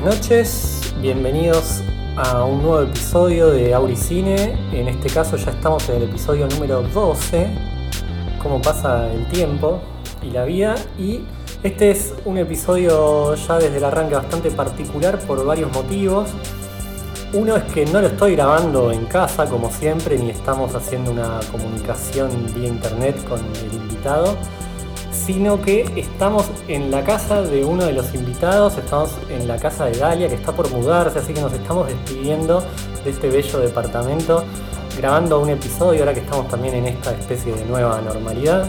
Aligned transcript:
Buenas 0.00 0.20
noches, 0.20 0.94
bienvenidos 1.02 1.82
a 2.16 2.44
un 2.44 2.62
nuevo 2.62 2.80
episodio 2.80 3.50
de 3.50 3.74
Auricine. 3.74 4.56
En 4.72 4.88
este 4.88 5.10
caso 5.10 5.36
ya 5.36 5.50
estamos 5.50 5.86
en 5.90 5.96
el 5.96 6.04
episodio 6.04 6.48
número 6.48 6.80
12, 6.80 7.46
cómo 8.42 8.62
pasa 8.62 9.12
el 9.12 9.26
tiempo 9.28 9.82
y 10.22 10.30
la 10.30 10.44
vida. 10.44 10.74
Y 10.98 11.20
este 11.62 11.90
es 11.90 12.14
un 12.24 12.38
episodio 12.38 13.34
ya 13.34 13.58
desde 13.58 13.76
el 13.76 13.84
arranque 13.84 14.14
bastante 14.14 14.50
particular 14.50 15.18
por 15.18 15.44
varios 15.44 15.70
motivos. 15.70 16.30
Uno 17.34 17.56
es 17.56 17.64
que 17.64 17.84
no 17.84 18.00
lo 18.00 18.06
estoy 18.06 18.36
grabando 18.36 18.92
en 18.92 19.04
casa 19.04 19.44
como 19.44 19.70
siempre, 19.70 20.18
ni 20.18 20.30
estamos 20.30 20.74
haciendo 20.74 21.10
una 21.10 21.40
comunicación 21.52 22.30
vía 22.54 22.68
internet 22.68 23.22
con 23.28 23.40
el 23.40 23.74
invitado 23.74 24.34
sino 25.32 25.62
que 25.62 25.82
estamos 25.96 26.50
en 26.66 26.90
la 26.90 27.04
casa 27.04 27.42
de 27.42 27.64
uno 27.64 27.84
de 27.84 27.92
los 27.92 28.12
invitados, 28.14 28.76
estamos 28.76 29.10
en 29.28 29.46
la 29.46 29.58
casa 29.58 29.84
de 29.84 29.96
Dalia, 29.96 30.28
que 30.28 30.34
está 30.34 30.52
por 30.52 30.68
mudarse, 30.72 31.20
así 31.20 31.32
que 31.32 31.40
nos 31.40 31.52
estamos 31.52 31.86
despidiendo 31.86 32.64
de 33.04 33.10
este 33.10 33.28
bello 33.28 33.60
departamento, 33.60 34.44
grabando 34.96 35.38
un 35.40 35.50
episodio, 35.50 36.00
ahora 36.00 36.14
que 36.14 36.20
estamos 36.20 36.48
también 36.48 36.74
en 36.74 36.86
esta 36.86 37.12
especie 37.12 37.54
de 37.54 37.64
nueva 37.66 38.00
normalidad. 38.00 38.68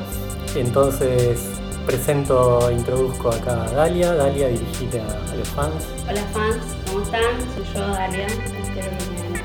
Entonces 0.55 1.39
presento, 1.87 2.69
introduzco 2.71 3.29
acá 3.29 3.63
a 3.63 3.71
Dalia, 3.71 4.13
Dalia 4.13 4.47
dirigite 4.49 5.01
a, 5.01 5.35
los 5.35 5.47
fans. 5.49 5.83
Hola 6.07 6.21
fans, 6.31 6.57
¿cómo 6.85 7.01
están? 7.03 7.23
Soy 7.55 7.73
yo, 7.73 7.87
Dalia, 7.87 8.27
espero 8.27 8.91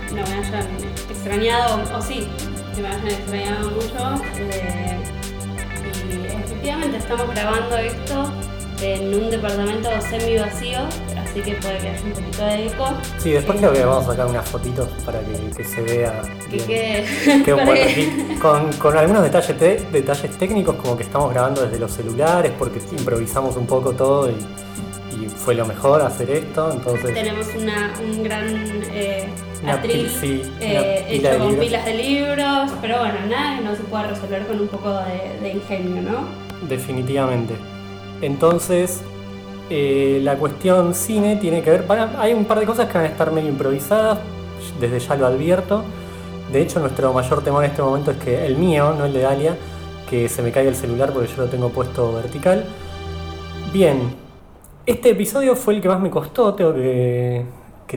que 0.08 0.14
no 0.14 0.22
me 0.22 0.34
hayan 0.34 0.66
extrañado, 1.08 1.82
o 1.96 2.02
sí, 2.02 2.28
que 2.74 2.82
me 2.82 2.88
hayan 2.88 3.08
extrañado 3.08 3.70
mucho. 3.70 4.24
Eh, 4.36 5.05
efectivamente 6.66 6.98
estamos 6.98 7.32
grabando 7.32 7.76
esto 7.76 8.32
en 8.82 9.14
un 9.14 9.30
departamento 9.30 9.88
semi 10.00 10.36
vacío, 10.36 10.80
así 11.16 11.40
que 11.40 11.54
puede 11.54 11.78
que 11.78 11.88
haya 11.90 12.02
un 12.04 12.12
poquito 12.12 12.44
de 12.44 12.66
eco. 12.66 12.88
Sí, 13.18 13.30
después 13.30 13.58
creo 13.58 13.72
que 13.72 13.84
vamos 13.84 14.04
a 14.04 14.10
sacar 14.10 14.26
unas 14.26 14.48
fotitos 14.48 14.88
para 15.04 15.20
que, 15.20 15.64
se 15.64 15.82
vea. 15.82 16.22
Que 16.50 17.04
con, 18.42 18.72
con, 18.72 18.98
algunos 18.98 19.22
detalles, 19.22 19.92
detalles 19.92 20.38
técnicos, 20.38 20.74
como 20.74 20.96
que 20.96 21.04
estamos 21.04 21.32
grabando 21.32 21.62
desde 21.62 21.78
los 21.78 21.92
celulares, 21.92 22.52
porque 22.58 22.80
improvisamos 22.98 23.56
un 23.56 23.66
poco 23.66 23.92
todo 23.92 24.28
y, 24.28 24.34
fue 25.36 25.54
lo 25.54 25.64
mejor 25.64 26.02
hacer 26.02 26.28
esto. 26.30 26.72
Entonces 26.72 27.14
tenemos 27.14 27.46
una, 27.54 27.94
un 28.02 28.22
gran 28.24 28.82
eh, 28.92 29.28
atril 29.64 30.10
eh, 30.60 31.06
hecho 31.08 31.38
con 31.38 31.56
pilas 31.56 31.84
de 31.84 31.94
libros, 31.94 32.72
pero 32.80 32.98
bueno, 32.98 33.14
nada 33.28 33.60
no 33.60 33.76
se 33.76 33.84
puede 33.84 34.08
resolver 34.08 34.44
con 34.48 34.60
un 34.60 34.66
poco 34.66 34.92
de, 34.92 35.40
de 35.40 35.52
ingenio, 35.52 36.02
¿no? 36.02 36.45
Definitivamente. 36.68 37.54
Entonces, 38.22 39.02
eh, 39.68 40.20
la 40.22 40.36
cuestión 40.36 40.94
cine 40.94 41.36
tiene 41.36 41.62
que 41.62 41.70
ver. 41.70 41.84
hay 42.18 42.32
un 42.32 42.44
par 42.44 42.60
de 42.60 42.66
cosas 42.66 42.86
que 42.86 42.94
van 42.94 43.06
a 43.06 43.08
estar 43.08 43.32
medio 43.32 43.48
improvisadas, 43.48 44.18
desde 44.80 45.00
ya 45.00 45.16
lo 45.16 45.26
advierto. 45.26 45.82
De 46.52 46.62
hecho, 46.62 46.78
nuestro 46.78 47.12
mayor 47.12 47.42
temor 47.42 47.64
en 47.64 47.70
este 47.70 47.82
momento 47.82 48.12
es 48.12 48.18
que 48.18 48.46
el 48.46 48.56
mío, 48.56 48.94
no 48.96 49.06
el 49.06 49.12
de 49.12 49.22
Dalia, 49.22 49.56
que 50.08 50.28
se 50.28 50.42
me 50.42 50.52
caiga 50.52 50.70
el 50.70 50.76
celular 50.76 51.12
porque 51.12 51.28
yo 51.28 51.42
lo 51.42 51.48
tengo 51.48 51.70
puesto 51.70 52.12
vertical. 52.12 52.64
Bien, 53.72 54.14
este 54.86 55.10
episodio 55.10 55.56
fue 55.56 55.74
el 55.74 55.82
que 55.82 55.88
más 55.88 56.00
me 56.00 56.10
costó, 56.10 56.54
tengo 56.54 56.72
que, 56.72 57.44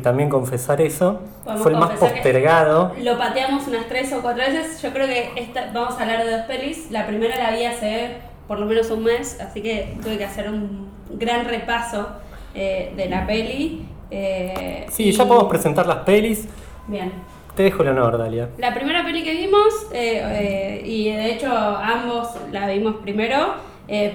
también 0.01 0.29
confesar 0.29 0.81
eso. 0.81 1.19
Fue 1.57 1.71
el 1.71 1.77
más 1.77 1.99
postergado. 1.99 2.93
Lo 3.01 3.17
pateamos 3.17 3.67
unas 3.67 3.87
tres 3.87 4.11
o 4.13 4.21
cuatro 4.21 4.43
veces. 4.43 4.81
Yo 4.81 4.91
creo 4.91 5.05
que 5.05 5.31
esta, 5.35 5.71
vamos 5.73 5.99
a 5.99 6.01
hablar 6.01 6.25
de 6.25 6.31
dos 6.31 6.41
pelis. 6.43 6.89
La 6.89 7.05
primera 7.05 7.37
la 7.37 7.51
vi 7.51 7.65
hace 7.65 8.17
por 8.49 8.59
lo 8.59 8.65
menos 8.65 8.89
un 8.89 9.03
mes, 9.03 9.39
así 9.39 9.61
que 9.61 9.95
tuve 10.01 10.17
que 10.17 10.25
hacer 10.25 10.49
un 10.49 10.89
gran 11.11 11.45
repaso 11.45 12.07
eh, 12.55 12.91
de 12.97 13.07
la 13.07 13.27
peli. 13.27 13.85
Eh, 14.09 14.87
sí, 14.89 15.11
ya 15.11 15.23
podemos 15.25 15.47
presentar 15.47 15.85
las 15.85 15.97
pelis. 15.97 16.47
Bien. 16.87 17.13
Te 17.55 17.61
dejo 17.61 17.83
el 17.83 17.89
honor, 17.89 18.17
Dalia. 18.17 18.49
La 18.57 18.73
primera 18.73 19.05
peli 19.05 19.23
que 19.23 19.35
vimos, 19.35 19.67
eh, 19.93 20.81
y 20.83 21.11
de 21.11 21.33
hecho 21.33 21.55
ambos 21.55 22.29
la 22.51 22.67
vimos 22.67 22.95
primero, 23.03 23.53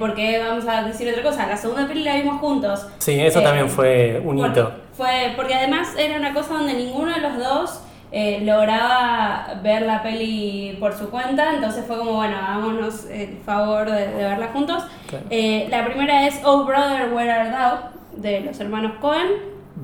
porque 0.00 0.41
vamos 0.41 0.67
a 0.67 0.83
decir 0.83 1.09
otra 1.09 1.23
cosa, 1.23 1.47
la 1.47 1.56
segunda 1.56 1.87
peli 1.87 2.03
la 2.03 2.17
vimos 2.17 2.41
juntos. 2.41 2.89
Sí, 2.99 3.21
eso 3.21 3.41
también 3.41 3.69
fue 3.69 4.21
un 4.25 4.41
hito. 4.41 4.73
Fue, 4.97 5.33
porque 5.37 5.55
además 5.55 5.94
era 5.97 6.19
una 6.19 6.34
cosa 6.34 6.55
donde 6.55 6.75
ninguno 6.75 7.15
de 7.15 7.21
los 7.21 7.39
dos 7.39 7.81
eh, 8.17 8.43
lograba 8.45 9.61
ver 9.61 9.83
la 9.83 10.01
peli 10.01 10.77
por 10.79 10.95
su 10.95 11.11
cuenta, 11.11 11.53
entonces 11.53 11.85
fue 11.85 11.99
como, 11.99 12.13
bueno, 12.13 12.37
hagámonos 12.37 13.07
el 13.07 13.39
favor 13.39 13.91
de, 13.91 14.07
verla 14.07 14.51
juntos. 14.53 14.85
Eh, 15.31 15.67
la 15.69 15.85
primera 15.85 16.25
es 16.25 16.41
Oh 16.45 16.65
Brother, 16.65 17.13
Where 17.13 17.33
Art 17.33 17.51
Thou, 17.51 18.23
de 18.23 18.43
los 18.43 18.61
hermanos 18.61 18.93
Cohen. 19.01 19.27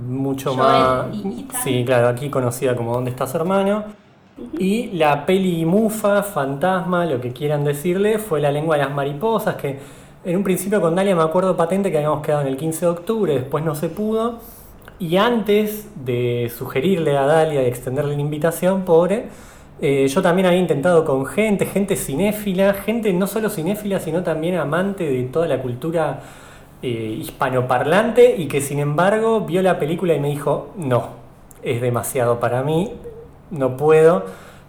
Mucho 0.07 0.55
más... 0.55 1.07
sí, 1.65 1.83
claro, 1.85 2.07
aquí 2.07 2.31
conocida 2.31 2.77
como 2.77 2.95
¿Dónde 2.95 3.11
estás 3.11 3.35
hermano? 3.35 3.83
Y 4.61 4.93
la 4.93 5.27
peli 5.27 5.65
Mufa, 5.65 6.23
Fantasma, 6.23 7.07
lo 7.07 7.21
que 7.21 7.33
quieran 7.33 7.65
decirle, 7.65 8.21
fue 8.21 8.41
La 8.41 8.53
lengua 8.53 8.77
de 8.77 8.85
las 8.85 8.95
mariposas, 8.95 9.57
que 9.57 9.81
en 10.25 10.37
un 10.37 10.45
principio 10.45 10.81
con 10.81 10.95
Dalia 10.95 11.17
me 11.17 11.25
acuerdo 11.25 11.57
patente 11.57 11.91
que 11.91 11.97
habíamos 11.97 12.25
quedado 12.25 12.43
en 12.43 12.47
el 12.47 12.57
15 12.57 12.81
de 12.81 12.93
octubre, 12.93 13.35
después 13.35 13.65
no 13.65 13.75
se 13.75 13.89
pudo. 13.89 14.39
Y 15.01 15.17
antes 15.17 15.89
de 16.05 16.53
sugerirle 16.55 17.17
a 17.17 17.25
Dalia 17.25 17.63
y 17.63 17.67
extenderle 17.67 18.17
la 18.17 18.21
invitación, 18.21 18.85
pobre, 18.85 19.29
eh, 19.81 20.07
yo 20.07 20.21
también 20.21 20.45
había 20.45 20.59
intentado 20.59 21.07
con 21.07 21.25
gente, 21.25 21.65
gente 21.65 21.97
cinéfila, 21.97 22.75
gente 22.75 23.11
no 23.15 23.27
solo 23.27 23.49
cinéfila, 23.49 23.99
sino 23.99 24.23
también 24.23 24.57
amante 24.57 25.11
de 25.11 25.23
toda 25.23 25.49
la 25.49 25.63
cultura 25.63 26.21
eh, 26.83 27.17
hispanoparlante 27.19 28.37
y 28.37 28.47
que 28.47 28.61
sin 28.61 28.79
embargo 28.79 29.41
vio 29.41 29.63
la 29.63 29.79
película 29.79 30.13
y 30.13 30.21
me 30.21 30.29
dijo, 30.29 30.69
no, 30.77 31.05
es 31.63 31.81
demasiado 31.81 32.39
para 32.39 32.63
mí, 32.63 32.93
no 33.51 33.79
puedo. 33.79 34.27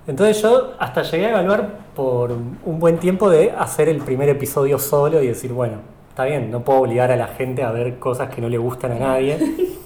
Entonces 0.07 0.41
yo 0.41 0.75
hasta 0.79 1.01
llegué 1.03 1.25
a 1.25 1.31
evaluar 1.31 1.79
por 1.93 2.31
un 2.31 2.79
buen 2.79 2.99
tiempo 2.99 3.29
de 3.29 3.51
hacer 3.51 3.89
el 3.89 3.97
primer 3.97 4.29
episodio 4.29 4.79
solo 4.79 5.21
y 5.21 5.27
decir, 5.27 5.51
bueno, 5.51 5.79
está 6.07 6.23
bien, 6.23 6.49
no 6.51 6.61
puedo 6.61 6.79
obligar 6.79 7.11
a 7.11 7.17
la 7.17 7.27
gente 7.27 7.63
a 7.63 7.71
ver 7.71 7.99
cosas 7.99 8.33
que 8.33 8.39
no 8.39 8.47
le 8.47 8.57
gustan 8.57 8.93
a 8.93 8.99
nadie. 8.99 9.37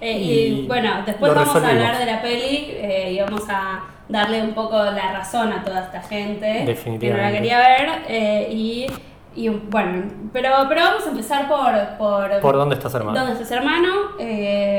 Eh, 0.00 0.18
y, 0.18 0.66
bueno, 0.66 0.90
después 1.06 1.34
vamos 1.34 1.56
a 1.56 1.68
hablar 1.68 1.98
de 1.98 2.06
la 2.06 2.20
peli 2.20 2.68
eh, 2.70 3.12
y 3.12 3.20
vamos 3.20 3.42
a 3.48 3.84
darle 4.08 4.42
un 4.42 4.52
poco 4.52 4.76
la 4.76 5.12
razón 5.12 5.52
a 5.52 5.64
toda 5.64 5.84
esta 5.84 6.02
gente 6.02 6.76
que 7.00 7.10
no 7.10 7.16
la 7.16 7.32
quería 7.32 7.58
ver. 7.58 7.88
Eh, 8.08 8.48
y, 8.50 8.86
y, 9.34 9.48
bueno, 9.48 10.04
pero, 10.32 10.50
pero 10.68 10.80
vamos 10.82 11.06
a 11.06 11.10
empezar 11.10 11.48
por... 11.48 11.96
¿Por, 11.98 12.40
¿Por 12.40 12.56
dónde 12.56 12.74
estás 12.74 12.94
hermano? 12.94 13.18
¿Dónde 13.18 13.32
estás 13.34 13.50
hermano? 13.50 13.88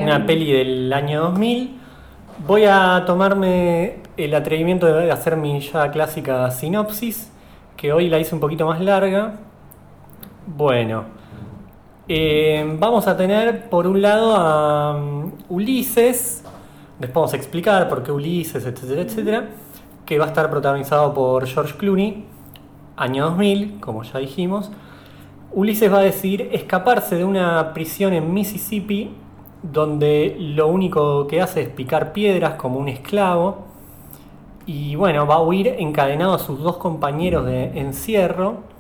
Una 0.02 0.26
peli 0.26 0.52
del 0.52 0.94
año 0.94 1.22
2000. 1.22 1.80
Voy 2.46 2.66
a 2.66 3.04
tomarme 3.06 3.98
el 4.18 4.36
atrevimiento 4.36 4.86
de 4.86 5.12
hacer 5.12 5.38
mi 5.38 5.60
ya 5.60 5.90
clásica 5.90 6.52
sinopsis, 6.52 7.32
que 7.78 7.94
hoy 7.94 8.10
la 8.10 8.20
hice 8.20 8.36
un 8.36 8.42
poquito 8.42 8.66
más 8.66 8.80
larga. 8.82 9.34
Bueno, 10.46 11.06
eh, 12.08 12.76
vamos 12.80 13.08
a 13.08 13.18
tener 13.18 13.70
por 13.70 13.88
un 13.88 14.02
lado 14.02 14.36
a 14.36 14.96
um, 14.96 15.32
Ulises, 15.50 16.44
después 17.00 17.16
vamos 17.16 17.34
a 17.34 17.38
explicar 17.38 17.90
por 17.90 18.04
qué 18.04 18.12
Ulises, 18.12 18.66
etcétera, 18.66 19.02
etcétera, 19.02 19.50
que 20.06 20.20
va 20.20 20.26
a 20.26 20.28
estar 20.28 20.50
protagonizado 20.50 21.14
por 21.14 21.48
George 21.48 21.76
Clooney, 21.78 22.26
año 22.96 23.26
2000, 23.26 23.80
como 23.80 24.04
ya 24.04 24.20
dijimos. 24.20 24.72
Ulises 25.52 25.92
va 25.92 26.00
a 26.00 26.04
decidir 26.04 26.50
escaparse 26.52 27.16
de 27.16 27.24
una 27.24 27.74
prisión 27.74 28.14
en 28.14 28.34
Mississippi 28.34 29.16
donde 29.64 30.36
lo 30.40 30.68
único 30.68 31.26
que 31.28 31.42
hace 31.42 31.62
es 31.64 31.70
picar 31.70 32.14
piedras 32.14 32.54
como 32.56 32.78
un 32.78 32.88
esclavo. 32.88 33.66
Y 34.68 34.96
bueno, 34.96 35.26
va 35.26 35.36
a 35.36 35.42
huir 35.42 35.68
encadenado 35.80 36.34
a 36.34 36.40
sus 36.40 36.62
dos 36.62 36.78
compañeros 36.78 37.46
de 37.46 37.80
encierro 37.80 38.75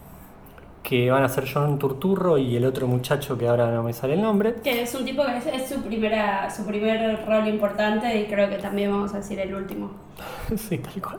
que 0.87 1.09
van 1.09 1.23
a 1.23 1.29
ser 1.29 1.45
John 1.51 1.79
Turturro 1.79 2.37
y 2.37 2.55
el 2.55 2.63
otro 2.63 2.85
muchacho 2.85 3.35
que 3.35 3.47
ahora 3.47 3.71
no 3.71 3.81
me 3.81 3.91
sale 3.91 4.13
el 4.13 4.21
nombre. 4.21 4.53
Que 4.63 4.83
es 4.83 4.93
un 4.93 5.03
tipo 5.03 5.23
que 5.25 5.55
es, 5.55 5.67
su, 5.67 5.81
primera, 5.81 6.47
su 6.51 6.63
primer 6.63 7.25
rol 7.25 7.47
importante 7.47 8.15
y 8.19 8.25
creo 8.25 8.47
que 8.47 8.57
también 8.57 8.91
vamos 8.91 9.11
a 9.15 9.17
decir 9.17 9.39
el 9.39 9.55
último. 9.55 9.89
sí, 10.55 10.77
tal 10.77 11.01
cual. 11.01 11.17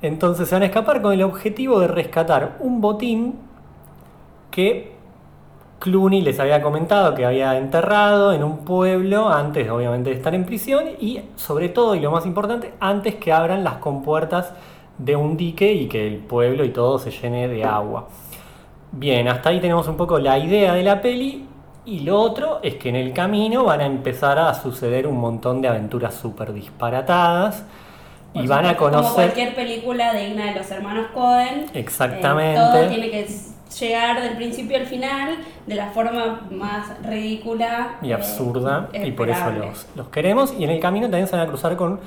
Entonces 0.00 0.48
se 0.48 0.54
van 0.54 0.62
a 0.62 0.66
escapar 0.66 1.02
con 1.02 1.12
el 1.12 1.24
objetivo 1.24 1.80
de 1.80 1.88
rescatar 1.88 2.56
un 2.60 2.80
botín 2.80 3.34
que 4.52 4.92
Clooney 5.80 6.20
les 6.22 6.38
había 6.38 6.62
comentado 6.62 7.16
que 7.16 7.26
había 7.26 7.58
enterrado 7.58 8.32
en 8.32 8.44
un 8.44 8.58
pueblo 8.64 9.28
antes 9.28 9.68
obviamente 9.68 10.10
de 10.10 10.16
estar 10.16 10.36
en 10.36 10.44
prisión 10.44 10.84
y 11.00 11.20
sobre 11.34 11.68
todo 11.68 11.96
y 11.96 12.00
lo 12.00 12.12
más 12.12 12.26
importante 12.26 12.74
antes 12.78 13.16
que 13.16 13.32
abran 13.32 13.64
las 13.64 13.78
compuertas 13.78 14.52
de 14.98 15.16
un 15.16 15.36
dique 15.36 15.72
y 15.72 15.88
que 15.88 16.06
el 16.06 16.18
pueblo 16.18 16.64
y 16.64 16.70
todo 16.70 17.00
se 17.00 17.10
llene 17.10 17.48
de 17.48 17.64
agua. 17.64 18.08
Bien, 18.92 19.26
hasta 19.26 19.48
ahí 19.48 19.60
tenemos 19.60 19.88
un 19.88 19.96
poco 19.96 20.18
la 20.18 20.38
idea 20.38 20.74
de 20.74 20.82
la 20.82 21.00
peli. 21.00 21.46
Y 21.84 22.00
lo 22.00 22.20
otro 22.20 22.60
es 22.62 22.76
que 22.76 22.90
en 22.90 22.96
el 22.96 23.12
camino 23.12 23.64
van 23.64 23.80
a 23.80 23.86
empezar 23.86 24.38
a 24.38 24.54
suceder 24.54 25.06
un 25.06 25.16
montón 25.16 25.60
de 25.60 25.68
aventuras 25.68 26.14
súper 26.14 26.52
disparatadas. 26.52 27.64
y 28.34 28.46
van 28.46 28.64
a 28.66 28.76
conocer. 28.76 29.02
Como 29.02 29.14
cualquier 29.14 29.54
película 29.54 30.14
digna 30.14 30.46
de 30.46 30.54
los 30.54 30.70
hermanos 30.70 31.08
Cohen. 31.12 31.66
Exactamente. 31.74 32.60
Eh, 32.60 32.64
todo 32.64 32.88
tiene 32.88 33.10
que 33.10 33.26
llegar 33.78 34.22
del 34.22 34.36
principio 34.36 34.76
al 34.76 34.86
final 34.86 35.36
de 35.66 35.74
la 35.74 35.88
forma 35.88 36.42
más 36.50 36.92
ridícula 37.02 37.96
y 38.02 38.10
eh, 38.10 38.14
absurda 38.14 38.88
y 38.92 39.12
por 39.12 39.30
eso 39.30 39.50
los, 39.50 39.86
los 39.94 40.08
queremos 40.08 40.52
y 40.58 40.64
en 40.64 40.70
el 40.70 40.80
camino 40.80 41.06
también 41.06 41.26
se 41.26 41.36
van 41.36 41.46
a 41.46 41.48
cruzar 41.48 41.76
con 41.76 42.00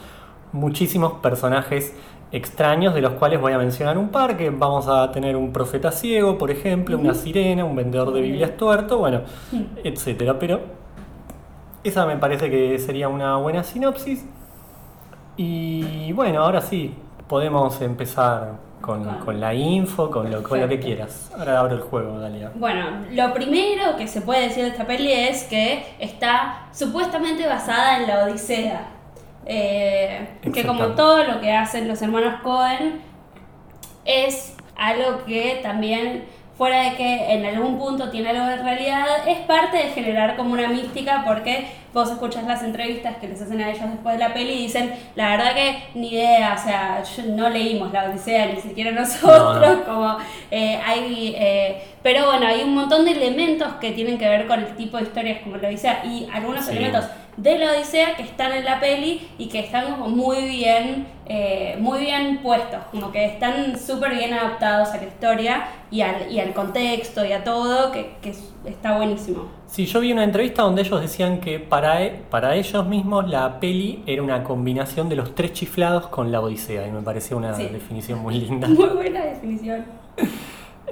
muchísimos 0.52 1.14
personajes 1.14 1.94
extraños 2.36 2.94
de 2.94 3.02
los 3.02 3.14
cuales 3.14 3.40
voy 3.40 3.54
a 3.54 3.58
mencionar 3.58 3.98
un 3.98 4.10
par 4.10 4.36
que 4.38 4.50
vamos 4.50 4.88
a 4.88 5.12
tener 5.12 5.36
un 5.36 5.54
profeta 5.54 5.92
ciego 5.92 6.38
por 6.38 6.52
ejemplo 6.52 6.98
una 6.98 7.14
sirena 7.14 7.64
un 7.64 7.76
vendedor 7.76 8.12
de 8.14 8.22
biblias 8.22 8.58
tuerto 8.58 8.98
bueno 9.00 9.22
etcétera. 9.84 10.38
Pero 10.38 10.60
esa 11.84 12.06
me 12.06 12.18
parece 12.18 12.50
que 12.50 12.78
sería 12.80 13.08
una 13.10 13.38
buena 13.38 13.64
sinopsis. 13.64 14.26
Y 15.38 16.12
bueno 16.14 16.42
ahora 16.44 16.62
sí 16.62 16.94
podemos 17.28 17.82
empezar 17.82 18.54
con, 18.82 19.04
Con- 19.04 19.20
con 19.20 19.40
la 19.40 19.54
info 19.54 20.12
con 20.12 20.30
lo, 20.32 20.44
con 20.44 20.60
lo 20.62 20.68
que 20.68 20.80
quieras. 20.80 21.32
Ahora 21.38 21.60
abro 21.60 21.76
el 21.76 21.82
juego 21.82 22.20
Dalia. 22.20 22.52
Bueno, 22.56 22.86
lo 23.12 23.34
primero 23.34 23.96
que 23.98 24.08
se 24.08 24.22
puede 24.22 24.44
decir 24.44 24.64
de 24.64 24.70
esta 24.70 24.86
peli 24.86 25.12
es 25.12 25.44
que 25.46 25.84
está 26.00 26.68
supuestamente 26.72 27.48
basada 27.48 27.98
en 28.00 28.08
la 28.08 28.26
Odisea. 28.26 28.88
Eh, 29.46 30.28
que 30.54 30.66
como 30.66 30.88
todo 30.90 31.24
lo 31.24 31.40
que 31.42 31.52
hacen 31.52 31.88
los 31.88 32.02
hermanos 32.02 32.42
Cohen, 32.42 33.02
es 34.06 34.56
algo 34.76 35.24
que 35.26 35.60
también, 35.64 36.26
fuera 36.58 36.84
de 36.84 36.96
que 36.96 37.34
en 37.34 37.46
algún 37.46 37.78
punto 37.78 38.10
tiene 38.10 38.30
algo 38.30 38.46
de 38.46 38.58
realidad, 38.58 39.06
es 39.28 39.40
parte 39.40 39.78
de 39.78 39.84
generar 39.90 40.36
como 40.36 40.54
una 40.54 40.68
mística 40.70 41.24
porque 41.26 41.68
vos 41.94 42.10
escuchas 42.12 42.44
las 42.46 42.62
entrevistas 42.62 43.16
que 43.18 43.28
les 43.28 43.42
hacen 43.42 43.62
a 43.62 43.70
ellos 43.72 43.90
después 43.90 44.16
de 44.18 44.20
la 44.28 44.34
peli 44.34 44.52
y 44.54 44.62
dicen, 44.64 44.94
la 45.16 45.30
verdad 45.30 45.54
que 45.54 45.84
ni 45.96 46.10
idea, 46.14 46.56
o 46.60 46.62
sea, 46.62 47.04
no 47.28 47.50
leímos 47.50 47.92
la 47.94 48.06
Odisea 48.10 48.48
ni 48.48 48.60
siquiera 48.62 48.92
nosotros, 48.92 49.62
No, 49.62 49.76
no. 49.76 49.84
como 49.86 50.18
eh, 50.52 50.80
hay... 50.86 51.36
eh, 51.38 51.84
pero 52.04 52.26
bueno, 52.28 52.46
hay 52.48 52.62
un 52.64 52.76
montón 52.76 53.06
de 53.06 53.12
elementos 53.12 53.74
que 53.82 53.92
tienen 53.94 54.18
que 54.18 54.28
ver 54.28 54.46
con 54.48 54.60
el 54.60 54.76
tipo 54.76 54.98
de 54.98 55.04
historias 55.04 55.40
como 55.42 55.58
la 55.58 55.70
Odisea 55.70 56.04
y 56.06 56.28
algunos 56.34 56.66
Sí. 56.66 56.72
elementos 56.72 57.06
de 57.38 57.58
la 57.58 57.72
Odisea 57.74 58.16
que 58.16 58.24
están 58.24 58.54
en 58.54 58.64
la 58.64 58.80
peli 58.80 59.28
y 59.38 59.48
que 59.50 59.60
están 59.60 60.00
muy 60.16 60.46
bien, 60.48 61.06
eh, 61.26 61.76
muy 61.82 62.00
bien 62.00 62.40
puestos, 62.42 62.80
como 62.92 63.12
que 63.12 63.26
están 63.26 63.78
súper 63.78 64.14
bien 64.16 64.34
adaptados 64.34 64.90
a 64.90 64.98
la 64.98 65.04
historia 65.04 65.66
y 65.92 66.00
al, 66.02 66.32
y 66.32 66.40
al 66.40 66.54
contexto 66.54 67.26
y 67.26 67.34
a 67.34 67.44
todo, 67.44 67.92
que, 67.92 68.16
que 68.22 68.30
es- 68.30 68.54
está 68.64 68.96
buenísimo. 68.96 69.48
Sí, 69.68 69.86
yo 69.86 70.00
vi 70.00 70.14
una 70.14 70.24
entrevista 70.24 70.62
donde 70.62 70.84
ellos 70.84 71.02
decían 71.02 71.42
que 71.42 71.60
para, 71.60 72.04
e- 72.04 72.12
para 72.30 72.56
ellos 72.56 72.86
mismos 72.88 73.28
la 73.30 73.60
peli 73.60 74.02
era 74.08 74.24
una 74.24 74.44
combinación 74.44 75.10
de 75.10 75.18
los 75.18 75.36
tres 75.36 75.52
chiflados 75.52 76.08
con 76.08 76.32
la 76.32 76.40
Odisea 76.40 76.88
y 76.88 76.92
me 76.92 77.02
pareció 77.02 77.36
una 77.36 77.54
Sí. 77.54 77.66
definición 77.68 78.20
muy 78.20 78.36
linda. 78.40 78.68
Muy 78.70 78.88
buena 78.90 79.26
definición. 79.26 79.84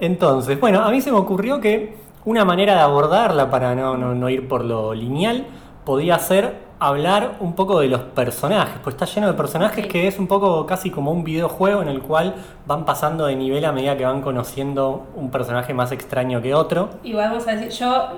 Entonces, 0.01 0.59
bueno, 0.59 0.81
a 0.83 0.91
mí 0.91 0.99
se 1.01 1.11
me 1.11 1.17
ocurrió 1.17 1.61
que 1.61 1.95
una 2.25 2.43
manera 2.45 2.73
de 2.75 2.81
abordarla 2.81 3.49
para 3.49 3.75
no, 3.75 3.95
no- 3.97 4.15
no 4.15 4.29
ir 4.29 4.47
por 4.47 4.63
lo 4.65 4.93
lineal 4.93 5.45
podía 5.85 6.17
ser 6.19 6.73
hablar 6.79 7.37
un 7.39 7.53
poco 7.55 7.79
de 7.79 7.87
los 7.87 8.01
personajes, 8.01 8.75
pues 8.83 8.95
está 8.95 9.05
lleno 9.05 9.27
de 9.27 9.33
personajes 9.33 9.85
Sí. 9.85 9.89
que 9.89 10.05
es 10.07 10.19
un 10.19 10.27
poco 10.27 10.65
casi 10.65 10.89
como 10.89 11.11
un 11.11 11.23
videojuego 11.23 11.81
en 11.81 11.87
el 11.87 12.01
cual 12.01 12.35
van 12.65 12.83
pasando 12.83 13.25
de 13.25 13.37
nivel 13.37 13.63
a 13.63 13.71
medida 13.71 13.95
que 13.95 14.03
van 14.03 14.21
conociendo 14.21 15.07
un 15.15 15.31
personaje 15.31 15.73
más 15.73 15.93
extraño 15.93 16.41
que 16.41 16.53
otro. 16.53 16.89
Y 17.01 17.13
vamos 17.13 17.47
a 17.47 17.55
decir, 17.55 17.69
yo 17.69 18.09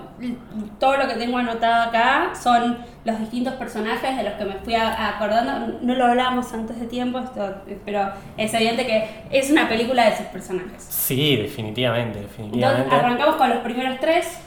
todo 0.79 0.97
lo 0.97 1.07
que 1.07 1.13
tengo 1.13 1.38
anotado 1.38 1.89
acá 1.89 2.31
son 2.41 2.77
los 3.03 3.19
distintos 3.19 3.53
personajes 3.53 4.17
de 4.17 4.23
los 4.23 4.33
que 4.33 4.45
me 4.45 4.56
fui 4.56 4.73
acordando. 4.73 5.77
No 5.81 5.94
lo 5.94 6.06
hablábamos 6.06 6.51
antes 6.51 6.79
de 6.79 6.88
tiempo, 6.88 7.19
esto- 7.19 7.56
pero 7.85 8.09
es 8.35 8.51
evidente 8.51 8.88
que 8.88 9.07
es 9.29 9.51
una 9.51 9.69
película 9.69 10.06
de 10.06 10.09
esos 10.13 10.25
personajes. 10.27 10.83
Sí, 10.89 11.35
definitivamente, 11.35 12.17
Entonces, 12.19 12.38
definitivamente. 12.38 12.95
arrancamos 12.95 13.35
con 13.35 13.50
los 13.51 13.59
primeros 13.59 14.00
tres. 14.00 14.39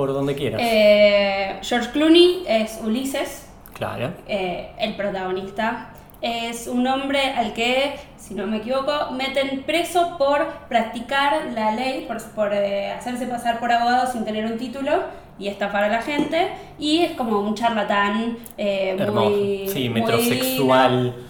Por 0.00 0.14
donde 0.14 0.34
quieras. 0.34 0.62
Eh, 0.64 1.58
George 1.60 1.90
Clooney 1.90 2.44
es 2.48 2.80
Ulises, 2.82 3.46
Claro. 3.74 4.14
eh, 4.26 4.70
el 4.78 4.96
protagonista. 4.96 5.90
Es 6.22 6.68
un 6.68 6.86
hombre 6.86 7.20
al 7.36 7.52
que, 7.52 7.96
si 8.16 8.32
no 8.32 8.46
me 8.46 8.56
equivoco, 8.58 9.10
meten 9.12 9.62
preso 9.64 10.16
por 10.16 10.46
practicar 10.70 11.50
la 11.54 11.72
ley, 11.72 12.06
por, 12.08 12.16
por, 12.32 12.54
eh, 12.54 12.92
hacerse 12.92 13.26
pasar 13.26 13.60
por 13.60 13.70
abogado 13.70 14.10
sin 14.10 14.24
tener 14.24 14.46
un 14.46 14.56
título 14.56 15.02
y 15.38 15.48
estafar 15.48 15.84
a 15.84 15.88
la 15.88 16.00
gente. 16.00 16.48
Y 16.78 17.00
es 17.00 17.12
como 17.12 17.38
un 17.38 17.54
charlatán 17.54 18.38
eh, 18.56 18.96
muy. 19.12 19.68
Sí, 19.68 19.90
muy 19.90 20.00
metrosexual. 20.00 20.96
divino. 21.12 21.29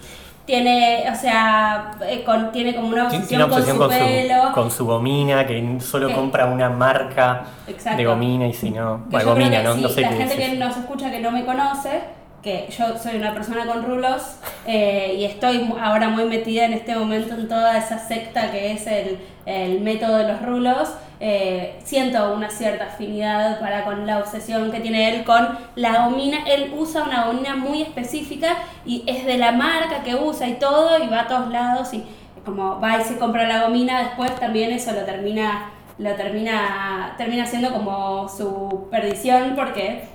Tiene, 0.61 1.05
o 1.09 1.15
sea, 1.15 1.91
eh, 2.05 2.23
con- 2.25 2.51
tiene 2.51 2.75
como 2.75 2.89
una 2.89 3.03
obsesión, 3.05 3.27
Tiene 3.29 3.43
obsesión 3.45 3.77
con 3.77 3.87
con 3.87 3.97
su 3.97 4.03
su, 4.03 4.09
pelo. 4.11 4.51
con 4.53 4.69
su 4.71 4.85
gomina, 4.85 5.47
que 5.47 5.77
solo 5.79 6.11
compra 6.13 6.45
una 6.47 6.69
marca 6.69 7.43
Exacto. 7.69 7.97
de 7.97 8.03
gomina 8.05 8.47
y 8.47 8.53
si 8.53 8.69
no. 8.69 9.05
Que 9.05 9.11
Bueno, 9.11 9.29
gomina, 9.29 9.63
no, 9.63 9.75
si 9.75 9.81
no 9.81 9.87
sé 9.87 10.01
la 10.01 10.09
qué 10.09 10.15
gente 10.17 10.35
que 10.35 10.49
nos 10.57 10.75
escucha 10.75 11.09
que 11.09 11.21
no 11.21 11.31
me 11.31 11.45
conoce, 11.45 12.01
que 12.43 12.67
yo 12.77 12.97
soy 12.97 13.15
una 13.15 13.33
persona 13.33 13.65
con 13.65 13.85
rulos 13.85 14.39
eh, 14.67 15.15
y 15.19 15.23
estoy 15.23 15.73
ahora 15.81 16.09
muy 16.09 16.25
metida 16.25 16.65
en 16.65 16.73
este 16.73 16.95
momento 16.97 17.33
en 17.35 17.47
toda 17.47 17.77
esa 17.77 17.97
secta 17.97 18.51
que 18.51 18.73
es 18.73 18.85
el, 18.87 19.19
el 19.45 19.79
método 19.79 20.17
de 20.17 20.27
los 20.33 20.41
rulos, 20.41 20.89
eh, 21.23 21.79
siento 21.83 22.33
una 22.33 22.49
cierta 22.49 22.85
afinidad 22.85 23.59
para 23.59 23.85
con 23.85 24.07
la 24.07 24.17
obsesión 24.17 24.71
que 24.71 24.79
tiene 24.79 25.13
él 25.13 25.23
con 25.23 25.49
la 25.75 26.05
gomina. 26.05 26.39
Él 26.47 26.73
usa 26.75 27.03
una 27.03 27.27
gomina 27.27 27.55
muy 27.55 27.83
específica 27.83 28.57
y 28.87 29.03
es 29.05 29.23
de 29.27 29.37
la 29.37 29.51
marca 29.51 30.01
que 30.03 30.15
usa 30.15 30.47
y 30.47 30.55
todo 30.55 30.97
y 31.03 31.07
va 31.07 31.21
a 31.21 31.27
todos 31.27 31.49
lados 31.49 31.93
y 31.93 32.03
como 32.43 32.81
va 32.81 32.99
y 32.99 33.03
se 33.03 33.19
compra 33.19 33.47
la 33.47 33.61
gomina, 33.61 33.99
después 33.99 34.35
también 34.39 34.71
eso 34.71 34.93
lo 34.93 35.03
termina 35.03 35.69
lo 35.99 36.15
termina 36.15 37.13
termina 37.19 37.45
siendo 37.45 37.71
como 37.71 38.27
su 38.27 38.87
perdición 38.89 39.53
porque 39.55 40.05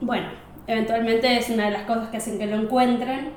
bueno, 0.00 0.28
eventualmente 0.68 1.38
es 1.38 1.50
una 1.50 1.64
de 1.64 1.72
las 1.72 1.82
cosas 1.82 2.08
que 2.08 2.18
hacen 2.18 2.38
que 2.38 2.46
lo 2.46 2.54
encuentren. 2.56 3.32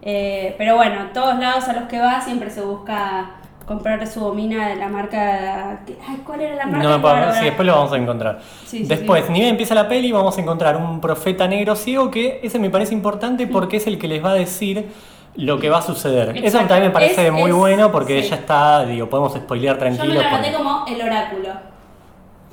Eh, 0.00 0.54
pero 0.56 0.76
bueno, 0.76 1.10
todos 1.12 1.38
lados 1.38 1.68
a 1.68 1.74
los 1.74 1.88
que 1.88 1.98
va 1.98 2.20
siempre 2.20 2.50
se 2.50 2.62
busca 2.62 3.37
comprar 3.68 4.04
su 4.06 4.20
gomina 4.20 4.68
de 4.68 4.76
la 4.76 4.88
marca. 4.88 5.80
Ay, 6.08 6.16
¿Cuál 6.26 6.40
era 6.40 6.56
la 6.56 6.66
marca? 6.66 6.82
No 6.82 6.88
me 6.96 6.98
puedo 7.00 7.14
Bárbara. 7.14 7.38
sí, 7.38 7.44
después 7.44 7.66
lo 7.66 7.74
vamos 7.76 7.92
a 7.92 7.96
encontrar. 7.98 8.40
Sí, 8.66 8.78
sí, 8.78 8.84
después, 8.84 9.24
sí. 9.26 9.32
ni 9.32 9.38
bien 9.40 9.50
empieza 9.50 9.74
la 9.74 9.86
peli, 9.86 10.10
vamos 10.10 10.36
a 10.36 10.40
encontrar 10.40 10.76
un 10.76 11.00
profeta 11.00 11.46
negro 11.46 11.76
ciego 11.76 12.10
que 12.10 12.40
ese 12.42 12.58
me 12.58 12.70
parece 12.70 12.94
importante 12.94 13.46
porque 13.46 13.76
es 13.76 13.86
el 13.86 13.98
que 13.98 14.08
les 14.08 14.24
va 14.24 14.30
a 14.30 14.34
decir 14.34 14.88
lo 15.36 15.60
que 15.60 15.68
va 15.70 15.78
a 15.78 15.82
suceder. 15.82 16.36
Eso 16.42 16.58
también 16.60 16.84
me 16.84 16.90
parece 16.90 17.26
Es- 17.28 17.32
muy 17.32 17.50
es- 17.50 17.56
bueno 17.56 17.92
porque 17.92 18.20
ya 18.22 18.34
está, 18.36 18.84
digo, 18.84 19.08
podemos 19.08 19.34
spoilear 19.34 19.76
Yo 19.78 20.04
me 20.04 20.14
lo 20.14 20.20
porque- 20.30 20.52
como 20.52 20.84
el 20.88 21.00
oráculo. 21.02 21.50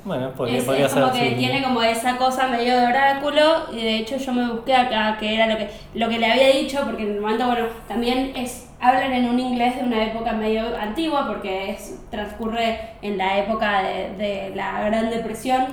Bueno, 0.04 0.30
podría, 0.30 0.58
Es, 0.58 0.64
podría 0.64 0.86
es 0.86 0.92
como 0.94 1.12
ser 1.12 1.20
que 1.20 1.28
sí. 1.30 1.34
tiene 1.34 1.64
como 1.64 1.82
esa 1.82 2.16
cosa 2.16 2.46
medio 2.46 2.78
de 2.78 2.86
oráculo 2.86 3.42
y 3.72 3.82
de 3.82 3.96
hecho 3.96 4.16
yo 4.18 4.32
me 4.32 4.48
busqué 4.52 4.72
acá 4.72 5.16
que 5.18 5.34
era 5.34 5.48
lo 5.48 5.56
que 5.56 5.68
lo 5.94 6.08
que 6.08 6.18
le 6.20 6.30
había 6.30 6.48
dicho 6.50 6.78
porque 6.84 7.02
en 7.02 7.14
el 7.16 7.20
momento 7.20 7.46
bueno 7.46 7.66
también 7.88 8.32
es 8.36 8.65
hablan 8.80 9.12
en 9.12 9.28
un 9.28 9.38
inglés 9.40 9.76
de 9.76 9.84
una 9.84 10.04
época 10.04 10.32
medio 10.32 10.76
antigua 10.78 11.26
porque 11.26 11.70
es 11.70 12.04
transcurre 12.10 12.80
en 13.02 13.18
la 13.18 13.38
época 13.38 13.82
de, 13.82 14.16
de 14.16 14.52
la 14.54 14.82
Gran 14.84 15.10
Depresión 15.10 15.66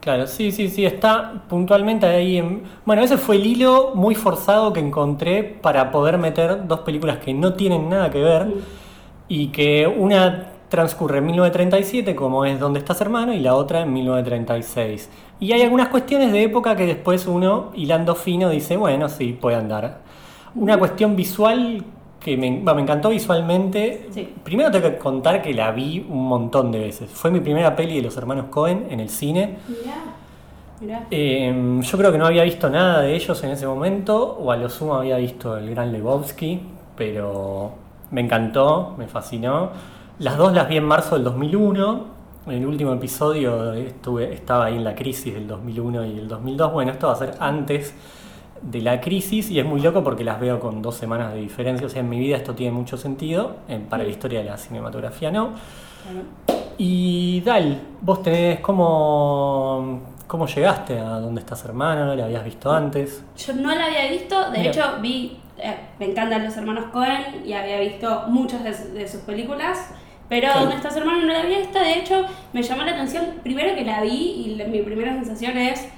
Claro, 0.00 0.26
sí, 0.28 0.52
sí, 0.52 0.68
sí, 0.68 0.86
está 0.86 1.42
puntualmente 1.48 2.06
ahí 2.06 2.38
en... 2.38 2.62
Bueno, 2.86 3.02
ese 3.02 3.18
fue 3.18 3.36
el 3.36 3.46
hilo 3.46 3.92
muy 3.94 4.14
forzado 4.14 4.72
que 4.72 4.78
encontré 4.80 5.42
para 5.42 5.90
poder 5.90 6.18
meter 6.18 6.66
dos 6.68 6.80
películas 6.80 7.18
que 7.18 7.34
no 7.34 7.54
tienen 7.54 7.88
nada 7.88 8.10
que 8.10 8.20
ver 8.22 8.46
Mm. 8.46 8.78
y 9.28 9.48
que 9.48 9.86
una 9.86 10.52
transcurre 10.68 11.18
en 11.18 11.26
1937, 11.26 12.14
como 12.16 12.44
es 12.44 12.60
Donde 12.60 12.78
estás 12.80 13.00
hermano, 13.00 13.32
y 13.32 13.40
la 13.40 13.54
otra 13.54 13.82
en 13.82 13.92
1936. 13.92 15.10
Y 15.40 15.52
hay 15.52 15.62
algunas 15.62 15.88
cuestiones 15.88 16.32
de 16.32 16.42
época 16.44 16.76
que 16.76 16.86
después 16.86 17.26
uno, 17.26 17.70
hilando 17.74 18.14
fino, 18.14 18.50
dice, 18.50 18.76
bueno, 18.76 19.08
sí, 19.08 19.32
puede 19.40 19.56
andar. 19.56 20.02
Una 20.54 20.78
cuestión 20.78 21.16
visual 21.16 21.84
que 22.20 22.36
me, 22.36 22.50
me 22.50 22.82
encantó 22.82 23.10
visualmente. 23.10 24.08
Sí. 24.10 24.34
Primero 24.42 24.70
tengo 24.70 24.90
que 24.90 24.98
contar 24.98 25.42
que 25.42 25.54
la 25.54 25.70
vi 25.70 26.04
un 26.08 26.26
montón 26.28 26.72
de 26.72 26.80
veces. 26.80 27.10
Fue 27.10 27.30
mi 27.30 27.40
primera 27.40 27.74
peli 27.76 27.96
de 27.96 28.02
los 28.02 28.16
hermanos 28.16 28.46
Cohen 28.50 28.86
en 28.90 29.00
el 29.00 29.08
cine. 29.08 29.58
Mirá, 29.68 29.94
mirá. 30.80 31.06
Eh, 31.10 31.80
yo 31.80 31.98
creo 31.98 32.12
que 32.12 32.18
no 32.18 32.26
había 32.26 32.42
visto 32.42 32.68
nada 32.68 33.02
de 33.02 33.14
ellos 33.14 33.42
en 33.44 33.50
ese 33.50 33.66
momento, 33.66 34.36
o 34.40 34.50
a 34.50 34.56
lo 34.56 34.68
sumo 34.68 34.94
había 34.94 35.16
visto 35.16 35.56
el 35.56 35.70
Gran 35.70 35.92
Lebowski, 35.92 36.60
pero 36.96 37.72
me 38.10 38.20
encantó, 38.20 38.94
me 38.98 39.06
fascinó. 39.06 39.70
Las 40.18 40.36
dos 40.36 40.52
las 40.52 40.68
vi 40.68 40.78
en 40.78 40.84
marzo 40.84 41.14
del 41.14 41.24
2001. 41.24 42.18
En 42.46 42.54
el 42.54 42.66
último 42.66 42.92
episodio 42.94 43.74
estuve, 43.74 44.32
estaba 44.32 44.66
ahí 44.66 44.76
en 44.76 44.84
la 44.84 44.94
crisis 44.94 45.34
del 45.34 45.46
2001 45.46 46.04
y 46.06 46.18
el 46.18 46.28
2002. 46.28 46.72
Bueno, 46.72 46.92
esto 46.92 47.06
va 47.06 47.12
a 47.12 47.16
ser 47.16 47.34
antes 47.38 47.94
de 48.62 48.80
la 48.80 49.00
crisis 49.00 49.50
y 49.50 49.58
es 49.58 49.64
muy 49.66 49.80
loco 49.80 50.02
porque 50.04 50.24
las 50.24 50.40
veo 50.40 50.58
con 50.60 50.82
dos 50.82 50.96
semanas 50.96 51.32
de 51.34 51.40
diferencia. 51.40 51.86
O 51.86 51.90
sea, 51.90 52.00
en 52.00 52.08
mi 52.08 52.18
vida 52.18 52.36
esto 52.36 52.54
tiene 52.54 52.72
mucho 52.72 52.96
sentido, 52.96 53.56
en- 53.68 53.84
para 53.86 54.04
la 54.04 54.10
historia 54.10 54.40
de 54.40 54.46
la 54.46 54.56
cinematografía 54.56 55.30
no. 55.30 55.50
Claro. 56.02 56.58
Y 56.78 57.40
Dal, 57.40 57.80
vos 58.00 58.22
tenés 58.22 58.60
cómo, 58.60 60.00
cómo 60.26 60.46
llegaste 60.46 60.98
a 60.98 61.18
dónde 61.20 61.40
estás 61.40 61.64
hermano, 61.64 62.14
la 62.14 62.24
habías 62.24 62.44
visto 62.44 62.70
antes. 62.70 63.24
Yo 63.36 63.52
no 63.54 63.74
la 63.74 63.86
había 63.86 64.10
visto, 64.10 64.50
de 64.50 64.58
Mira. 64.58 64.70
hecho 64.70 64.82
vi, 65.02 65.38
eh, 65.58 65.74
me 65.98 66.06
encantan 66.10 66.44
los 66.44 66.56
hermanos 66.56 66.84
Cohen 66.92 67.42
y 67.44 67.52
había 67.52 67.80
visto 67.80 68.24
muchas 68.28 68.62
de, 68.64 68.72
de 68.98 69.08
sus 69.08 69.22
películas. 69.22 69.90
Pero 70.28 70.42
Claro. 70.48 70.60
¿Dónde 70.60 70.76
está 70.76 70.90
su 70.90 70.98
hermano? 70.98 71.22
No 71.22 71.32
la 71.32 71.40
había 71.40 71.58
visto, 71.58 71.78
de 71.78 71.98
hecho 71.98 72.22
me 72.52 72.62
llamó 72.62 72.82
la 72.82 72.92
atención, 72.92 73.24
primero 73.42 73.74
que 73.74 73.84
la 73.84 74.02
vi 74.02 74.44
y 74.46 74.54
la- 74.56 74.66
mi 74.66 74.82
primera 74.82 75.14
sensación 75.14 75.56
es, 75.56 75.88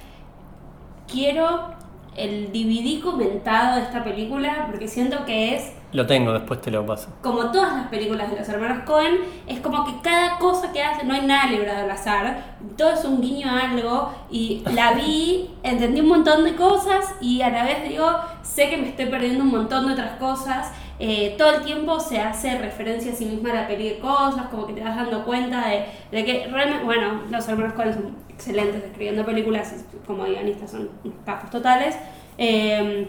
quiero 1.11 1.73
el 2.15 2.51
DVD 2.51 3.01
comentado 3.01 3.77
de 3.77 3.83
esta 3.83 4.03
película 4.03 4.67
porque 4.69 4.87
siento 4.87 5.25
que 5.25 5.55
es 5.55 5.71
Lo 5.93 6.05
tengo, 6.05 6.33
después 6.33 6.59
te 6.61 6.69
lo 6.69 6.85
paso. 6.85 7.09
como 7.21 7.51
todas 7.51 7.73
las 7.73 7.87
películas 7.87 8.29
de 8.29 8.37
los 8.37 8.49
hermanos 8.49 8.83
Cohen, 8.85 9.19
es 9.47 9.59
como 9.61 9.85
que 9.85 9.93
cada 10.01 10.37
cosa 10.37 10.71
que 10.71 10.83
hacen, 10.83 11.07
no 11.07 11.13
hay 11.13 11.25
nada 11.25 11.49
librado 11.49 11.83
al 11.83 11.91
azar, 11.91 12.57
todo 12.77 12.91
es 12.91 13.05
un 13.05 13.21
guiño 13.21 13.49
a 13.49 13.71
algo, 13.71 14.13
y 14.29 14.63
la 14.73 14.93
vi, 14.93 15.51
entendí 15.63 16.01
un 16.01 16.09
montón 16.09 16.43
de 16.43 16.55
cosas, 16.55 17.13
y 17.21 17.41
a 17.41 17.49
la 17.49 17.63
vez 17.63 17.87
digo, 17.87 18.07
sé 18.41 18.69
que 18.69 18.77
me 18.77 18.89
estoy 18.89 19.05
perdiendo 19.05 19.43
un 19.43 19.51
montón 19.51 19.87
de 19.87 19.93
otras 19.93 20.17
cosas, 20.17 20.71
eh, 20.99 21.35
todo 21.37 21.55
el 21.55 21.63
tiempo 21.63 21.99
se 21.99 22.19
hace 22.19 22.59
referencia 22.59 23.11
a 23.11 23.15
sí 23.15 23.25
misma 23.25 23.49
a 23.51 23.55
la 23.55 23.67
peli 23.67 23.89
de 23.89 23.99
cosas, 23.99 24.47
como 24.51 24.67
que 24.67 24.73
te 24.73 24.83
vas 24.83 24.95
dando 24.95 25.25
cuenta 25.25 25.67
de, 25.67 25.85
de 26.11 26.25
que 26.25 26.47
realmente, 26.47 26.83
bueno, 26.83 27.21
los 27.29 27.47
hermanos 27.47 27.73
Cohen 27.73 27.93
son 27.93 28.15
excelentes 28.41 28.83
escribiendo 28.83 29.23
películas, 29.23 29.85
como 30.07 30.23
guionistas 30.23 30.71
son 30.71 30.89
capos 31.25 31.51
totales, 31.51 31.95
eh, 32.37 33.07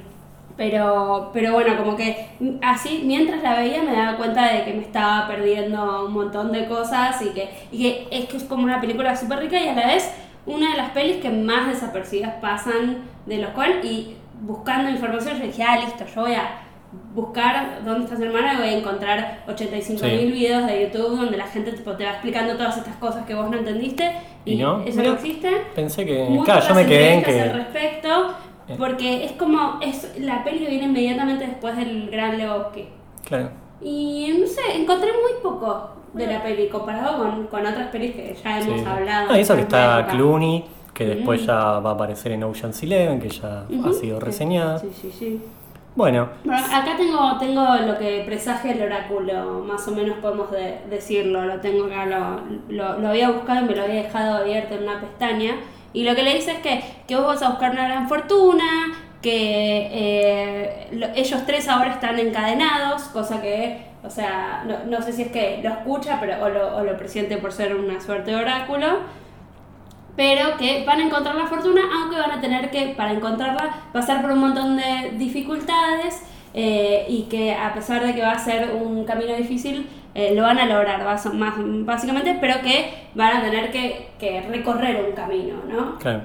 pero, 0.57 1.31
pero 1.33 1.55
bueno, 1.55 1.77
como 1.79 1.97
que 1.97 2.29
así 2.61 3.03
mientras 3.07 3.43
la 3.43 3.57
veía 3.59 3.83
me 3.83 3.93
daba 3.93 4.19
cuenta 4.19 4.53
de 4.53 4.65
que 4.65 4.75
me 4.75 4.83
estaba 4.83 5.27
perdiendo 5.27 6.05
un 6.07 6.13
montón 6.13 6.53
de 6.53 6.67
cosas 6.67 7.21
y 7.23 7.31
que, 7.31 7.49
y 7.71 7.83
que 7.83 8.09
es 8.11 8.27
que 8.27 8.37
es 8.37 8.45
como 8.45 8.65
una 8.65 8.79
película 8.81 9.17
súper 9.17 9.39
rica 9.39 9.59
y 9.59 9.69
a 9.69 9.75
la 9.75 9.87
vez 9.87 10.13
una 10.45 10.73
de 10.73 10.77
las 10.77 10.91
pelis 10.91 11.23
que 11.23 11.31
más 11.31 11.69
desapercibidas 11.69 12.35
pasan 12.35 12.99
de 13.25 13.39
los 13.39 13.51
Coen 13.51 13.81
y 13.83 14.17
buscando 14.43 14.91
información 14.91 15.39
yo 15.39 15.47
dije, 15.47 15.63
ah, 15.63 15.79
listo, 15.79 16.05
yo 16.15 16.21
voy 16.21 16.35
a 16.35 16.61
buscar 17.15 17.81
dónde 17.85 18.05
está 18.05 18.17
su 18.17 18.23
hermana 18.25 18.55
y 18.55 18.57
voy 18.59 18.69
a 18.69 18.79
encontrar 18.79 19.45
85 19.49 20.05
mil 20.07 20.19
Sí. 20.21 20.27
videos 20.27 20.67
de 20.67 20.83
YouTube 20.83 21.17
donde 21.17 21.37
la 21.37 21.47
gente 21.47 21.73
tipo, 21.73 21.93
te 21.93 22.05
va 22.05 22.11
explicando 22.13 22.55
todas 22.55 22.77
estas 22.77 22.97
cosas 22.97 23.25
que 23.27 23.35
vos 23.35 23.49
no 23.51 23.57
entendiste 23.59 24.11
y, 24.45 24.55
¿Y 24.55 24.57
no? 24.59 24.83
eso 24.83 25.03
no 25.03 25.13
existe. 25.15 25.51
Pensé 25.75 26.05
que. 26.05 26.25
Muy 26.29 26.45
claro, 26.45 26.67
yo 26.67 26.75
me 26.75 26.87
quedé 26.87 27.13
en 27.13 27.19
entrevistas 27.19 27.47
al 27.49 27.53
que. 27.53 27.59
respecto, 27.65 28.27
Eh. 28.69 28.75
porque 28.79 29.25
es 29.25 29.33
como, 29.33 29.79
es 29.83 30.13
la 30.21 30.43
peli 30.45 30.61
que 30.61 30.69
viene 30.71 30.85
inmediatamente 30.87 31.47
después 31.47 31.77
del 31.77 32.11
Gran 32.11 32.39
Lebowski. 32.39 32.89
Claro. 33.25 33.51
Y 33.81 34.37
no 34.41 34.47
sé, 34.47 34.61
encontré 34.81 35.11
muy 35.13 35.43
poco 35.43 35.91
de 36.13 36.27
la 36.27 36.43
peli 36.43 36.69
comparado 36.69 37.19
con, 37.19 37.47
con 37.47 37.67
otras 37.67 37.89
pelis 37.89 38.15
que 38.15 38.37
ya 38.43 38.61
hemos 38.61 38.81
Sí. 38.81 38.87
hablado. 38.87 39.29
Ah, 39.31 39.39
eso 39.39 39.55
que 39.55 39.63
está 39.63 40.01
época. 40.01 40.13
Clooney, 40.15 40.65
que 40.95 41.07
después 41.07 41.43
Mm. 41.43 41.47
ya 41.47 41.55
va 41.81 41.91
a 41.91 41.95
aparecer 41.95 42.33
en 42.33 42.45
Ocean's 42.45 42.83
Eleven, 42.83 43.19
que 43.21 43.29
ya 43.31 43.65
Ujú. 43.69 43.89
ha 43.89 43.93
sido 43.93 44.21
reseñada. 44.21 44.79
Sí, 44.79 44.89
sí, 45.01 45.11
sí. 45.19 45.41
Bueno, 46.45 46.65
acá 46.73 46.97
tengo, 46.97 47.37
tengo 47.39 47.63
lo 47.87 47.99
que 47.99 48.23
presagia 48.25 48.73
el 48.73 48.83
oráculo, 48.83 49.61
más 49.67 49.87
o 49.89 49.91
menos 49.91 50.17
podemos 50.19 50.51
de- 50.51 50.79
decirlo, 50.89 51.45
lo 51.45 51.61
tengo 51.61 51.85
acá, 51.85 52.07
lo, 52.07 52.41
lo, 52.71 52.99
lo 52.99 53.09
había 53.09 53.31
buscado 53.31 53.61
y 53.65 53.69
me 53.69 53.75
lo 53.77 53.83
había 53.83 54.03
dejado 54.05 54.37
abierto 54.39 54.75
en 54.75 54.85
una 54.85 55.01
pestaña. 55.01 55.57
Y 55.93 56.05
lo 56.05 56.15
que 56.15 56.23
le 56.23 56.35
dice 56.35 56.53
es 56.53 56.59
que, 56.61 56.83
que 57.07 57.17
vos 57.17 57.27
vas 57.27 57.43
a 57.43 57.51
buscar 57.51 57.73
una 57.73 57.87
gran 57.89 58.09
fortuna, 58.09 58.65
que 59.21 59.89
eh, 59.93 60.89
lo- 60.93 61.09
ellos 61.15 61.43
tres 61.47 61.69
ahora 61.69 61.91
están 61.93 62.19
encadenados, 62.19 63.03
cosa 63.13 63.43
que, 63.43 63.83
o 64.03 64.09
sea, 64.09 64.65
no, 64.67 64.85
no 64.89 65.03
sé 65.03 65.13
si 65.13 65.23
es 65.23 65.29
que 65.31 65.61
lo 65.63 65.69
escucha 65.71 66.19
pero, 66.21 66.43
o, 66.43 66.49
lo, 66.49 66.77
o 66.79 66.85
lo 66.85 66.97
presiente 66.97 67.37
por 67.37 67.53
ser 67.53 67.77
una 67.77 68.01
suerte 68.01 68.31
de 68.31 68.37
oráculo 68.39 68.87
pero 70.17 70.57
que 70.59 70.85
van 70.87 71.01
a 71.01 71.05
encontrar 71.05 71.35
la 71.35 71.47
fortuna, 71.47 71.81
aunque 72.01 72.17
van 72.19 72.31
a 72.33 72.41
tener 72.41 72.71
que, 72.71 72.89
para 72.97 73.13
encontrarla, 73.13 73.71
pasar 73.93 74.23
por 74.23 74.33
un 74.33 74.41
montón 74.41 74.77
de 74.77 75.13
dificultades 75.17 76.23
eh, 76.55 77.07
y 77.09 77.23
que 77.25 77.55
a 77.55 77.73
pesar 77.73 78.05
de 78.05 78.15
que 78.15 78.21
va 78.23 78.33
a 78.33 78.39
ser 78.39 78.75
un 78.75 79.05
camino 79.05 79.35
difícil, 79.35 79.89
eh, 80.15 80.35
lo 80.35 80.43
van 80.43 80.59
a 80.59 80.67
lograr, 80.67 81.03
bas- 81.07 81.33
más, 81.33 81.55
básicamente, 81.59 82.37
pero 82.41 82.61
que 82.63 82.93
van 83.15 83.39
a 83.39 83.43
tener 83.43 83.71
que, 83.71 84.11
que 84.19 84.43
recorrer 84.43 85.05
un 85.09 85.15
camino, 85.15 85.55
¿no? 85.69 85.99
claro. 85.99 86.21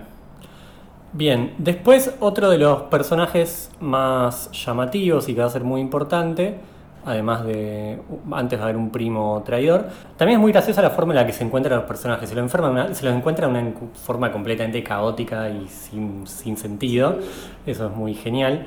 Bien, 1.13 1.53
después 1.57 2.13
otro 2.19 2.49
de 2.49 2.57
los 2.57 2.83
personajes 2.83 3.71
más 3.79 4.51
llamativos 4.51 5.29
y 5.29 5.33
que 5.33 5.39
va 5.39 5.47
a 5.47 5.49
ser 5.49 5.63
muy 5.63 5.79
importante, 5.81 6.59
además 7.07 7.43
de 7.45 7.99
antes 8.31 8.59
va 8.59 8.63
a 8.63 8.65
haber 8.65 8.77
un 8.77 8.91
primo 8.91 9.41
traidor, 9.45 9.87
también 10.17 10.39
es 10.39 10.41
muy 10.41 10.51
graciosa 10.51 10.81
la 10.81 10.89
forma 10.91 11.13
en 11.13 11.17
la 11.17 11.25
que 11.25 11.33
se 11.33 11.43
encuentran 11.43 11.77
los 11.77 11.85
personajes, 11.87 12.29
se 12.29 12.35
los, 12.35 12.43
enferman 12.43 12.71
una- 12.71 12.93
se 12.93 13.05
los 13.05 13.15
encuentra 13.15 13.47
de 13.47 13.53
una 13.59 13.73
forma 14.05 14.31
completamente 14.31 14.83
caótica 14.83 15.49
y 15.49 15.67
sin, 15.67 16.27
sin 16.27 16.57
sentido, 16.57 17.17
eso 17.65 17.87
es 17.87 17.95
muy 17.95 18.13
genial. 18.13 18.65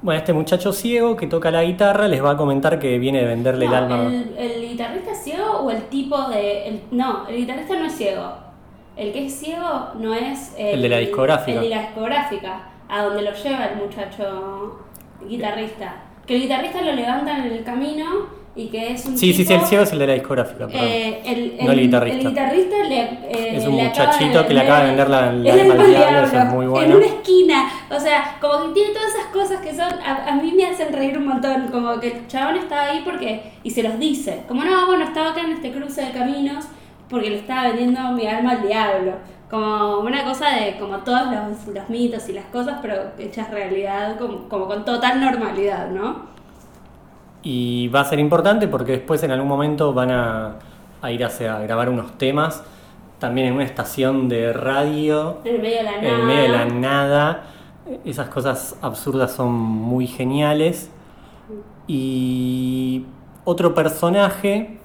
Bueno, 0.00 0.18
este 0.18 0.32
muchacho 0.32 0.72
ciego 0.72 1.16
que 1.16 1.26
toca 1.26 1.50
la 1.50 1.64
guitarra 1.64 2.06
les 2.06 2.22
va 2.24 2.32
a 2.32 2.36
comentar 2.36 2.78
que 2.78 2.98
viene 2.98 3.20
de 3.20 3.26
venderle 3.26 3.66
el 3.66 3.74
alma. 3.74 4.04
el, 4.06 4.34
el 4.38 4.68
guitarrista 4.70 5.14
ciego 5.14 5.60
o 5.62 5.70
el 5.70 5.82
tipo 5.84 6.28
de... 6.28 6.68
el- 6.68 6.82
no, 6.92 7.26
el 7.28 7.36
guitarrista 7.38 7.76
no 7.76 7.84
es 7.86 7.94
ciego. 7.96 8.32
El 8.96 9.12
que 9.12 9.26
es 9.26 9.34
ciego 9.34 9.88
no 9.98 10.14
es... 10.14 10.54
El 10.56 10.82
de 10.82 10.88
la 10.88 10.98
discográfica. 10.98 11.58
El 11.58 11.68
de 11.68 11.74
la 11.74 11.82
discográfica, 11.82 12.60
a 12.88 13.02
donde 13.04 13.22
lo 13.22 13.32
lleva 13.32 13.66
el 13.66 13.76
muchacho 13.78 14.78
guitarrista. 15.28 15.96
Que 16.28 16.36
el 16.36 16.42
guitarrista 16.42 16.82
lo 16.82 16.92
levantan 16.92 17.46
en 17.46 17.52
el 17.52 17.64
camino 17.64 18.04
y 18.54 18.66
que 18.68 18.92
es 18.92 19.04
un 19.06 19.16
Sí, 19.16 19.32
sí, 19.32 19.44
sí, 19.44 19.52
el 19.54 19.62
ciego 19.62 19.84
es 19.84 19.92
el 19.92 19.98
de 20.00 20.06
la 20.08 20.12
discográfica, 20.14 20.66
perdón. 20.66 20.80
eh, 20.84 21.22
el, 21.24 21.64
No 21.64 21.72
el 21.72 21.80
guitarrista. 21.80 22.18
El 22.18 22.28
guitarrista 22.28 22.76
le, 22.84 23.00
eh, 23.02 23.56
Es 23.56 23.66
un 23.66 23.76
le 23.76 23.84
muchachito 23.84 24.46
que 24.46 24.52
le 24.54 24.60
acaba 24.60 24.80
de 24.80 24.86
vender 24.88 25.08
la- 25.10 25.30
el 25.30 25.46
el 25.46 25.60
alma 25.60 25.74
al 25.74 25.80
alma 25.80 25.84
diablo, 25.98 26.20
eso 26.26 26.38
es 26.38 26.44
muy 26.46 26.66
bueno. 26.66 26.86
En 26.90 26.96
una 26.96 27.06
esquina. 27.06 27.70
O 27.90 27.98
sea, 28.00 28.36
como 28.40 28.66
que 28.66 28.74
tiene 28.74 28.92
todas 28.94 29.08
esas 29.14 29.26
cosas 29.26 29.60
que 29.60 29.70
son. 29.74 29.88
A, 30.04 30.28
a 30.32 30.34
mí 30.36 30.52
me 30.56 30.66
hacen 30.66 30.92
reír 30.92 31.16
un 31.16 31.26
montón. 31.28 31.68
Como 31.68 31.98
que 32.00 32.08
el 32.08 32.26
chabón 32.26 32.56
estaba 32.56 32.86
ahí 32.86 33.02
porque. 33.04 33.52
Y 33.62 33.70
se 33.70 33.82
los 33.82 33.98
dice. 33.98 34.42
Como 34.48 34.64
no, 34.64 34.86
bueno, 34.86 35.04
estaba 35.04 35.30
acá 35.30 35.40
en 35.42 35.52
este 35.52 35.70
cruce 35.72 36.02
de 36.04 36.10
caminos 36.10 36.64
porque 37.08 37.30
le 37.30 37.36
estaba 37.38 37.68
vendiendo 37.68 38.00
mi 38.12 38.26
alma 38.26 38.52
al 38.52 38.66
diablo. 38.66 39.12
Como 39.50 39.98
una 40.00 40.24
cosa 40.24 40.50
de. 40.56 40.78
Como 40.78 40.98
todos 40.98 41.22
los, 41.32 41.66
los 41.74 41.88
mitos 41.88 42.28
y 42.28 42.32
las 42.34 42.46
cosas, 42.46 42.78
pero 42.82 42.94
hechas 43.18 43.50
realidad, 43.50 44.18
como, 44.18 44.48
como 44.48 44.66
con 44.66 44.84
total 44.84 45.20
normalidad, 45.20 45.90
¿no? 45.90 46.26
Y 47.42 47.88
va 47.88 48.00
a 48.00 48.04
ser 48.04 48.18
importante 48.18 48.68
porque 48.68 48.92
después 48.92 49.22
en 49.22 49.30
algún 49.30 49.48
momento 49.48 49.92
van 49.94 50.10
a, 50.10 50.56
a 51.00 51.12
ir 51.12 51.24
hacia, 51.24 51.56
a 51.56 51.60
grabar 51.60 51.88
unos 51.88 52.18
temas, 52.18 52.62
también 53.18 53.48
en 53.48 53.54
una 53.54 53.64
estación 53.64 54.28
de 54.28 54.52
radio, 54.52 55.38
En 55.44 55.60
medio 55.62 55.78
de 55.78 55.82
la 55.84 55.92
en 56.02 56.02
nada. 56.02 56.16
el 56.16 56.22
medio 56.22 56.42
de 56.42 56.48
la 56.48 56.64
nada. 56.66 57.44
Esas 58.04 58.28
cosas 58.28 58.76
absurdas 58.82 59.32
son 59.32 59.52
muy 59.52 60.06
geniales. 60.06 60.90
Y 61.86 63.06
otro 63.44 63.74
personaje 63.74 64.78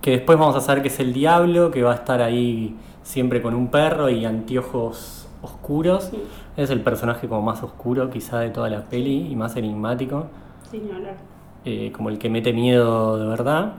que 0.00 0.12
después 0.12 0.38
vamos 0.38 0.56
a 0.56 0.60
saber 0.60 0.82
que 0.82 0.88
es 0.88 0.98
el 1.00 1.12
diablo, 1.12 1.70
que 1.70 1.82
va 1.82 1.92
a 1.92 1.94
estar 1.96 2.22
ahí 2.22 2.76
siempre 3.02 3.42
con 3.42 3.54
un 3.54 3.70
perro 3.70 4.08
y 4.10 4.24
anteojos 4.24 5.28
oscuros. 5.42 6.12
Sí. 6.12 6.32
Es 6.56 6.70
el 6.70 6.82
personaje 6.82 7.28
como 7.28 7.42
más 7.42 7.62
oscuro 7.62 8.10
quizá 8.10 8.40
de 8.40 8.50
toda 8.50 8.68
la 8.70 8.88
peli 8.88 9.28
y 9.30 9.36
más 9.36 9.56
enigmático. 9.56 10.30
Sin 10.62 10.90
hablar. 10.92 11.16
eh, 11.64 11.92
como 11.92 12.08
el 12.10 12.18
que 12.18 12.30
mete 12.30 12.52
miedo 12.52 13.18
de 13.18 13.26
verdad. 13.26 13.74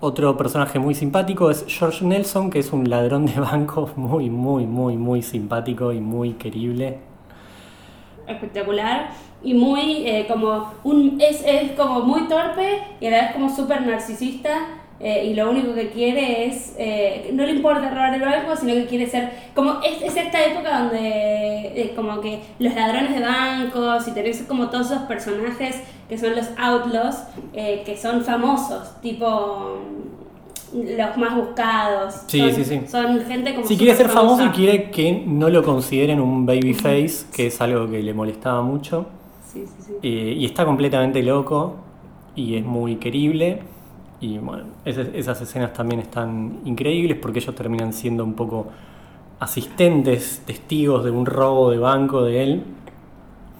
Otro 0.00 0.36
personaje 0.36 0.78
muy 0.78 0.94
simpático 0.94 1.50
es 1.50 1.64
George 1.68 2.04
Nelson, 2.04 2.50
que 2.50 2.58
es 2.58 2.72
un 2.72 2.88
ladrón 2.90 3.26
de 3.26 3.40
bancos 3.40 3.96
muy, 3.98 4.30
muy, 4.30 4.66
muy, 4.66 4.96
muy 4.96 5.22
simpático 5.22 5.92
y 5.92 6.00
muy 6.00 6.34
querible. 6.34 7.00
espectacular 8.26 9.10
y 9.42 9.54
muy 9.54 10.06
eh, 10.06 10.26
como 10.28 10.72
un 10.84 11.20
es, 11.20 11.42
es 11.46 11.72
como 11.72 12.00
muy 12.00 12.26
torpe 12.28 12.80
y 13.00 13.06
a 13.06 13.10
la 13.10 13.22
vez 13.22 13.32
como 13.32 13.54
súper 13.54 13.86
narcisista 13.86 14.50
eh, 14.98 15.26
y 15.26 15.34
lo 15.34 15.50
único 15.50 15.74
que 15.74 15.90
quiere 15.90 16.46
es 16.46 16.74
eh, 16.78 17.28
no 17.34 17.44
le 17.44 17.52
importa 17.52 17.90
robar 17.90 18.14
el 18.14 18.22
banco 18.22 18.56
sino 18.56 18.72
que 18.72 18.86
quiere 18.86 19.06
ser 19.06 19.30
como 19.54 19.80
es, 19.82 20.00
es 20.02 20.16
esta 20.16 20.42
época 20.44 20.84
donde 20.84 20.98
eh, 21.74 21.92
como 21.94 22.20
que 22.22 22.40
los 22.58 22.74
ladrones 22.74 23.12
de 23.14 23.20
bancos 23.20 24.08
y 24.08 24.12
tenés 24.12 24.42
como 24.48 24.70
todos 24.70 24.86
esos 24.90 25.02
personajes 25.02 25.82
que 26.08 26.16
son 26.16 26.34
los 26.34 26.46
outlaws 26.56 27.16
eh, 27.52 27.82
que 27.84 27.94
son 27.96 28.24
famosos 28.24 28.98
tipo 29.02 29.80
los 30.72 31.16
más 31.16 31.36
buscados 31.36 32.14
Sí, 32.26 32.38
son, 32.40 32.52
sí, 32.54 32.64
sí. 32.64 32.80
son 32.88 33.20
gente 33.26 33.54
como 33.54 33.66
Si 33.66 33.76
quiere 33.76 33.94
ser 33.94 34.08
famoso 34.08 34.44
y 34.46 34.48
quiere 34.48 34.90
que 34.90 35.22
no 35.26 35.48
lo 35.48 35.62
consideren 35.62 36.20
un 36.20 36.44
babyface, 36.44 37.26
que 37.34 37.46
es 37.46 37.60
algo 37.60 37.88
que 37.90 38.02
le 38.02 38.12
molestaba 38.14 38.62
mucho. 38.62 39.06
sí, 39.52 39.64
sí, 39.66 39.92
sí. 40.02 40.08
Y 40.08 40.44
está 40.44 40.64
completamente 40.64 41.22
loco 41.22 41.76
y 42.34 42.56
es 42.56 42.64
muy 42.64 42.96
querible. 42.96 43.60
Y 44.20 44.38
bueno, 44.38 44.64
esas, 44.84 45.08
esas 45.14 45.40
escenas 45.42 45.72
también 45.72 46.00
están 46.00 46.60
increíbles 46.64 47.18
porque 47.20 47.38
ellos 47.40 47.54
terminan 47.54 47.92
siendo 47.92 48.24
un 48.24 48.34
poco 48.34 48.68
asistentes, 49.40 50.42
testigos 50.46 51.04
de 51.04 51.10
un 51.10 51.26
robo 51.26 51.70
de 51.70 51.78
banco 51.78 52.22
de 52.24 52.42
él. 52.42 52.64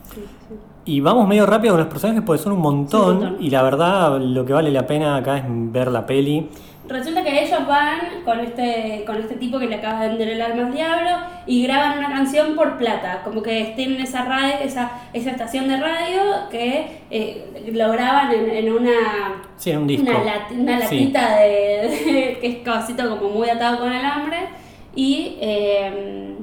sí, 0.02 0.20
sí. 0.48 0.54
Y 0.88 1.00
vamos 1.00 1.26
medio 1.28 1.46
rápido 1.46 1.74
con 1.74 1.80
los 1.80 1.88
personajes 1.88 2.22
porque 2.24 2.42
son 2.42 2.52
un 2.52 2.60
montón, 2.60 3.18
Sí, 3.18 3.24
un 3.24 3.32
montón. 3.32 3.44
y 3.44 3.50
la 3.50 3.62
verdad 3.62 4.20
lo 4.20 4.44
que 4.44 4.52
vale 4.52 4.70
la 4.70 4.86
pena 4.86 5.16
acá 5.16 5.38
es 5.38 5.44
ver 5.48 5.90
la 5.90 6.06
peli. 6.06 6.48
Resulta 6.88 7.24
que 7.24 7.42
ellos 7.42 7.66
van 7.66 8.22
con 8.24 8.40
este, 8.40 9.02
con 9.06 9.16
este 9.16 9.34
tipo 9.36 9.58
que 9.58 9.66
le 9.66 9.76
acaba 9.76 10.02
de 10.02 10.08
vender 10.08 10.28
el 10.28 10.42
alma 10.42 10.66
al 10.66 10.72
diablo 10.72 11.10
y 11.46 11.64
graban 11.64 11.98
una 11.98 12.08
canción 12.10 12.54
por 12.54 12.78
plata, 12.78 13.22
como 13.24 13.42
que 13.42 13.72
tienen 13.76 14.00
esa 14.00 14.24
radio, 14.24 14.54
esa, 14.62 14.92
esa 15.12 15.30
estación 15.30 15.68
de 15.68 15.78
radio 15.78 16.48
que 16.50 17.02
eh, 17.10 17.70
lo 17.72 17.90
graban 17.90 18.32
en, 18.32 18.72
una, 18.72 19.42
sí, 19.56 19.72
un 19.72 19.86
disco. 19.86 20.10
una, 20.52 20.78
latita 20.78 21.40
de, 21.40 22.38
que 22.40 22.46
es 22.46 22.56
cosito 22.68 23.18
como 23.18 23.30
muy 23.30 23.48
atado 23.48 23.80
con 23.80 23.92
alambre. 23.92 24.48
Y 24.94 25.36
eh, 25.40 26.36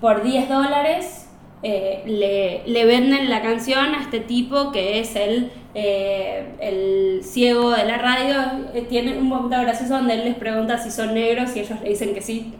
por 0.00 0.22
10 0.22 0.48
dólares 0.48 1.29
eh, 1.62 2.02
le, 2.06 2.62
le, 2.72 2.86
venden 2.86 3.28
la 3.28 3.42
canción 3.42 3.94
a 3.94 4.00
este 4.00 4.20
tipo 4.20 4.72
que 4.72 4.98
es 4.98 5.14
el, 5.14 5.52
eh, 5.74 6.46
el 6.58 7.22
ciego 7.22 7.70
de 7.70 7.84
la 7.84 7.98
radio. 7.98 8.34
Eh, 8.72 8.86
tiene 8.88 9.18
un 9.18 9.28
momento 9.28 9.60
gracioso 9.60 9.94
donde 9.94 10.14
él 10.14 10.24
les 10.24 10.36
pregunta 10.36 10.78
si 10.78 10.90
son 10.90 11.12
negros 11.14 11.54
y 11.54 11.60
ellos 11.60 11.78
le 11.82 11.90
dicen 11.90 12.14
que 12.14 12.22
sí, 12.22 12.54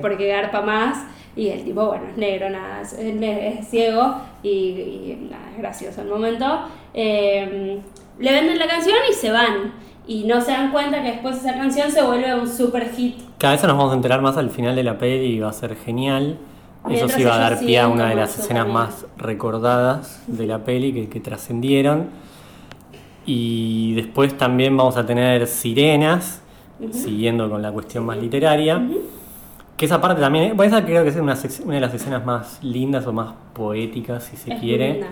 porque 0.00 0.28
garpa 0.28 0.62
más. 0.62 1.04
Y 1.36 1.48
el 1.48 1.64
tipo, 1.64 1.86
bueno, 1.86 2.04
es 2.10 2.16
negro, 2.16 2.50
nada, 2.50 2.82
es, 2.82 3.68
ciego 3.68 4.16
y, 4.42 5.16
nada, 5.30 5.50
es 5.52 5.58
gracioso 5.58 6.02
el 6.02 6.08
momento. 6.08 6.62
le 6.94 7.82
venden 8.18 8.58
la 8.58 8.66
canción 8.68 8.96
y 9.10 9.12
se 9.12 9.30
van. 9.30 9.74
Y 10.06 10.24
no 10.24 10.40
se 10.40 10.50
dan 10.50 10.72
cuenta 10.72 11.02
que 11.02 11.12
después 11.12 11.36
esa 11.36 11.54
canción 11.54 11.90
se 11.90 12.02
vuelve 12.02 12.34
un 12.34 12.48
super 12.48 12.90
hit. 12.90 13.16
Cada 13.38 13.52
vez 13.52 13.62
nos 13.62 13.76
vamos 13.76 13.92
a 13.92 13.96
enterar 13.96 14.20
más 14.20 14.36
al 14.36 14.50
final 14.50 14.74
de 14.74 14.82
la 14.82 14.98
peli 14.98 15.26
y 15.26 15.40
va 15.40 15.50
a 15.50 15.52
ser 15.52 15.76
genial. 15.76 16.38
Eso 16.90 17.08
sí 17.08 17.22
va 17.22 17.36
a 17.36 17.38
dar 17.38 17.60
pie 17.60 17.78
a 17.78 17.88
una 17.88 18.08
de 18.08 18.16
las 18.16 18.38
escenas 18.38 18.66
más 18.66 19.06
recordadas 19.16 20.22
de 20.26 20.46
la 20.46 20.64
peli 20.64 21.06
que, 21.06 21.20
trascendieron. 21.20 22.08
Y 23.24 23.94
después 23.94 24.36
también 24.36 24.76
vamos 24.76 24.96
a 24.96 25.06
tener 25.06 25.46
sirenas, 25.46 26.42
siguiendo 26.90 27.48
con 27.48 27.62
la 27.62 27.70
cuestión 27.70 28.04
más 28.04 28.18
literaria. 28.18 28.82
Que 29.76 29.86
esa 29.86 30.00
parte 30.00 30.20
también, 30.20 30.56
bueno, 30.56 30.76
esa 30.76 30.84
creo 30.84 31.04
que 31.04 31.10
es 31.10 31.16
una, 31.16 31.36
una, 31.64 31.74
de 31.74 31.80
las 31.80 31.94
escenas 31.94 32.24
más 32.24 32.62
lindas 32.62 33.06
o 33.06 33.12
más 33.12 33.32
poéticas, 33.52 34.24
si 34.24 34.36
se 34.36 34.56
quiere. 34.56 35.04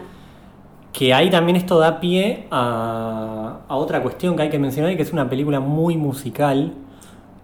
Que 0.93 1.15
ahí 1.15 1.31
también 1.31 1.55
esto 1.55 1.79
da 1.79 2.01
pie 2.01 2.47
a, 2.51 3.61
a 3.69 3.77
otra 3.77 4.03
cuestión 4.03 4.35
que 4.35 4.43
hay 4.43 4.51
que 4.51 4.59
mencionar, 4.59 4.97
que 4.97 5.03
es 5.03 5.13
una 5.13 5.31
película 5.31 5.61
muy 5.61 5.97
musical 5.97 6.75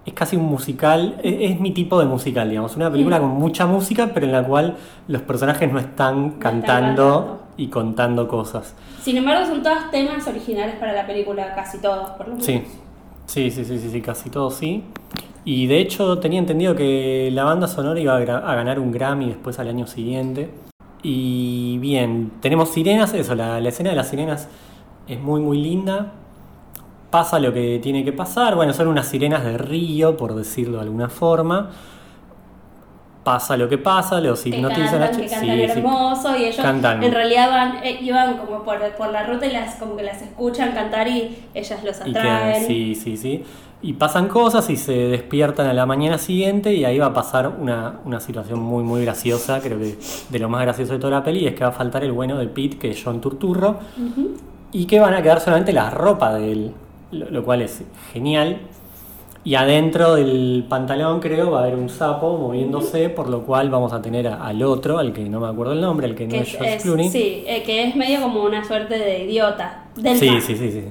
es 0.07 0.13
casi 0.15 0.37
un 0.37 0.45
musical, 0.45 1.19
es, 1.23 1.59
mi 1.59 1.73
tipo 1.73 1.99
de 1.99 2.07
musical, 2.07 2.49
digamos, 2.49 2.77
una 2.77 2.91
película 2.91 3.19
con 3.19 3.31
mucha 3.31 3.67
música, 3.67 4.13
pero 4.15 4.27
en 4.27 4.33
la 4.33 4.45
cual 4.45 4.77
los 5.09 5.21
personajes 5.23 5.71
no 5.71 5.81
están 5.81 6.39
cantando 6.39 7.43
y 7.57 7.67
contando 7.67 8.29
cosas. 8.29 8.75
Sin 9.03 9.17
embargo, 9.17 9.45
son 9.47 9.65
todos 9.65 9.91
temas 9.91 10.27
originales 10.29 10.77
para 10.77 10.93
la 10.93 11.07
película, 11.09 11.53
casi 11.57 11.79
todos, 11.79 12.11
por 12.11 12.29
lo 12.29 12.35
menos. 12.35 12.47
Sí, 12.47 12.63
sí, 13.27 13.51
sí, 13.51 13.65
sí, 13.65 13.79
sí, 13.79 14.01
casi 14.01 14.31
todos 14.31 14.55
sí. 14.55 14.85
Y 15.45 15.67
de 15.67 15.81
hecho 15.81 16.19
tenía 16.21 16.39
entendido 16.39 16.77
que 16.77 17.31
la 17.33 17.43
banda 17.43 17.67
sonora 17.67 17.99
iba 17.99 18.17
a, 18.17 18.55
ganar 18.55 18.79
un 18.79 18.93
Grammy 18.93 19.27
después 19.27 19.59
al 19.59 19.69
año 19.69 19.89
siguiente. 19.89 20.51
Y 21.03 21.79
bien, 21.79 22.31
tenemos 22.41 22.69
sirenas, 22.69 23.13
eso, 23.13 23.35
la, 23.35 23.61
la 23.61 23.69
escena 23.69 23.91
de 23.91 23.97
las 23.97 24.09
sirenas 24.09 24.49
es 25.09 25.21
muy, 25.21 25.41
muy 25.41 25.59
linda 25.59 26.13
pasa 27.17 27.39
lo 27.39 27.51
que 27.51 27.81
tiene 27.83 28.05
que 28.05 28.13
pasar. 28.13 28.57
Bueno, 28.57 28.75
son 28.75 28.89
unas 28.89 29.09
sirenas 29.09 29.43
de 29.43 29.57
río, 29.57 30.19
por 30.19 30.35
decirlo 30.35 30.77
de 30.77 30.83
alguna 30.83 31.09
forma. 31.09 31.71
Pasa 33.25 33.57
lo 33.57 33.71
que 33.71 33.79
pasa, 33.79 34.21
los 34.21 34.45
hipnotizan. 34.45 35.01
Que 35.17 35.27
cantan, 35.27 35.57
que 35.57 35.65
hermoso 35.65 36.37
y 36.37 36.45
ellos 36.45 36.59
en 36.63 37.13
realidad 37.13 37.49
van, 37.49 37.77
eh, 37.83 37.99
iban 38.03 38.37
como 38.37 38.63
por, 38.65 38.79
la 39.11 39.23
ruta 39.27 39.47
y 39.47 39.51
las 39.51 39.77
como 39.77 39.97
que 39.97 40.03
las 40.03 40.21
escuchan 40.21 40.73
cantar 40.73 41.09
y 41.09 41.39
ellas 41.55 41.83
los 41.83 41.99
atraen. 42.03 42.67
sí, 42.67 42.95
sí, 42.95 43.17
sí. 43.17 43.43
Y 43.81 43.95
pasan 43.95 44.29
cosas 44.29 44.69
y 44.69 44.77
se 44.77 44.93
despiertan 44.93 45.69
a 45.69 45.73
la 45.73 45.87
mañana 45.87 46.19
siguiente 46.19 46.75
y 46.75 46.85
ahí 46.85 46.99
va 46.99 47.07
a 47.07 47.15
pasar 47.15 47.49
una, 47.49 48.21
situación 48.21 48.59
muy, 48.59 48.85
muy 48.85 49.03
graciosa, 49.07 49.63
creo 49.63 49.79
que 49.79 49.97
de 50.29 50.39
lo 50.39 50.51
más 50.51 50.61
gracioso 50.61 50.93
de 50.93 50.99
toda 50.99 51.13
la 51.13 51.25
peli, 51.25 51.47
es 51.47 51.55
que 51.55 51.65
va 51.65 51.71
a 51.71 51.73
faltar 51.73 52.05
el 52.05 52.13
bueno 52.13 52.37
de 52.37 52.47
Pete, 52.47 52.77
que 52.77 52.91
es 52.91 53.03
John 53.03 53.23
Turturro, 53.23 53.79
y 54.71 54.85
que 54.85 55.01
van 55.01 55.15
a 55.15 55.23
quedar 55.23 55.41
solamente 55.41 55.73
la 55.73 55.89
ropa 55.89 56.35
de 56.35 56.53
él 56.53 56.75
lo, 57.11 57.45
cual 57.45 57.63
es 57.63 57.83
genial. 58.13 58.61
Y 59.45 59.55
adentro 59.55 60.17
del 60.17 60.65
pantalón 60.69 61.21
creo 61.21 61.53
va 61.53 61.61
a 61.61 61.63
haber 61.63 61.77
un 61.77 61.89
sapo 61.89 62.37
moviéndose, 62.37 63.09
por 63.11 63.29
lo 63.29 63.43
cual 63.43 63.71
vamos 63.71 63.93
a 63.93 64.03
tener 64.03 64.27
al 64.27 64.63
otro, 64.63 64.99
al 64.99 65.13
que 65.13 65.23
no 65.29 65.39
me 65.39 65.47
acuerdo 65.47 65.73
el 65.73 65.81
nombre, 65.81 66.07
al 66.09 66.17
que 66.17 66.27
no 66.27 66.35
es 66.35 66.49
George 66.51 66.79
Clooney. 66.79 67.09
Sí, 67.11 67.45
eh, 67.47 67.63
que 67.65 67.85
es 67.85 67.95
medio 67.95 68.23
como 68.23 68.43
una 68.43 68.65
suerte 68.65 68.99
de 68.99 69.25
idiota. 69.25 69.85
Del 69.95 70.17
sí, 70.19 70.41
sí, 70.41 70.57
sí, 70.57 70.73
sí. 70.73 70.85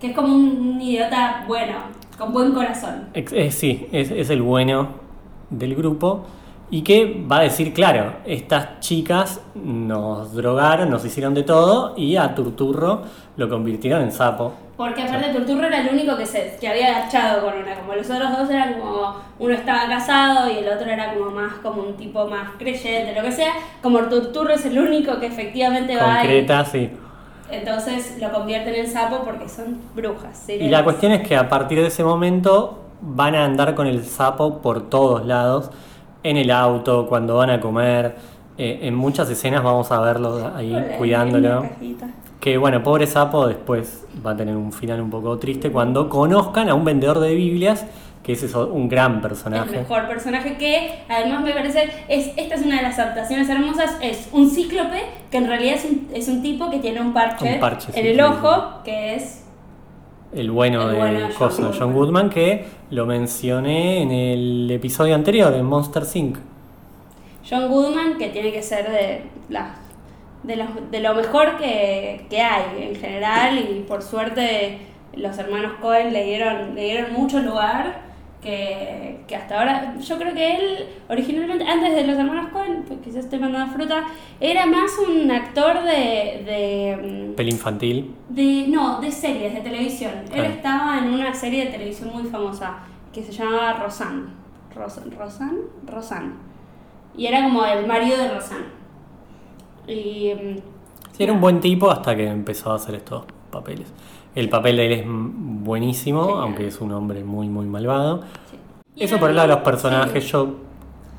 Que 0.00 0.08
es 0.08 0.12
como 0.12 0.34
un 0.34 0.80
idiota 0.80 1.44
bueno, 1.46 1.74
con 2.18 2.32
buen 2.32 2.52
corazón. 2.52 3.10
Eh, 3.14 3.50
sí, 3.52 3.86
es, 3.92 4.10
es 4.10 4.30
el 4.30 4.42
bueno 4.42 4.88
del 5.50 5.76
grupo 5.76 6.24
y 6.70 6.82
que 6.82 7.24
va 7.30 7.38
a 7.38 7.42
decir, 7.42 7.72
claro, 7.72 8.14
estas 8.26 8.80
chicas 8.80 9.40
nos 9.54 10.34
drogaron, 10.34 10.90
nos 10.90 11.04
hicieron 11.04 11.32
de 11.34 11.42
todo 11.42 11.94
y 11.96 12.16
a 12.16 12.34
Turturro 12.34 13.02
lo 13.36 13.48
convirtieron 13.48 14.02
en 14.02 14.12
sapo. 14.12 14.52
Porque 14.76 15.02
aparte 15.02 15.30
Turturro 15.30 15.66
era 15.66 15.80
el 15.80 15.88
único 15.92 16.16
que, 16.16 16.26
se, 16.26 16.56
que 16.60 16.68
había 16.68 16.96
agachado 16.96 17.44
con 17.44 17.54
una, 17.58 17.74
como 17.74 17.94
los 17.94 18.08
otros 18.08 18.30
dos 18.38 18.50
eran 18.50 18.78
como, 18.78 19.16
uno 19.38 19.54
estaba 19.54 19.88
casado 19.88 20.50
y 20.50 20.58
el 20.58 20.68
otro 20.68 20.88
era 20.88 21.14
como 21.14 21.30
más 21.30 21.54
como 21.62 21.82
un 21.82 21.96
tipo 21.96 22.26
más 22.26 22.50
creyente, 22.58 23.14
lo 23.14 23.22
que 23.22 23.32
sea, 23.32 23.52
como 23.82 24.00
Turturro 24.00 24.52
es 24.52 24.64
el 24.66 24.78
único 24.78 25.18
que 25.18 25.26
efectivamente 25.26 25.96
va 25.96 26.18
Concreta, 26.18 26.64
sí. 26.64 26.90
Entonces 27.50 28.18
lo 28.20 28.30
convierten 28.30 28.74
en 28.74 28.86
sapo 28.86 29.22
porque 29.24 29.48
son 29.48 29.78
brujas. 29.96 30.46
Y 30.50 30.68
la 30.68 30.84
cuestión 30.84 31.12
es 31.12 31.26
que 31.26 31.34
a 31.34 31.48
partir 31.48 31.80
de 31.80 31.86
ese 31.86 32.04
momento 32.04 32.84
van 33.00 33.34
a 33.34 33.46
andar 33.46 33.74
con 33.74 33.86
el 33.86 34.04
sapo 34.04 34.58
por 34.58 34.90
todos 34.90 35.24
lados 35.24 35.70
en 36.28 36.36
el 36.36 36.50
auto, 36.50 37.06
cuando 37.06 37.36
van 37.36 37.50
a 37.50 37.60
comer. 37.60 38.16
Eh, 38.56 38.80
en 38.82 38.94
muchas 38.94 39.30
escenas 39.30 39.62
vamos 39.62 39.90
a 39.92 40.00
verlo 40.00 40.52
ahí 40.54 40.74
cuidándolo. 40.98 41.66
Que 42.40 42.58
bueno, 42.58 42.82
pobre 42.82 43.06
sapo 43.06 43.46
después 43.46 44.04
va 44.24 44.32
a 44.32 44.36
tener 44.36 44.56
un 44.56 44.72
final 44.72 45.00
un 45.00 45.10
poco 45.10 45.38
triste 45.38 45.70
cuando 45.70 46.08
conozcan 46.08 46.68
a 46.68 46.74
un 46.74 46.84
vendedor 46.84 47.20
de 47.20 47.34
Biblias, 47.34 47.86
que 48.22 48.32
es 48.32 48.54
un 48.54 48.88
gran 48.88 49.22
personaje. 49.22 49.70
El 49.70 49.80
mejor 49.80 50.06
personaje 50.08 50.56
que 50.56 51.00
además 51.08 51.42
me 51.42 51.52
parece, 51.52 51.88
es, 52.08 52.32
esta 52.36 52.56
es 52.56 52.62
una 52.62 52.76
de 52.76 52.82
las 52.82 52.98
adaptaciones 52.98 53.48
hermosas, 53.48 53.96
es 54.02 54.28
un 54.32 54.50
cíclope 54.50 55.02
que 55.30 55.38
en 55.38 55.46
realidad 55.46 55.76
es 55.76 55.84
un, 55.84 56.08
es 56.12 56.28
un 56.28 56.42
tipo 56.42 56.68
que 56.68 56.78
tiene 56.78 57.00
un 57.00 57.12
parche, 57.12 57.60
en 57.94 58.06
el 58.06 58.20
ojo, 58.20 58.82
que 58.84 59.14
es 59.14 59.37
el 60.32 60.50
bueno 60.50 60.88
de 60.88 61.28
John, 61.38 61.92
Goodman, 61.92 62.30
que 62.30 62.66
lo 62.90 63.06
mencioné 63.06 64.02
en 64.02 64.10
el 64.10 64.70
episodio 64.70 65.14
anterior, 65.14 65.52
en 65.54 65.64
Monster 65.64 66.02
Inc. 66.14 66.38
John 67.48 67.68
Goodman, 67.68 68.18
que 68.18 68.28
tiene 68.28 68.52
que 68.52 68.62
ser 68.62 68.90
de, 68.90 69.22
la, 69.48 69.76
de, 70.42 70.64
de 70.90 71.00
lo 71.00 71.14
mejor 71.14 71.56
que, 71.56 72.26
que, 72.28 72.40
hay 72.42 72.82
en 72.82 72.96
general, 72.96 73.58
y 73.58 73.84
por 73.88 74.02
suerte 74.02 74.78
los 75.14 75.38
hermanos 75.38 75.72
Cohen 75.80 76.12
le 76.12 76.24
dieron, 76.24 76.74
le 76.74 76.84
dieron 76.84 77.12
mucho 77.12 77.40
lugar 77.40 78.07
que, 78.42 79.24
que, 79.26 79.34
hasta 79.34 79.58
ahora, 79.58 79.96
yo 79.98 80.16
creo 80.16 80.32
que 80.32 80.56
él 80.56 80.86
originalmente, 81.08 81.64
antes 81.64 81.94
de 81.94 82.06
los 82.06 82.16
hermanos 82.16 82.50
Cohen, 82.52 82.84
pues 82.86 83.00
quizás 83.00 83.24
estoy 83.24 83.40
mandando 83.40 83.72
fruta, 83.72 84.04
era 84.40 84.64
más 84.66 84.92
un 84.98 85.30
actor 85.30 85.82
de... 85.82 86.44
de 86.46 87.30
mm, 87.30 87.34
¿Pel 87.34 87.48
infantil? 87.48 88.14
De, 88.28 88.66
no, 88.68 89.00
de 89.00 89.10
series, 89.10 89.54
de 89.54 89.60
televisión. 89.60 90.12
Él 90.32 90.44
estaba 90.44 90.98
en 90.98 91.12
una 91.12 91.34
serie 91.34 91.64
de 91.64 91.72
televisión 91.72 92.10
muy 92.12 92.24
famosa 92.24 92.78
que 93.12 93.22
se 93.22 93.32
llamaba 93.32 93.72
Rosanne. 93.74 94.26
¿Rosanne? 94.74 95.10
Rosanne. 95.86 96.32
Y 97.16 97.26
era 97.26 97.42
como 97.42 97.64
el 97.64 97.86
marido 97.86 98.16
de 98.16 98.34
Rosanne. 98.34 98.66
Y... 99.88 100.32
Mm, 100.34 100.56
sí, 101.12 101.24
era 101.24 101.32
un 101.32 101.40
buen 101.40 101.58
tipo 101.60 101.90
hasta 101.90 102.14
que 102.14 102.28
empezó 102.28 102.70
a 102.70 102.76
hacer 102.76 102.94
estos 102.94 103.24
papeles. 103.50 103.92
El 104.38 104.48
papel 104.48 104.76
de 104.76 104.86
él 104.86 104.92
es 104.92 105.02
buenísimo, 105.04 106.36
aunque 106.36 106.68
es 106.68 106.80
un 106.80 106.92
hombre 106.92 107.24
muy, 107.24 107.48
muy 107.48 107.66
malvado. 107.66 108.22
Eso 108.96 109.18
por 109.18 109.30
el 109.30 109.36
lado 109.36 109.48
de 109.48 109.54
los 109.54 109.64
personajes, 109.64 110.30
yo 110.30 110.58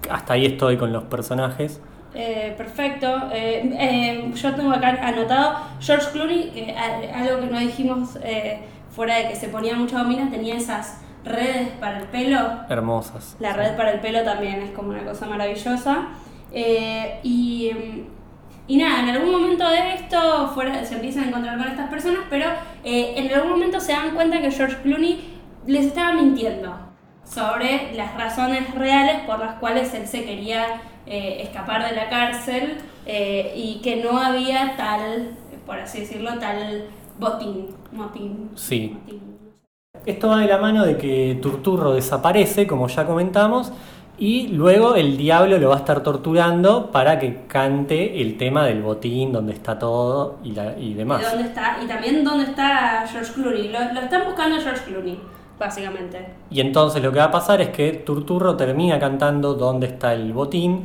hasta 0.09 0.35
ahí 0.35 0.45
estoy 0.45 0.77
con 0.77 0.93
los 0.93 1.03
personajes. 1.03 1.81
Eh, 2.15 2.53
perfecto. 2.55 3.07
Eh, 3.33 3.75
eh, 3.77 4.31
yo 4.33 4.55
tengo 4.55 4.71
acá 4.71 5.05
anotado 5.05 5.57
George 5.81 6.11
Clooney, 6.13 6.51
que 6.51 6.73
algo 6.73 7.41
que 7.41 7.47
no 7.47 7.59
dijimos 7.59 8.17
fuera 8.95 9.17
de 9.17 9.27
que 9.27 9.35
se 9.35 9.49
ponía 9.49 9.75
mucha 9.75 10.01
domina, 10.01 10.29
tenía 10.29 10.55
esas 10.55 11.01
redes 11.25 11.71
para 11.77 11.99
el 11.99 12.05
pelo. 12.05 12.39
Hermosas. 12.69 13.35
La 13.41 13.51
red 13.51 13.75
para 13.75 13.91
el 13.91 13.99
pelo 13.99 14.23
también 14.23 14.61
es 14.61 14.71
como 14.71 14.91
una 14.91 15.03
cosa 15.03 15.25
maravillosa. 15.25 16.07
y 16.53 17.71
y 18.69 18.77
nada, 18.77 19.01
en 19.01 19.09
algún 19.09 19.31
momento 19.31 19.67
de 19.67 19.95
esto 19.95 20.51
fuera, 20.53 20.85
se 20.85 20.93
empiezan 20.93 21.23
a 21.23 21.27
encontrar 21.29 21.57
con 21.57 21.67
estas 21.67 21.89
personas, 21.89 22.19
pero 22.29 22.45
eh, 22.83 23.15
en 23.17 23.33
algún 23.33 23.53
momento 23.53 23.79
se 23.79 23.93
dan 23.93 24.13
cuenta 24.13 24.39
que 24.39 24.51
George 24.51 24.77
Clooney 24.83 25.19
les 25.65 25.87
estaba 25.87 26.13
mintiendo 26.13 26.75
sobre 27.23 27.91
las 27.95 28.15
razones 28.15 28.71
reales 28.75 29.21
por 29.25 29.39
las 29.39 29.55
cuales 29.55 29.91
él 29.95 30.05
se 30.07 30.23
quería 30.23 30.81
eh, 31.07 31.41
escapar 31.41 31.89
de 31.89 31.95
la 31.95 32.09
cárcel 32.09 32.77
eh, 33.07 33.53
y 33.55 33.81
que 33.81 34.03
no 34.03 34.19
había 34.19 34.75
tal, 34.77 35.31
por 35.65 35.79
así 35.79 36.01
decirlo, 36.01 36.37
tal 36.37 36.85
botín. 37.17 37.69
motín 37.91 38.51
sí. 38.53 38.95
Esto 40.05 40.27
va 40.27 40.41
de 40.41 40.47
la 40.47 40.59
mano 40.59 40.85
de 40.85 40.95
que 40.95 41.39
Turturro 41.41 41.93
desaparece, 41.93 42.67
como 42.67 42.87
ya 42.87 43.07
comentamos, 43.07 43.73
y 44.19 44.49
luego 44.49 44.95
el 44.95 45.15
diablo 45.17 45.57
lo 45.57 45.69
va 45.69 45.75
a 45.75 45.79
estar 45.79 46.03
torturando 46.03 46.91
para 46.91 47.17
que 47.19 47.43
cante 47.47 48.21
el 48.21 48.37
tema 48.37 48.65
del 48.65 48.81
botín, 48.81 49.31
donde 49.31 49.53
está 49.53 49.79
todo 49.79 50.37
y, 50.43 50.51
la- 50.51 50.77
y 50.77 50.93
demás. 50.93 51.21
¿Y, 51.21 51.25
dónde 51.35 51.47
está? 51.49 51.77
y 51.83 51.87
también 51.87 52.23
dónde 52.23 52.43
está 52.45 53.05
George 53.09 53.31
Clooney. 53.33 53.69
Lo, 53.69 53.79
lo 53.93 53.99
están 54.01 54.25
buscando 54.25 54.57
a 54.57 54.59
George 54.61 54.83
Clooney, 54.85 55.19
básicamente. 55.57 56.25
Y 56.51 56.59
entonces 56.61 57.01
lo 57.01 57.11
que 57.11 57.19
va 57.19 57.25
a 57.25 57.31
pasar 57.31 57.61
es 57.61 57.69
que 57.69 57.91
Turturro 57.93 58.55
termina 58.57 58.99
cantando 58.99 59.53
dónde 59.53 59.87
está 59.87 60.13
el 60.13 60.33
botín, 60.33 60.81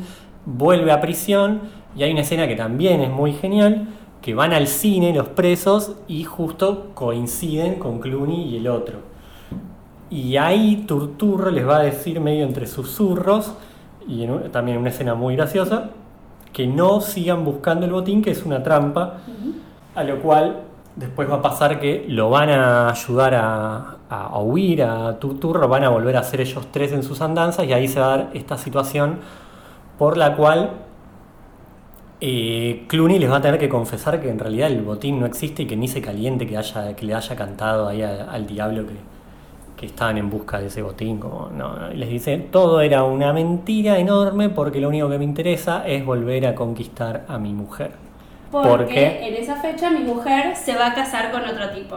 vuelve 0.46 0.92
a 0.92 1.00
prisión 1.00 1.60
y 1.96 2.02
hay 2.02 2.12
una 2.12 2.20
escena 2.20 2.46
que 2.46 2.56
también 2.56 3.00
es 3.00 3.10
muy 3.10 3.32
genial, 3.32 3.88
que 4.22 4.34
van 4.34 4.52
al 4.52 4.66
cine 4.68 5.12
los 5.12 5.28
presos 5.28 5.96
y 6.08 6.24
justo 6.24 6.90
coinciden 6.94 7.74
con 7.78 7.98
Clooney 8.00 8.42
y 8.48 8.56
el 8.58 8.68
otro. 8.68 8.98
Y 10.10 10.36
ahí 10.36 10.84
Turturro 10.86 11.50
les 11.50 11.66
va 11.66 11.78
a 11.78 11.82
decir 11.82 12.20
medio 12.20 12.44
entre 12.44 12.66
susurros, 12.66 13.54
y 14.06 14.24
en 14.24 14.30
un- 14.32 14.50
también 14.52 14.78
una 14.78 14.90
escena 14.90 15.14
muy 15.14 15.34
graciosa, 15.36 15.90
que 16.52 16.66
no 16.66 17.00
sigan 17.00 17.44
buscando 17.44 17.84
el 17.86 17.92
botín, 17.92 18.22
que 18.22 18.30
es 18.30 18.44
una 18.44 18.62
trampa, 18.62 19.18
a 19.94 20.04
lo 20.04 20.20
cual 20.20 20.60
después 20.96 21.28
va 21.28 21.36
a 21.36 21.42
pasar 21.42 21.80
que 21.80 22.04
lo 22.08 22.30
van 22.30 22.50
a 22.50 22.90
ayudar 22.90 23.34
a, 23.34 23.96
a- 24.08 24.26
a 24.26 24.38
huir 24.40 24.82
a 24.84 25.18
Turturro, 25.18 25.66
van 25.68 25.82
a 25.84 25.88
volver 25.88 26.16
a 26.16 26.22
ser 26.22 26.40
ellos 26.42 26.66
tres 26.70 26.92
en 26.92 27.02
sus 27.02 27.20
andanzas, 27.20 27.66
y 27.66 27.72
ahí 27.72 27.88
se 27.88 27.98
va 27.98 28.06
a 28.14 28.16
dar 28.18 28.30
esta 28.34 28.56
situación 28.58 29.18
por 29.98 30.16
la 30.16 30.36
cual 30.36 30.70
eh, 32.20 32.84
Clooney 32.88 33.18
les 33.18 33.30
va 33.30 33.36
a 33.36 33.40
tener 33.40 33.58
que 33.58 33.68
confesar 33.68 34.20
que 34.20 34.30
en 34.30 34.38
realidad 34.38 34.68
el 34.70 34.82
botín 34.82 35.18
no 35.20 35.26
existe 35.26 35.62
y 35.64 35.66
que 35.66 35.76
ni 35.76 35.88
se 35.88 36.00
caliente 36.00 36.46
que, 36.46 36.56
haya, 36.56 36.94
que 36.96 37.04
le 37.04 37.14
haya 37.14 37.36
cantado 37.36 37.88
ahí 37.88 38.02
a- 38.02 38.30
al 38.30 38.46
diablo 38.46 38.86
que, 38.86 38.94
que 39.76 39.86
estaban 39.86 40.18
en 40.18 40.30
busca 40.30 40.58
de 40.58 40.66
ese 40.66 40.82
botín. 40.82 41.18
Como, 41.18 41.50
no, 41.50 41.76
no. 41.76 41.92
Y 41.92 41.96
les 41.96 42.08
dice, 42.08 42.38
todo 42.38 42.80
era 42.80 43.04
una 43.04 43.32
mentira 43.32 43.98
enorme 43.98 44.48
porque 44.48 44.80
lo 44.80 44.88
único 44.88 45.08
que 45.08 45.18
me 45.18 45.24
interesa 45.24 45.86
es 45.86 46.04
volver 46.04 46.46
a 46.46 46.54
conquistar 46.54 47.24
a 47.28 47.38
mi 47.38 47.52
mujer. 47.52 47.92
Porque 48.50 49.26
en 49.26 49.34
esa 49.34 49.56
fecha 49.56 49.90
mi 49.90 50.00
mujer 50.00 50.54
se 50.54 50.76
va 50.76 50.88
a 50.88 50.94
casar 50.94 51.32
con 51.32 51.42
otro 51.42 51.70
tipo. 51.70 51.96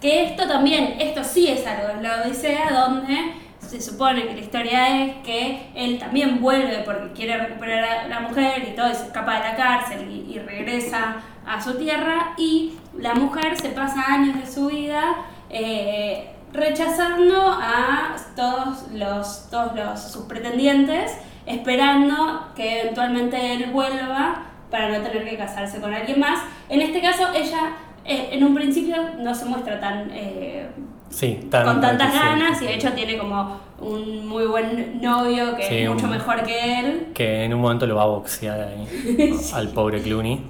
Que 0.00 0.24
esto 0.24 0.46
también, 0.48 0.96
esto 0.98 1.22
sí 1.22 1.48
es 1.48 1.64
algo, 1.66 1.88
en 1.90 2.02
la 2.02 2.22
Odisea, 2.22 2.70
donde 2.72 3.16
se 3.60 3.80
supone 3.80 4.26
que 4.26 4.34
la 4.34 4.40
historia 4.40 5.04
es 5.04 5.14
que 5.24 5.68
él 5.74 5.98
también 5.98 6.40
vuelve 6.40 6.82
porque 6.84 7.12
quiere 7.12 7.38
recuperar 7.38 7.84
a 7.84 8.08
la 8.08 8.20
mujer 8.20 8.68
y 8.70 8.76
todo, 8.76 8.90
y 8.90 8.94
se 8.94 9.06
escapa 9.06 9.34
de 9.34 9.50
la 9.50 9.56
cárcel 9.56 10.10
y, 10.10 10.34
y 10.34 10.38
regresa 10.40 11.16
a 11.46 11.62
su 11.62 11.78
tierra, 11.78 12.34
y 12.36 12.74
la 12.98 13.14
mujer 13.14 13.56
se 13.56 13.70
pasa 13.70 14.04
años 14.06 14.40
de 14.40 14.46
su 14.46 14.66
vida 14.66 15.14
eh, 15.48 16.30
rechazando 16.54 17.36
a 17.50 18.16
todos 18.36 18.84
los, 18.92 19.48
todos 19.50 19.74
los 19.76 20.00
sus 20.00 20.24
pretendientes, 20.24 21.12
esperando 21.46 22.48
que 22.54 22.82
eventualmente 22.82 23.54
él 23.54 23.70
vuelva 23.72 24.42
para 24.70 24.88
no 24.88 25.04
tener 25.04 25.28
que 25.28 25.36
casarse 25.36 25.80
con 25.80 25.92
alguien 25.92 26.18
más. 26.20 26.40
En 26.68 26.80
este 26.80 27.00
caso, 27.02 27.24
ella 27.34 27.72
eh, 28.04 28.28
en 28.32 28.44
un 28.44 28.54
principio 28.54 28.96
no 29.18 29.34
se 29.34 29.44
muestra 29.46 29.78
tan 29.80 30.10
eh, 30.12 30.68
Sí, 31.10 31.46
tan 31.50 31.64
con 31.64 31.80
tantas 31.80 32.12
ganas 32.12 32.60
y 32.60 32.66
de 32.66 32.74
hecho 32.74 32.92
tiene 32.92 33.16
como 33.18 33.60
un 33.80 34.26
muy 34.26 34.46
buen 34.46 35.00
novio 35.00 35.54
que 35.54 35.62
Sí, 35.62 35.74
es 35.78 35.90
mucho 35.90 36.06
un- 36.06 36.10
mejor 36.12 36.42
que 36.42 36.80
él. 36.80 37.06
Que 37.14 37.44
en 37.44 37.54
un 37.54 37.60
momento 37.60 37.86
lo 37.86 37.94
va 37.96 38.02
a 38.02 38.06
boxear 38.06 38.60
ahí 38.60 39.32
al 39.54 39.68
pobre 39.68 40.02
Clooney. 40.02 40.40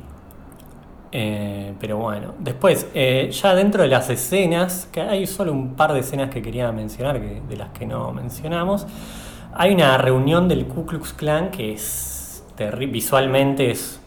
Eh, 1.17 1.75
pero 1.79 1.99
bueno, 1.99 2.35
después, 2.41 2.89
eh, 2.93 3.31
ya 3.31 3.55
dentro 3.55 3.83
de 3.83 3.89
las 3.89 4.11
escenas, 4.11 4.89
que 4.91 5.01
hay 5.01 5.29
solo 5.29 5.53
un 5.53 5.77
par 5.77 5.93
de 5.93 6.01
escenas 6.01 6.29
que 6.29 6.43
quería 6.43 6.73
mencionar, 6.73 7.21
que, 7.21 7.41
de 7.49 7.57
las 7.57 7.69
que 7.71 7.87
no 7.87 8.13
mencionamos, 8.13 8.85
hay 9.53 9.73
una 9.73 9.97
reunión 9.97 10.49
del 10.49 10.67
Ku 10.67 10.85
Klux 10.87 11.13
Klan 11.13 11.53
que 11.53 11.73
es 11.73 12.45
terrible, 12.57 12.93
visualmente 12.95 13.71
es 13.71 14.01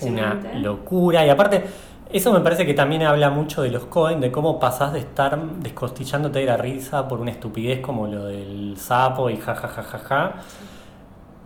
una 0.00 0.34
Impresionante. 0.34 0.54
locura. 0.54 1.24
Y 1.24 1.30
aparte, 1.30 1.64
eso 2.10 2.32
me 2.34 2.40
parece 2.40 2.66
que 2.66 2.74
también 2.74 3.02
habla 3.02 3.30
mucho 3.30 3.62
de 3.62 3.70
los 3.70 3.86
Cohen, 3.86 4.20
de 4.20 4.30
cómo 4.30 4.60
pasás 4.60 4.92
de 4.92 4.98
estar 4.98 5.40
descostillándote 5.60 6.40
de 6.40 6.44
la 6.46 6.58
risa 6.58 7.08
por 7.08 7.18
una 7.20 7.30
estupidez 7.30 7.80
como 7.80 8.06
lo 8.08 8.26
del 8.26 8.76
sapo 8.76 9.30
y 9.30 9.38
ja 9.38 9.54
ja 9.54 9.68
ja 9.68 9.82
ja 9.82 9.98
ja, 9.98 10.34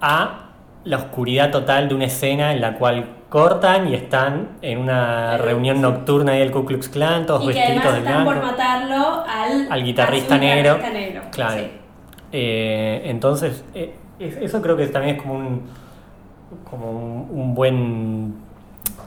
a 0.00 0.45
la 0.86 0.96
oscuridad 0.96 1.50
total 1.50 1.88
de 1.88 1.94
una 1.94 2.04
escena 2.06 2.52
en 2.52 2.60
la 2.60 2.74
cual 2.78 3.04
cortan 3.28 3.88
y 3.88 3.94
están 3.94 4.50
en 4.62 4.78
una 4.78 5.34
Eh, 5.34 5.38
reunión 5.38 5.80
nocturna 5.82 6.32
ahí 6.32 6.38
del 6.38 6.52
Ku 6.52 6.64
Klux 6.64 6.88
Klan, 6.88 7.26
todos 7.26 7.44
y 7.50 7.52
que 7.52 7.62
además 7.62 7.92
de 7.92 7.98
están 7.98 8.24
por 8.24 8.34
blanco. 8.34 8.46
matarlo 8.52 9.24
al, 9.28 9.66
Al 9.70 9.84
guitarrista 9.84 10.38
negro. 10.38 10.78
Claro. 11.32 11.54
Sí. 11.60 11.70
Eh, 12.32 13.02
entonces, 13.06 13.64
eh, 13.74 13.94
es- 14.18 14.36
eso 14.36 14.62
creo 14.62 14.76
que 14.76 14.86
también 14.86 15.16
es 15.16 15.22
como 15.22 15.34
un, 15.34 15.62
como 16.70 16.90
un, 16.90 17.28
un 17.32 17.54
buen, 17.54 18.34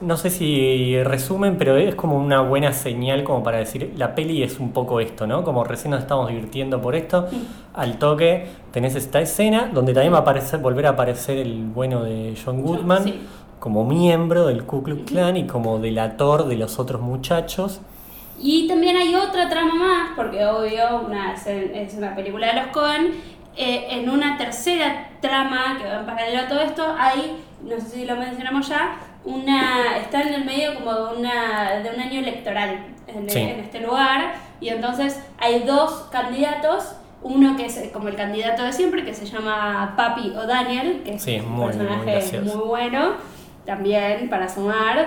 no 0.00 0.16
sé 0.16 0.30
si 0.30 1.02
resumen, 1.04 1.56
pero 1.58 1.76
es 1.76 1.94
como 1.94 2.16
una 2.18 2.40
buena 2.40 2.72
señal 2.72 3.24
como 3.24 3.42
para 3.42 3.58
decir, 3.58 3.92
la 3.96 4.14
peli 4.14 4.42
es 4.42 4.58
un 4.58 4.72
poco 4.72 5.00
esto, 5.00 5.26
¿no? 5.26 5.44
Como 5.44 5.64
recién 5.64 5.90
nos 5.92 6.00
estamos 6.00 6.28
divirtiendo 6.28 6.80
por 6.80 6.94
esto, 6.94 7.28
al 7.74 7.98
toque 7.98 8.46
tenés 8.72 8.94
esta 8.96 9.20
escena 9.20 9.70
donde 9.72 9.92
también 9.94 10.12
va 10.12 10.18
a 10.18 10.20
aparecer, 10.22 10.60
volver 10.60 10.86
a 10.86 10.90
aparecer 10.90 11.38
el 11.38 11.64
bueno 11.64 12.02
de 12.02 12.34
John 12.42 12.62
Goodman 12.62 13.04
Sí. 13.04 13.20
como 13.58 13.84
miembro 13.84 14.46
del 14.46 14.64
Ku 14.64 14.82
Klux 14.82 15.02
Klan 15.10 15.36
y 15.36 15.46
como 15.46 15.78
delator 15.78 16.46
de 16.46 16.56
los 16.56 16.78
otros 16.78 17.00
muchachos. 17.02 17.80
Y 18.42 18.66
también 18.68 18.96
hay 18.96 19.14
otra 19.14 19.48
trama 19.50 19.74
más, 19.74 20.08
porque 20.16 20.46
obvio 20.46 21.02
una, 21.06 21.34
es, 21.34 21.46
es 21.46 21.94
una 21.94 22.14
película 22.14 22.46
de 22.48 22.54
los 22.62 22.66
Cohen. 22.68 23.12
eh, 23.56 23.86
en 23.90 24.08
una 24.08 24.38
tercera 24.38 25.10
trama 25.20 25.76
que 25.78 25.84
va 25.84 25.96
en 26.00 26.06
paralelo 26.06 26.42
a 26.42 26.48
todo 26.48 26.60
esto, 26.60 26.82
hay, 26.98 27.36
no 27.62 27.76
sé 27.80 27.86
si 27.90 28.04
lo 28.06 28.16
mencionamos 28.16 28.68
ya, 28.68 28.96
una 29.30 29.96
está 29.98 30.22
en 30.22 30.34
el 30.34 30.44
medio 30.44 30.74
como 30.74 30.92
de, 30.94 31.16
una, 31.18 31.70
de 31.82 31.90
un 31.90 32.00
año 32.00 32.20
electoral 32.20 32.86
en, 33.06 33.28
Sí. 33.30 33.38
en 33.40 33.60
este 33.60 33.80
lugar. 33.80 34.34
Y 34.60 34.68
entonces 34.68 35.20
hay 35.38 35.60
dos 35.60 36.08
candidatos. 36.12 36.96
Uno 37.22 37.54
que 37.56 37.66
es 37.66 37.78
como 37.92 38.08
el 38.08 38.16
candidato 38.16 38.62
de 38.62 38.72
siempre, 38.72 39.04
que 39.04 39.12
se 39.12 39.26
llama 39.26 39.92
Papi 39.96 40.30
o 40.36 40.46
Daniel, 40.46 41.02
que 41.04 41.14
es 41.14 41.22
Sí, 41.22 41.38
un 41.38 41.50
muy, 41.52 41.66
personaje 41.66 42.40
muy 42.40 42.56
bueno, 42.66 43.12
también 43.66 44.30
para 44.30 44.48
sumar. 44.48 45.06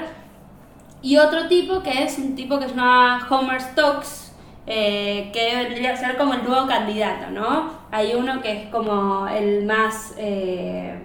Y 1.02 1.18
otro 1.18 1.48
tipo 1.48 1.82
que 1.82 2.04
es 2.04 2.18
un 2.20 2.36
tipo 2.36 2.60
que 2.60 2.70
se 2.70 2.76
llama 2.76 3.26
Homer 3.30 3.60
Stokes, 3.60 4.32
eh, 4.68 5.32
que 5.34 5.56
vendría 5.56 5.94
a 5.94 5.98
ser 5.98 6.16
como 6.16 6.36
el 6.36 6.44
nuevo 6.44 6.68
candidato, 6.68 7.32
¿no? 7.32 7.72
Hay 7.92 8.14
uno 8.14 8.42
que 8.44 8.62
es 8.64 8.70
como 8.70 9.28
el 9.28 9.66
más. 9.66 10.14
eh, 10.18 10.96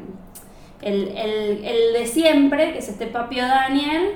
el, 0.82 1.08
el- 1.08 1.64
el 1.64 1.92
de 1.92 2.06
siempre, 2.06 2.72
que 2.72 2.78
es 2.78 2.88
este 2.88 3.06
Papio 3.06 3.46
Daniel, 3.46 4.10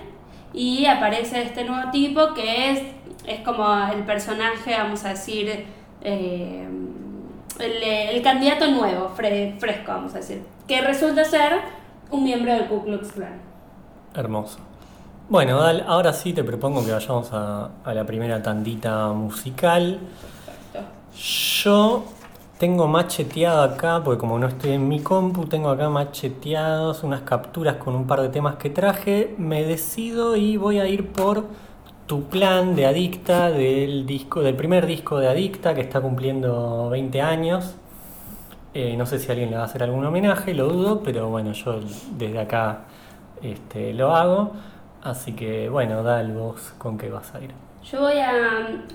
y 0.55 0.87
aparece 0.87 1.43
este 1.43 1.65
nuevo 1.65 1.91
tipo 1.91 2.35
que 2.35 2.71
es, 2.73 2.83
es 3.27 3.41
como 3.41 3.65
el 3.93 4.03
personaje, 4.05 4.75
vamos 4.77 5.05
a 5.05 5.11
decir. 5.11 5.65
eh, 6.03 6.69
el, 7.59 7.83
el 7.83 8.23
candidato 8.23 8.67
nuevo, 8.69 9.11
fre- 9.17 9.59
fresco, 9.59 9.93
vamos 9.93 10.15
a 10.15 10.19
decir, 10.19 10.43
que 10.67 10.81
resulta 10.81 11.23
ser 11.25 11.61
un 12.11 12.25
miembro 12.25 12.53
del 12.53 12.67
Ku 12.67 12.83
Klux 12.83 13.13
Klan. 13.13 13.41
Hermoso. 14.15 14.59
Bueno, 15.29 15.61
Dal, 15.61 15.85
ahora 15.87 16.13
sí 16.15 16.33
te 16.33 16.43
propongo 16.45 16.85
que 16.85 16.93
vayamos 16.93 17.29
a, 17.33 17.71
a 17.85 17.95
la 17.95 18.05
primera 18.05 18.43
tandita 18.43 19.09
musical. 19.09 19.99
Perfecto. 20.73 20.93
Yo 21.63 22.05
tengo 22.63 22.87
macheteado 22.87 23.61
acá, 23.61 24.01
porque 24.05 24.21
como 24.21 24.39
no 24.39 24.47
estoy 24.47 24.71
en 24.71 24.87
mi 24.87 25.01
compu, 25.01 25.47
tengo 25.47 25.69
acá 25.69 25.89
macheteados 25.91 27.03
unas 27.03 27.23
capturas 27.23 27.75
con 27.79 27.97
un 27.97 28.07
par 28.07 28.21
de 28.21 28.29
temas 28.29 28.55
que 28.55 28.71
traje. 28.71 29.35
Me 29.37 29.65
decido 29.65 30.37
y 30.37 30.57
voy 30.57 30.79
a 30.79 30.87
ir 30.87 31.09
por 31.11 31.47
tu 32.07 32.29
plan 32.29 32.77
de 32.77 32.87
Adicta 32.87 33.51
del 33.51 34.07
disco, 34.07 34.43
del 34.43 34.55
primer 34.55 34.87
disco 34.87 35.19
de 35.19 35.27
Adicta 35.29 35.75
que 35.75 35.81
está 35.81 36.01
cumpliendo 36.01 36.89
20 36.89 37.21
años. 37.21 37.75
Eh, 38.75 38.97
no 38.97 39.07
sé 39.07 39.19
si 39.19 39.29
alguien 39.33 39.51
le 39.51 39.57
va 39.57 39.63
a 39.63 39.67
hacer 39.67 39.83
algún 39.83 40.07
homenaje, 40.07 40.55
lo 40.55 40.69
dudo, 40.69 41.03
pero 41.03 41.31
bueno, 41.31 41.51
yo 41.55 41.81
desde 42.17 42.39
acá 42.39 42.85
este, 43.43 43.93
lo 43.93 44.15
hago. 44.15 44.53
Así 45.03 45.33
que 45.33 45.69
bueno, 45.69 46.05
Dal, 46.05 46.33
vos 46.33 46.75
con 46.79 46.97
qué 46.97 47.11
vas 47.11 47.35
a 47.35 47.41
ir. 47.41 47.72
Yo 47.91 48.01
voy 48.01 48.19
a, 48.19 48.33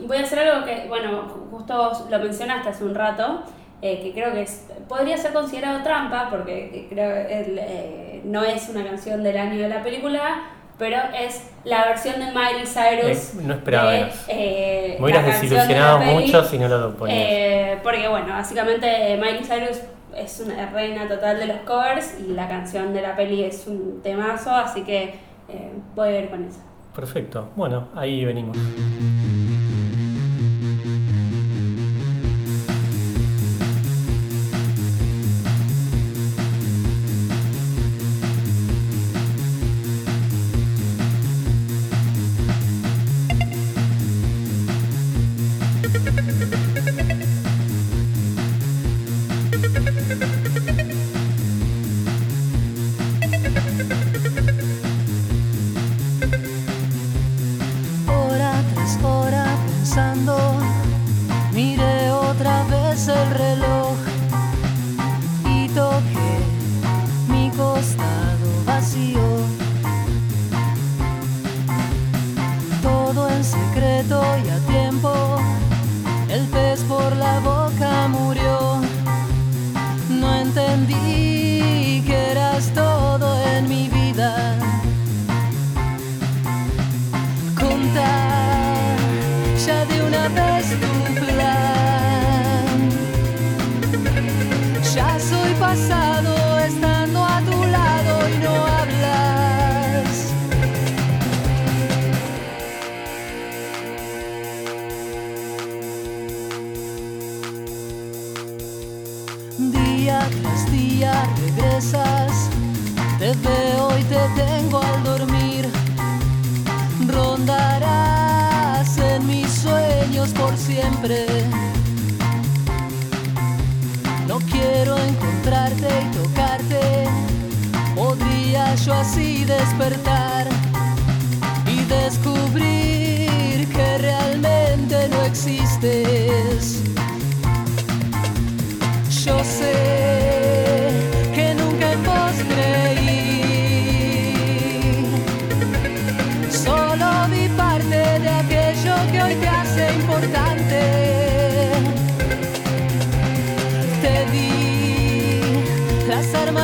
voy 0.01 0.17
a 0.17 0.21
hacer 0.21 0.39
algo 0.39 0.65
que, 0.65 0.85
bueno, 0.87 1.23
justo 1.51 2.07
lo 2.09 2.19
mencionaste 2.19 2.69
hace 2.69 2.83
un 2.83 2.95
rato, 2.95 3.43
eh, 3.81 3.99
que 4.01 4.13
creo 4.13 4.31
que 4.33 4.41
es- 4.43 4.67
podría 4.87 5.17
ser 5.17 5.33
considerado 5.33 5.83
trampa, 5.83 6.29
porque 6.29 6.87
creo 6.89 7.27
que 7.27 7.39
el, 7.41 7.59
eh, 7.61 8.21
no 8.23 8.43
es 8.43 8.69
una 8.69 8.83
canción 8.85 9.23
del 9.23 9.37
año 9.37 9.61
de 9.61 9.69
la 9.69 9.83
película, 9.83 10.41
pero 10.79 10.97
es 11.19 11.49
la 11.63 11.85
versión 11.85 12.19
de 12.19 12.27
Miley 12.27 12.65
Cyrus. 12.65 13.33
Eh, 13.35 13.41
no 13.43 13.53
esperaba 13.55 13.91
de, 13.91 14.05
eh, 14.29 14.95
Me 14.99 15.03
hubieras 15.05 15.25
de 15.25 15.31
desilusionado 15.31 15.99
peli. 15.99 16.13
mucho 16.25 16.43
si 16.43 16.57
no 16.59 16.67
lo 16.69 16.95
ponías. 16.95 17.17
Eh, 17.29 17.77
porque 17.83 18.07
bueno, 18.07 18.27
básicamente 18.29 18.87
eh, 19.13 19.17
Miley 19.17 19.43
Cyrus 19.43 19.81
es 20.15 20.39
una 20.39 20.69
reina 20.69 21.07
total 21.07 21.37
de 21.39 21.47
los 21.47 21.57
covers 21.57 22.15
y 22.19 22.33
la 22.33 22.47
canción 22.47 22.93
de 22.93 23.01
la 23.01 23.15
peli 23.15 23.43
es 23.43 23.67
un 23.67 24.01
temazo, 24.01 24.51
así 24.51 24.83
que 24.83 25.15
eh, 25.49 25.71
voy 25.95 26.09
a 26.09 26.19
ir 26.19 26.29
con 26.29 26.43
eso. 26.45 26.59
Perfecto. 26.97 27.51
Bueno, 27.55 27.89
ahí 27.93 28.25
venimos. 28.25 28.57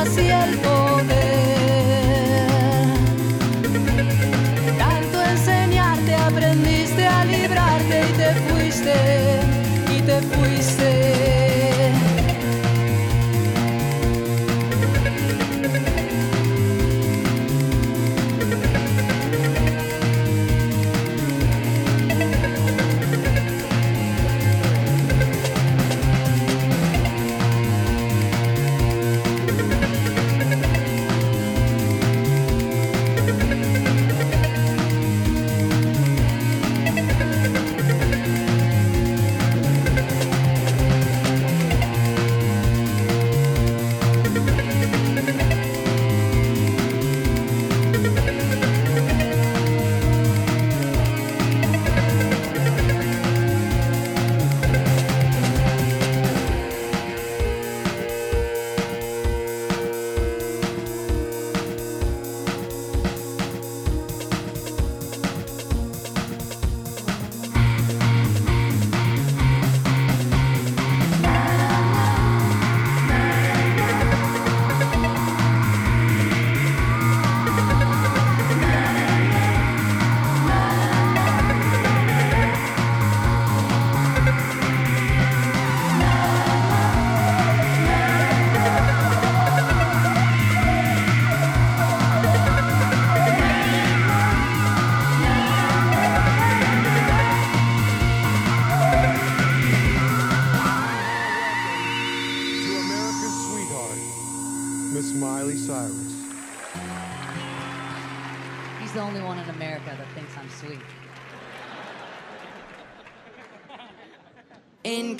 Y 0.06 0.30
el 0.30 0.83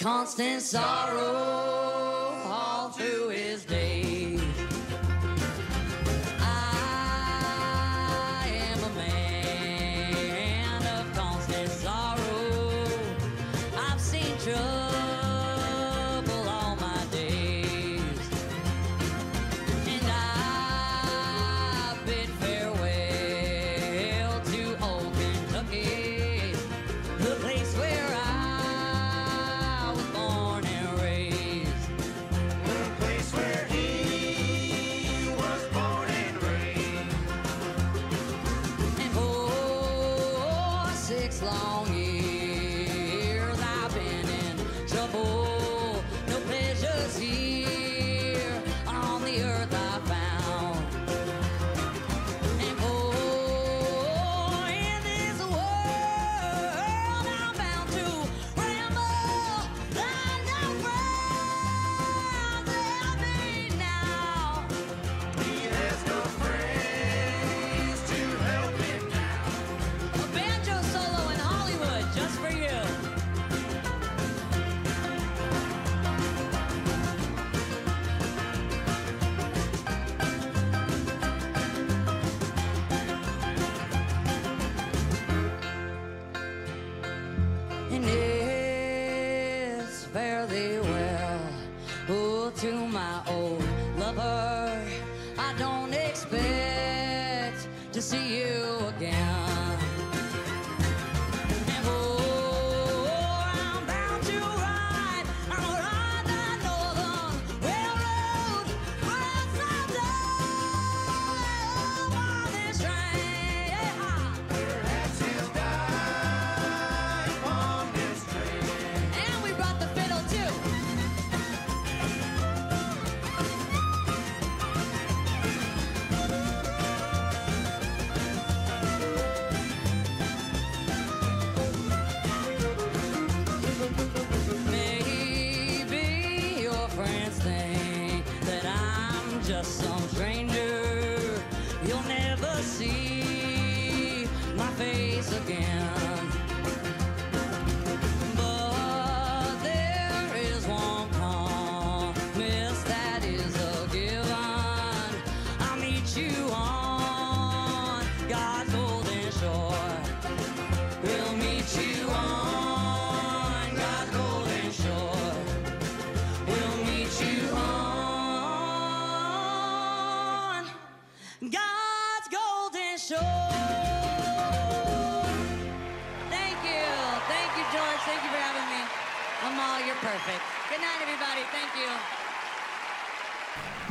constant 0.05 0.61
sorrow 0.61 1.34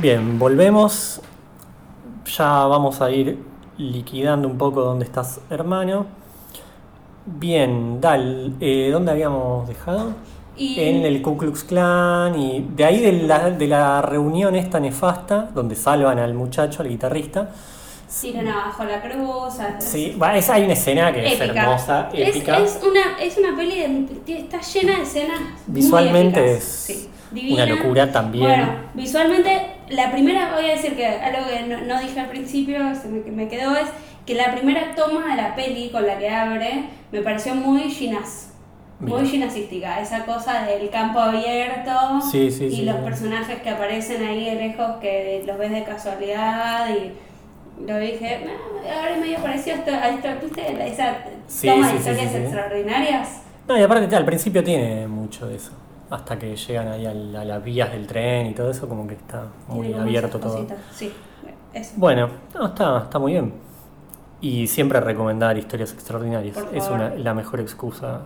Bien, 0.03 0.37
volvemos. 0.37 1.21
Ya 2.37 2.65
vamos 2.65 2.99
a 2.99 3.09
ir 3.09 3.37
liquidando 3.77 4.49
un 4.49 4.57
poco 4.57 4.81
dónde 4.81 5.05
estás, 5.05 5.39
hermano. 5.49 6.05
Bien, 7.25 8.01
Dal, 8.01 8.53
eh, 8.59 8.89
¿dónde 8.91 9.11
habíamos 9.13 9.65
dejado? 9.65 10.11
Y- 10.57 10.77
En 10.77 11.05
el 11.05 11.21
Ku 11.21 11.37
Klux 11.37 11.63
Klan 11.63 12.37
y 12.37 12.67
de 12.75 12.83
ahí 12.83 12.99
de 12.99 13.13
la, 13.13 13.49
de 13.49 13.65
la 13.65 14.01
reunión 14.01 14.55
esta 14.55 14.77
nefasta, 14.81 15.49
donde 15.55 15.73
salvan 15.75 16.19
al 16.19 16.33
muchacho, 16.33 16.81
al 16.81 16.89
guitarrista. 16.89 17.51
Tiran 18.21 18.45
abajo 18.49 18.83
la 18.83 19.01
cruz. 19.01 19.53
Sí, 19.79 20.17
va, 20.21 20.35
es- 20.37 20.49
hay 20.49 20.65
una 20.65 20.73
escena 20.73 21.13
que 21.13 21.25
es 21.33 21.39
hermosa, 21.39 22.09
épica. 22.11 22.57
Es, 22.59 22.81
una, 22.83 23.17
es 23.21 23.37
una 23.37 23.55
peli, 23.55 23.79
de- 24.25 24.37
está 24.39 24.59
llena 24.59 24.97
de 24.97 25.03
escenas. 25.03 25.39
Visualmente 25.65 26.55
es 26.57 26.63
Sí, 26.65 27.09
una 27.53 27.65
locura 27.65 28.11
también. 28.11 28.43
Bueno, 28.45 28.67
visualmente, 28.93 29.77
la 29.89 30.11
primera, 30.11 30.53
voy 30.55 30.65
a 30.65 30.75
decir 30.75 30.95
que 30.95 31.05
algo 31.07 31.47
que 31.47 31.61
no, 31.67 31.81
no 31.81 31.99
dije 32.01 32.19
al 32.19 32.29
principio, 32.29 32.95
se 32.95 33.07
me, 33.07 33.21
que 33.21 33.31
me 33.31 33.47
quedó, 33.47 33.75
es 33.75 33.87
que 34.25 34.35
la 34.35 34.53
primera 34.53 34.95
toma 34.95 35.35
de 35.35 35.41
la 35.41 35.55
peli 35.55 35.89
con 35.89 36.05
la 36.07 36.17
que 36.17 36.29
abre 36.29 36.85
me 37.11 37.21
pareció 37.21 37.55
muy 37.55 37.83
ginás. 37.83 38.49
Muy 38.99 39.27
ginástica, 39.27 39.99
esa 39.99 40.23
cosa 40.23 40.63
del 40.63 40.89
campo 40.89 41.19
abierto 41.19 42.21
Sí, 42.31 42.49
sí, 42.49 42.65
y 42.67 42.75
sí, 42.77 42.81
los 42.83 42.95
personajes 42.97 43.61
que 43.61 43.69
aparecen 43.69 44.23
ahí 44.25 44.45
de 44.45 44.55
lejos 44.55 44.95
que 45.01 45.43
los 45.45 45.57
ves 45.57 45.71
de 45.71 45.83
casualidad 45.83 46.87
y 46.89 47.11
lo 47.85 47.97
dije, 47.97 48.45
"Ah, 48.47 48.99
ahora 48.99 49.11
es 49.11 49.19
medio 49.19 49.39
parecido 49.39 49.75
esto, 49.75 49.91
a 49.91 50.07
esto 50.07 50.27
¿viste? 50.41 50.87
Esa 50.87 51.17
toma 51.65 51.89
de 51.91 51.97
historias 51.97 52.33
extraordinarias. 52.35 53.41
No, 53.67 53.77
y 53.77 53.81
aparte 53.81 54.15
al 54.15 54.25
principio 54.25 54.63
tiene 54.63 55.05
mucho 55.07 55.47
de 55.47 55.55
eso. 55.57 55.71
Hasta 56.13 56.37
que 56.37 56.55
llegan 56.55 56.87
ahí 56.89 57.05
a, 57.07 57.13
la- 57.13 57.41
a 57.41 57.45
las 57.45 57.63
vías 57.63 57.91
del 57.91 58.05
tren 58.05 58.47
y 58.47 58.53
todo 58.53 58.69
eso, 58.69 58.87
como 58.87 59.07
que 59.07 59.15
está 59.15 59.47
muy 59.67 59.93
abierto 59.93 60.39
todo. 60.39 60.65
Sí, 60.93 61.11
eso. 61.73 61.93
Bueno, 61.97 62.29
no, 62.53 62.67
está, 62.67 62.99
está 63.03 63.17
muy 63.19 63.31
bien. 63.33 63.53
Y 64.39 64.67
siempre 64.67 64.99
recomendar 64.99 65.57
historias 65.57 65.91
extraordinarias. 65.93 66.55
Es 66.73 66.87
una, 66.89 67.15
la 67.15 67.33
mejor 67.33 67.59
excusa 67.61 68.21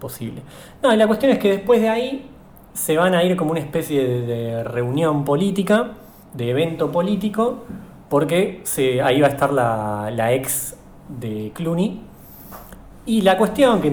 posible. 0.00 0.40
No, 0.82 0.92
y 0.92 0.96
la 0.96 1.06
cuestión 1.06 1.32
es 1.32 1.38
que 1.38 1.50
después 1.50 1.80
de 1.82 1.88
ahí 1.90 2.30
se 2.72 2.96
van 2.96 3.14
a 3.14 3.22
ir 3.24 3.36
como 3.36 3.50
una 3.50 3.60
especie 3.60 4.06
de, 4.06 4.20
de 4.22 4.64
reunión 4.64 5.24
política, 5.24 5.90
de 6.32 6.50
evento 6.50 6.90
político, 6.90 7.64
porque 8.08 8.60
se, 8.64 9.02
ahí 9.02 9.20
va 9.20 9.26
a 9.26 9.30
estar 9.30 9.52
la, 9.52 10.10
la 10.14 10.32
ex 10.32 10.76
de 11.08 11.52
Clooney. 11.54 12.00
Y 13.04 13.20
la 13.22 13.36
cuestión 13.36 13.82
que 13.82 13.92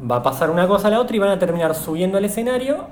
va 0.00 0.16
a 0.16 0.22
pasar 0.22 0.50
una 0.50 0.66
cosa 0.68 0.88
a 0.88 0.90
la 0.90 1.00
otra 1.00 1.16
y 1.16 1.18
van 1.18 1.30
a 1.30 1.38
terminar 1.38 1.74
subiendo 1.74 2.18
al 2.18 2.24
escenario 2.24 2.86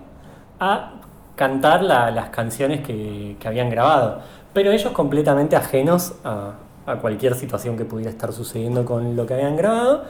a 0.60 0.92
cantar 1.36 1.82
la- 1.82 2.10
las 2.10 2.30
canciones 2.30 2.80
que, 2.80 3.36
que 3.38 3.48
habían 3.48 3.70
grabado. 3.70 4.20
Pero 4.52 4.72
ellos 4.72 4.92
completamente 4.92 5.54
ajenos 5.56 6.14
a, 6.24 6.52
a 6.86 6.96
cualquier 6.96 7.34
situación 7.34 7.76
que 7.76 7.84
pudiera 7.84 8.10
estar 8.10 8.32
sucediendo 8.32 8.84
con 8.84 9.16
lo 9.16 9.26
que 9.26 9.34
habían 9.34 9.56
grabado. 9.56 10.04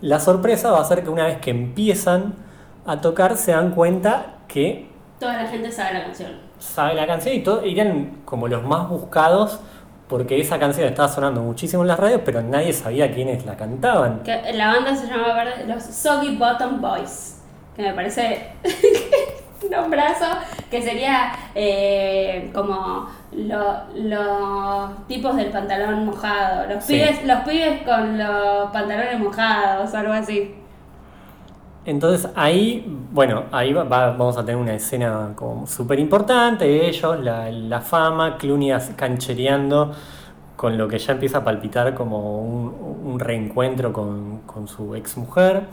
La 0.00 0.18
sorpresa 0.18 0.72
va 0.72 0.80
a 0.80 0.84
ser 0.84 1.04
que 1.04 1.10
una 1.10 1.24
vez 1.26 1.38
que 1.38 1.50
empiezan 1.50 2.34
a 2.86 3.00
tocar 3.00 3.36
se 3.36 3.52
dan 3.52 3.70
cuenta 3.70 4.38
que 4.48 4.90
Toda 5.20 5.34
la 5.40 5.46
gente 5.46 5.70
sabe 5.70 5.94
la 5.94 6.04
canción. 6.04 6.32
sabe 6.58 6.94
la 6.94 7.06
canción 7.06 7.34
y 7.36 7.42
todo, 7.44 7.62
eran 7.62 8.22
como 8.24 8.48
los 8.48 8.64
más 8.64 8.88
buscados 8.88 9.60
porque 10.12 10.38
esa 10.38 10.58
canción 10.58 10.86
estaba 10.86 11.08
sonando 11.08 11.40
muchísimo 11.40 11.80
en 11.82 11.88
las 11.88 11.98
radios, 11.98 12.20
pero 12.22 12.42
nadie 12.42 12.70
sabía 12.74 13.10
quiénes 13.10 13.46
la 13.46 13.56
cantaban. 13.56 14.22
Que 14.22 14.52
la 14.52 14.66
banda 14.74 14.94
se 14.94 15.06
llama 15.06 15.32
¿verdad? 15.32 15.64
los 15.66 15.82
Soggy 15.82 16.36
Bottom 16.36 16.82
Boys, 16.82 17.40
que 17.74 17.80
me 17.80 17.94
parece 17.94 18.48
un 19.64 19.70
nombrazo, 19.70 20.26
que 20.70 20.82
sería 20.82 21.32
eh, 21.54 22.50
como 22.52 23.08
lo- 23.32 23.84
los 23.94 25.06
tipos 25.06 25.34
del 25.36 25.46
pantalón 25.50 26.04
mojado, 26.04 26.66
los 26.74 26.84
Sí. 26.84 26.92
pibes, 26.94 27.24
los 27.24 27.38
pibes 27.40 27.80
con 27.82 28.18
los 28.18 28.70
pantalones 28.70 29.18
mojados, 29.18 29.94
algo 29.94 30.12
así. 30.12 30.54
Entonces 31.84 32.30
ahí, 32.36 32.86
bueno, 33.12 33.44
ahí 33.50 33.72
va- 33.72 33.82
va- 33.84 34.10
vamos 34.12 34.36
a 34.38 34.44
tener 34.44 34.56
una 34.60 34.74
escena 34.74 35.32
como 35.34 35.66
súper 35.66 35.98
importante, 35.98 36.86
ellos, 36.88 37.18
la, 37.20 37.80
fama, 37.80 38.36
Clooney 38.38 38.72
canchereando 38.96 39.92
con 40.56 40.78
lo 40.78 40.86
que 40.86 40.98
ya 40.98 41.12
empieza 41.14 41.38
a 41.38 41.44
palpitar 41.44 41.94
como 41.94 42.40
un, 42.40 43.00
un 43.04 43.18
reencuentro 43.18 43.92
con, 43.92 44.42
con 44.46 44.68
su 44.68 44.94
ex 44.94 45.16
mujer. 45.16 45.64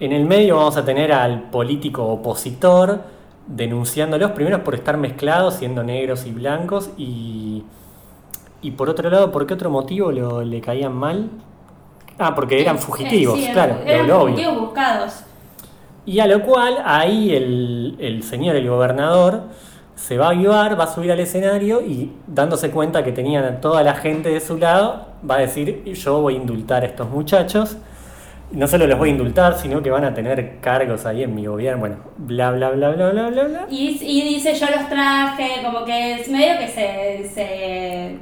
En 0.00 0.12
el 0.12 0.24
medio 0.24 0.56
vamos 0.56 0.76
a 0.76 0.84
tener 0.84 1.12
al 1.12 1.50
político 1.50 2.04
opositor 2.06 3.00
denunciándolos, 3.46 4.30
primero 4.32 4.62
por 4.64 4.74
estar 4.74 4.96
mezclados, 4.96 5.54
siendo 5.54 5.82
negros 5.82 6.26
y 6.26 6.30
blancos, 6.32 6.90
y, 6.96 7.64
y 8.62 8.70
por 8.72 8.88
otro 8.90 9.10
lado, 9.10 9.32
¿por 9.32 9.46
qué 9.46 9.54
otro 9.54 9.70
motivo 9.70 10.12
lo- 10.12 10.42
le 10.44 10.60
caían 10.60 10.94
mal? 10.94 11.28
Ah, 12.18 12.34
porque 12.34 12.60
eran 12.60 12.76
Eh, 12.76 12.78
fugitivos, 12.80 13.38
sí, 13.38 13.44
eran- 13.44 13.54
claro, 13.54 13.78
Eran 13.86 14.06
lo 14.08 14.22
obvio. 14.22 14.34
fugitivos 14.34 14.60
buscados. 14.60 15.24
Y 16.06 16.20
a 16.20 16.26
lo 16.26 16.42
cual 16.42 16.78
ahí 16.84 17.34
el, 17.34 17.96
el 18.00 18.22
señor, 18.22 18.56
el 18.56 18.68
gobernador, 18.68 19.42
se 19.94 20.16
va 20.16 20.26
a 20.26 20.30
avivar, 20.30 20.78
va 20.78 20.84
a 20.84 20.86
subir 20.94 21.12
al 21.12 21.20
escenario 21.20 21.80
y 21.82 22.12
dándose 22.26 22.70
cuenta 22.70 23.04
que 23.04 23.12
tenían 23.12 23.44
a 23.44 23.60
toda 23.60 23.82
la 23.82 23.94
gente 23.94 24.30
de 24.30 24.40
su 24.40 24.56
lado, 24.56 25.06
va 25.28 25.36
a 25.36 25.38
decir, 25.38 25.84
yo 25.84 26.20
voy 26.20 26.34
a 26.34 26.36
indultar 26.38 26.82
a 26.82 26.86
estos 26.86 27.10
muchachos. 27.10 27.76
No 28.50 28.66
solo 28.66 28.86
los 28.86 28.98
voy 28.98 29.10
a 29.10 29.12
indultar, 29.12 29.58
sino 29.58 29.82
que 29.82 29.90
van 29.90 30.04
a 30.04 30.14
tener 30.14 30.60
cargos 30.60 31.04
ahí 31.04 31.22
en 31.22 31.34
mi 31.34 31.44
gobierno. 31.44 31.80
Bueno, 31.80 31.96
bla, 32.16 32.50
bla, 32.52 32.70
bla, 32.70 32.90
bla, 32.92 33.10
bla, 33.10 33.28
bla, 33.28 33.44
bla. 33.44 33.66
Y, 33.68 33.98
y 34.00 34.22
dice 34.34 34.54
yo 34.54 34.66
los 34.74 34.88
traje, 34.88 35.60
como 35.62 35.84
que 35.84 36.14
es 36.14 36.28
medio 36.30 36.58
que 36.58 36.68
se, 36.68 37.28
se 37.34 38.16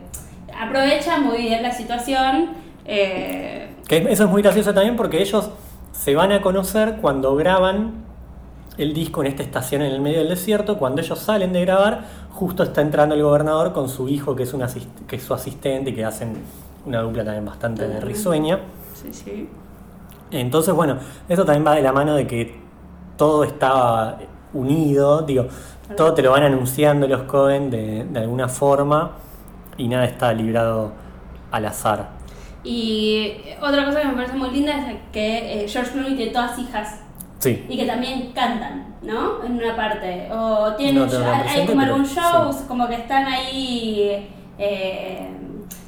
aprovecha 0.58 1.18
muy 1.18 1.38
bien 1.38 1.62
la 1.62 1.70
situación. 1.70 2.65
Eh, 2.86 3.74
Que 3.88 3.98
eso 4.10 4.24
es 4.24 4.30
muy 4.30 4.42
gracioso 4.42 4.72
también 4.72 4.96
porque 4.96 5.20
ellos 5.20 5.50
se 5.92 6.14
van 6.14 6.32
a 6.32 6.40
conocer 6.40 6.98
cuando 7.00 7.34
graban 7.36 8.04
el 8.78 8.92
disco 8.92 9.22
en 9.22 9.28
esta 9.28 9.42
estación 9.42 9.82
en 9.82 9.92
el 9.92 10.00
medio 10.00 10.18
del 10.18 10.28
desierto. 10.28 10.78
Cuando 10.78 11.00
ellos 11.00 11.18
salen 11.18 11.52
de 11.52 11.62
grabar, 11.62 12.04
justo 12.32 12.62
está 12.62 12.82
entrando 12.82 13.14
el 13.14 13.22
gobernador 13.22 13.72
con 13.72 13.88
su 13.88 14.08
hijo, 14.08 14.36
que 14.36 14.42
es, 14.42 14.52
un 14.52 14.64
que 15.06 15.16
es 15.16 15.22
su 15.22 15.34
asistente, 15.34 15.90
y 15.90 15.94
que 15.94 16.04
hacen 16.04 16.34
una 16.84 17.00
dupla 17.00 17.24
también 17.24 17.44
bastante 17.44 17.88
de 17.88 18.00
risueña. 18.00 18.60
sí, 18.94 19.12
sí. 19.12 19.48
Entonces, 20.30 20.74
bueno, 20.74 20.98
eso 21.28 21.44
también 21.44 21.64
va 21.64 21.76
de 21.76 21.82
la 21.82 21.92
mano 21.92 22.16
de 22.16 22.26
que 22.26 22.58
todo 23.16 23.44
estaba 23.44 24.18
unido, 24.52 25.22
digo, 25.22 25.46
todo 25.96 26.14
te 26.14 26.22
lo 26.22 26.32
van 26.32 26.42
anunciando 26.42 27.06
los 27.06 27.22
Cohen 27.22 27.70
de, 27.70 28.04
de 28.04 28.20
alguna 28.20 28.48
forma 28.48 29.12
y 29.76 29.86
nada 29.86 30.04
está 30.04 30.32
librado 30.32 30.92
al 31.52 31.66
azar. 31.66 32.15
Y 32.66 33.32
otra 33.62 33.84
cosa 33.84 34.00
que 34.00 34.08
me 34.08 34.14
parece 34.14 34.34
muy 34.34 34.50
linda 34.50 34.72
es 34.72 34.96
que 35.12 35.64
eh, 35.64 35.68
George 35.68 35.92
Clooney 35.92 36.16
tiene 36.16 36.32
todas 36.32 36.58
hijas 36.58 37.00
Sí, 37.38 37.64
y 37.68 37.76
que 37.76 37.84
también 37.84 38.32
cantan, 38.32 38.96
¿no? 39.02 39.44
En 39.44 39.52
una 39.52 39.76
parte. 39.76 40.28
O 40.32 40.72
tienen 40.72 41.06
No 41.06 41.42
hay 41.46 41.66
como 41.66 41.80
algún 41.80 42.06
show, 42.06 42.52
sí. 42.52 42.64
como 42.66 42.88
que 42.88 42.94
están 42.94 43.26
ahí, 43.26 44.26
eh, 44.58 45.28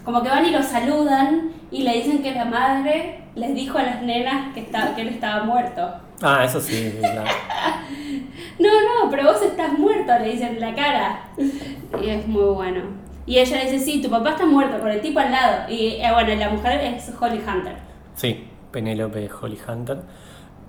como 0.04 0.22
que 0.22 0.28
van 0.28 0.44
y 0.44 0.50
los 0.50 0.66
saludan 0.66 1.50
y 1.70 1.82
le 1.82 1.94
dicen 1.94 2.22
que 2.22 2.32
la 2.32 2.44
madre 2.44 3.20
les 3.34 3.54
dijo 3.54 3.78
a 3.78 3.82
las 3.82 4.02
nenas 4.02 4.52
que, 4.54 4.60
está, 4.60 4.94
que 4.94 5.02
él 5.02 5.08
estaba 5.08 5.44
muerto. 5.44 5.90
Ah, 6.20 6.44
eso 6.44 6.60
sí, 6.60 6.94
claro. 7.00 7.30
No, 8.58 8.68
no, 8.68 9.10
pero 9.10 9.32
vos 9.32 9.42
estás 9.42 9.78
muerto, 9.78 10.12
le 10.18 10.32
dicen 10.32 10.48
en 10.56 10.60
la 10.60 10.74
cara. 10.74 11.30
Y 12.02 12.10
es 12.10 12.26
muy 12.26 12.54
bueno. 12.54 12.82
Y 13.28 13.38
ella 13.38 13.62
le 13.62 13.70
dice, 13.70 13.84
sí, 13.84 14.00
tu 14.00 14.08
papá 14.08 14.30
está 14.30 14.46
muerto, 14.46 14.80
con 14.80 14.90
el 14.90 15.02
tipo 15.02 15.20
al 15.20 15.30
lado. 15.30 15.70
Y 15.70 15.96
eh, 16.00 16.08
bueno, 16.12 16.34
la 16.34 16.48
mujer 16.48 16.80
es 16.80 17.12
Holly 17.20 17.38
Hunter. 17.46 17.76
Sí, 18.16 18.44
Penélope 18.72 19.28
Holly 19.40 19.58
Hunter. 19.68 19.98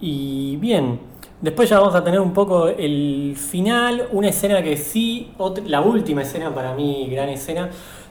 Y 0.02 0.58
bien, 0.58 1.00
Después 1.42 1.70
ya 1.70 1.80
vamos 1.80 1.96
a 1.96 2.04
tener 2.04 2.20
un 2.20 2.34
poco 2.34 2.68
el 2.68 3.34
final, 3.38 4.10
una 4.12 4.28
escena 4.28 4.62
que 4.62 4.76
sí, 4.76 5.32
la 5.68 5.80
última 5.80 6.24
escena 6.24 6.54
para 6.54 6.74
mí, 6.74 7.08
gran 7.10 7.30
escena, 7.30 7.70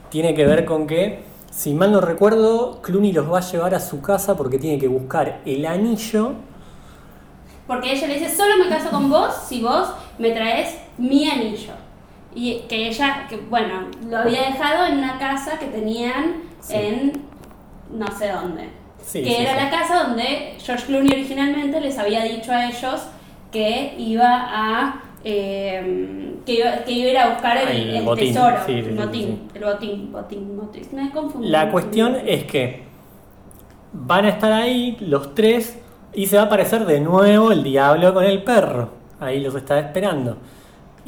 tiene 0.09 0.33
que 0.33 0.47
ver 0.47 0.65
con 0.65 0.87
que, 0.87 1.19
si 1.51 1.75
mal 1.75 1.91
no 1.91 2.01
recuerdo, 2.01 2.81
Clooney 2.81 3.11
los 3.11 3.31
va 3.31 3.37
a 3.37 3.41
llevar 3.41 3.75
a 3.75 3.79
su 3.79 4.01
casa 4.01 4.35
porque 4.35 4.57
tiene 4.57 4.79
que 4.79 4.87
buscar 4.87 5.41
el 5.45 5.67
anillo. 5.67 6.33
Porque 7.67 7.91
ella 7.91 8.07
le 8.07 8.15
dice, 8.15 8.35
solo 8.35 8.57
me 8.57 8.67
caso 8.67 8.89
con 8.89 9.11
vos 9.11 9.31
si 9.47 9.61
vos 9.61 9.89
me 10.17 10.31
traes 10.31 10.75
mi 10.97 11.29
anillo. 11.29 11.73
Y 12.35 12.59
que 12.69 12.87
ella, 12.87 13.25
que 13.27 13.37
bueno, 13.37 13.87
lo 14.07 14.17
había 14.17 14.41
dejado 14.43 14.85
en 14.87 14.99
una 14.99 15.17
casa 15.17 15.57
que 15.59 15.65
tenían 15.67 16.35
Sí. 16.61 16.73
en 16.75 17.13
no 17.91 18.05
sé 18.17 18.29
dónde. 18.29 18.69
Sí, 19.01 19.23
que 19.23 19.29
sí, 19.29 19.35
era 19.39 19.55
la 19.55 19.69
casa 19.69 20.03
donde 20.03 20.55
George 20.59 20.85
Clooney 20.85 21.11
originalmente 21.13 21.79
les 21.81 21.97
había 21.97 22.23
dicho 22.23 22.51
a 22.51 22.65
ellos 22.67 23.07
que 23.51 23.95
iba 23.97 24.27
a... 24.29 25.01
eh, 25.23 26.35
que, 26.45 26.53
iba, 26.53 26.71
que 26.85 26.91
iba 26.91 27.07
a 27.07 27.11
ir 27.11 27.17
a 27.17 27.29
buscar 27.33 27.57
el, 27.57 27.67
El 27.69 27.95
el 27.97 28.03
botín, 28.05 28.33
tesoro, 28.33 28.57
el 28.67 28.95
botín, 28.95 29.49
el 29.55 29.63
botín, 29.63 30.11
botín, 30.11 30.57
botín. 30.57 30.83
Me 30.91 31.09
confundí. 31.11 31.47
La 31.49 31.71
cuestión 31.71 32.17
es 32.25 32.43
que 32.43 32.83
van 33.93 34.25
a 34.25 34.29
estar 34.29 34.51
ahí 34.51 34.97
los 34.99 35.33
tres 35.33 35.79
y 36.13 36.27
se 36.27 36.35
va 36.37 36.43
a 36.43 36.45
aparecer 36.45 36.85
de 36.85 36.99
nuevo 36.99 37.51
el 37.51 37.63
diablo 37.63 38.13
con 38.13 38.23
el 38.25 38.43
perro. 38.43 38.89
Ahí 39.19 39.39
los 39.39 39.55
está 39.55 39.79
esperando. 39.79 40.37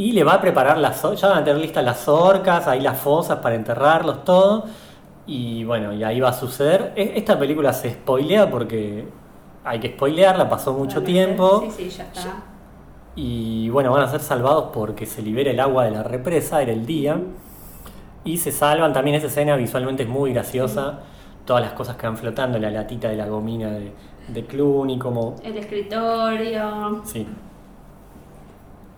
Y 0.01 0.13
le 0.13 0.23
va 0.23 0.33
a 0.33 0.41
preparar 0.41 0.79
las 0.79 0.99
ya 1.21 1.27
van 1.29 1.37
a 1.37 1.43
tener 1.43 1.61
listas 1.61 1.83
las 1.83 2.07
orcas, 2.07 2.67
ahí 2.67 2.81
las 2.81 2.97
fosas 2.97 3.37
para 3.37 3.53
enterrarlos, 3.53 4.23
todo. 4.23 4.65
Y 5.27 5.63
bueno, 5.63 5.93
y 5.93 6.03
ahí 6.03 6.19
va 6.19 6.29
a 6.29 6.33
suceder. 6.33 6.91
E- 6.95 7.13
Esta 7.17 7.37
película 7.37 7.71
se 7.71 7.91
spoilea 7.91 8.49
porque 8.49 9.07
hay 9.63 9.79
que 9.79 9.89
spoilearla, 9.89 10.49
pasó 10.49 10.73
mucho 10.73 11.03
tiempo. 11.03 11.61
Sí, 11.65 11.83
sí, 11.83 11.89
ya 11.97 12.05
está. 12.05 12.33
Y 13.15 13.69
bueno, 13.69 13.91
van 13.91 14.01
a 14.01 14.07
ser 14.07 14.21
salvados 14.21 14.69
porque 14.73 15.05
se 15.05 15.21
libera 15.21 15.51
el 15.51 15.59
agua 15.59 15.85
de 15.85 15.91
la 15.91 16.01
represa, 16.01 16.63
era 16.63 16.71
el 16.71 16.87
día. 16.87 17.21
Y 18.23 18.37
se 18.37 18.51
salvan, 18.51 18.93
también 18.93 19.17
esa 19.17 19.27
escena 19.27 19.55
visualmente 19.55 20.01
es 20.01 20.09
muy 20.09 20.33
graciosa. 20.33 21.01
Todas 21.45 21.61
las 21.61 21.73
cosas 21.73 21.95
que 21.97 22.07
van 22.07 22.17
flotando, 22.17 22.57
la 22.57 22.71
latita 22.71 23.07
de 23.07 23.17
la 23.17 23.27
gomina 23.27 23.69
de, 23.69 23.91
de 24.29 24.45
Clooney, 24.47 24.97
como... 24.97 25.35
El 25.43 25.57
escritorio. 25.57 27.01
Sí. 27.05 27.27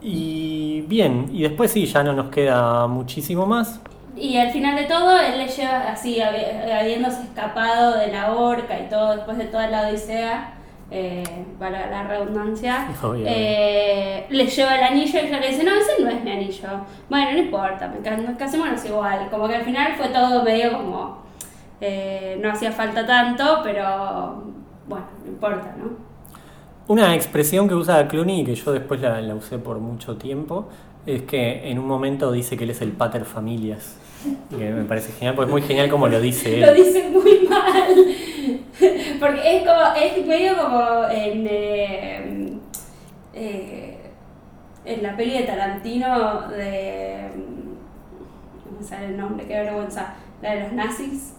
Y 0.04 0.82
bien, 0.82 1.30
y 1.32 1.44
después 1.44 1.72
sí, 1.72 1.86
ya 1.86 2.04
no 2.04 2.14
nos 2.14 2.30
queda 2.30 2.88
muchísimo 2.88 3.46
más. 3.46 3.80
Y 4.16 4.38
al 4.38 4.52
final 4.52 4.76
de 4.76 4.84
todo, 4.84 5.18
él 5.20 5.38
le 5.40 5.48
lleva, 5.48 5.92
así, 5.92 6.18
habi- 6.20 6.72
habiéndose 6.72 7.24
escapado 7.24 7.98
de 7.98 8.08
la 8.08 8.34
horca 8.34 8.80
y 8.80 8.90
todo, 8.90 9.16
después 9.16 9.38
de 9.38 9.46
toda 9.46 9.68
la 9.68 9.88
odisea, 9.88 10.54
eh, 10.92 11.24
para 11.58 11.90
la 11.90 12.04
redundancia, 12.04 12.86
eh, 13.26 14.28
le 14.30 14.46
lleva 14.46 14.76
el 14.76 14.84
anillo 14.84 15.20
y 15.24 15.28
ella 15.28 15.40
le 15.40 15.48
dice, 15.50 15.64
no, 15.64 15.72
ese 15.74 16.04
no 16.04 16.10
es 16.10 16.24
mi 16.24 16.32
anillo. 16.32 16.68
Bueno, 17.10 17.32
no 17.32 17.38
importa, 17.40 17.88
me 17.88 18.18
nos 18.18 18.38
casémonos 18.38 18.86
igual. 18.86 19.30
Como 19.32 19.48
que 19.48 19.56
al 19.56 19.64
final 19.64 19.94
fue 19.98 20.10
todo 20.10 20.44
medio 20.44 20.74
como, 20.74 21.24
eh, 21.82 22.38
no 22.42 22.52
hacía 22.52 22.72
falta 22.72 23.06
tanto, 23.08 23.62
pero 23.64 24.44
bueno, 24.88 25.06
no 25.24 25.32
importa, 25.32 25.74
¿no? 25.78 26.13
Una 26.88 27.16
expresión 27.16 27.68
que 27.68 27.76
usa 27.76 28.08
Clooney 28.08 28.42
y 28.42 28.46
que 28.46 28.56
yo 28.56 28.72
después 28.72 29.00
la, 29.00 29.22
la 29.22 29.36
usé 29.36 29.58
por 29.58 29.80
mucho 29.80 30.18
tiempo 30.18 30.68
es 31.06 31.24
que 31.24 31.70
en 31.70 31.80
un 31.80 31.88
momento 31.88 32.32
dice 32.32 32.58
que 32.58 32.64
él 32.64 32.70
es 32.72 32.82
el 32.82 32.92
pater 32.92 33.26
familias. 33.26 33.98
Y 34.52 34.56
que 34.56 34.72
me 34.72 34.84
parece 34.86 35.12
genial, 35.14 35.36
porque 35.36 35.50
es 35.50 35.52
muy 35.52 35.62
genial 35.62 35.90
como 35.90 36.08
lo 36.08 36.20
dice 36.20 36.56
él. 36.60 36.62
Lo 36.62 36.74
dice 36.74 37.10
muy 37.10 37.48
mal. 37.50 37.94
Porque 39.20 39.58
es 39.58 39.64
como, 39.64 39.82
es 39.96 40.26
medio 40.26 40.58
como 40.58 41.08
en, 41.10 41.48
eh, 41.50 42.54
eh, 43.34 43.98
en 44.84 45.04
la 45.04 45.16
peli 45.16 45.38
de 45.38 45.44
Tarantino 45.44 46.50
de. 46.50 47.30
No 48.66 48.78
me 48.80 48.84
sale 48.84 49.06
el 49.08 49.18
nombre, 49.18 49.46
qué 49.46 49.54
vergüenza. 49.54 50.16
La 50.42 50.56
de 50.56 50.62
los 50.62 50.74
nazis. 50.74 51.34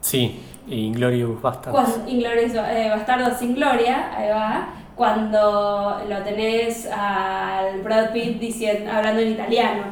Sí, 0.00 0.40
Inglorious 0.66 1.40
Bastards. 1.40 1.78
Cuando, 1.78 2.10
Inglorious, 2.10 2.54
eh, 2.54 2.88
Bastardos 2.90 3.38
sin 3.38 3.54
Gloria, 3.54 4.10
ahí 4.16 4.30
va. 4.30 4.68
Cuando 4.98 6.02
lo 6.08 6.18
tenés 6.24 6.88
al 6.90 7.82
Brad 7.82 8.10
Pitt 8.12 8.40
diciendo, 8.40 8.90
hablando 8.90 9.22
en 9.22 9.28
italiano. 9.28 9.84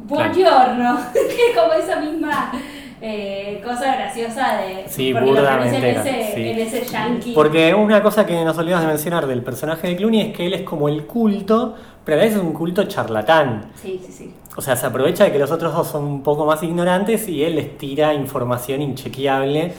Buongiorno. 0.00 0.98
Que 1.14 1.20
es 1.20 1.56
como 1.58 1.72
esa 1.72 1.98
misma 1.98 2.52
eh, 3.00 3.62
cosa 3.64 3.96
graciosa 3.96 4.58
de. 4.58 4.84
Sí, 4.88 5.14
porque 5.14 5.32
lo 5.32 5.42
pronuncian 5.42 5.82
en 5.82 5.96
ese, 5.96 6.32
sí. 6.34 6.48
en 6.50 6.58
ese 6.58 6.84
yankee. 6.84 7.32
Porque 7.32 7.72
una 7.72 8.02
cosa 8.02 8.26
que 8.26 8.44
nos 8.44 8.58
olvidamos 8.58 8.82
de 8.82 8.88
mencionar 8.88 9.26
del 9.26 9.42
personaje 9.42 9.88
de 9.88 9.96
Clooney 9.96 10.20
es 10.20 10.36
que 10.36 10.44
él 10.44 10.52
es 10.52 10.62
como 10.64 10.90
el 10.90 11.06
culto, 11.06 11.74
pero 12.04 12.20
a 12.20 12.24
vez 12.24 12.34
es 12.34 12.42
un 12.42 12.52
culto 12.52 12.84
charlatán. 12.84 13.70
Sí, 13.76 14.02
sí, 14.04 14.12
sí. 14.12 14.34
O 14.54 14.60
sea, 14.60 14.76
se 14.76 14.84
aprovecha 14.84 15.24
de 15.24 15.32
que 15.32 15.38
los 15.38 15.50
otros 15.50 15.74
dos 15.74 15.88
son 15.88 16.04
un 16.04 16.22
poco 16.22 16.44
más 16.44 16.62
ignorantes 16.62 17.26
y 17.26 17.42
él 17.42 17.56
les 17.56 17.78
tira 17.78 18.12
información 18.12 18.82
inchequeable, 18.82 19.72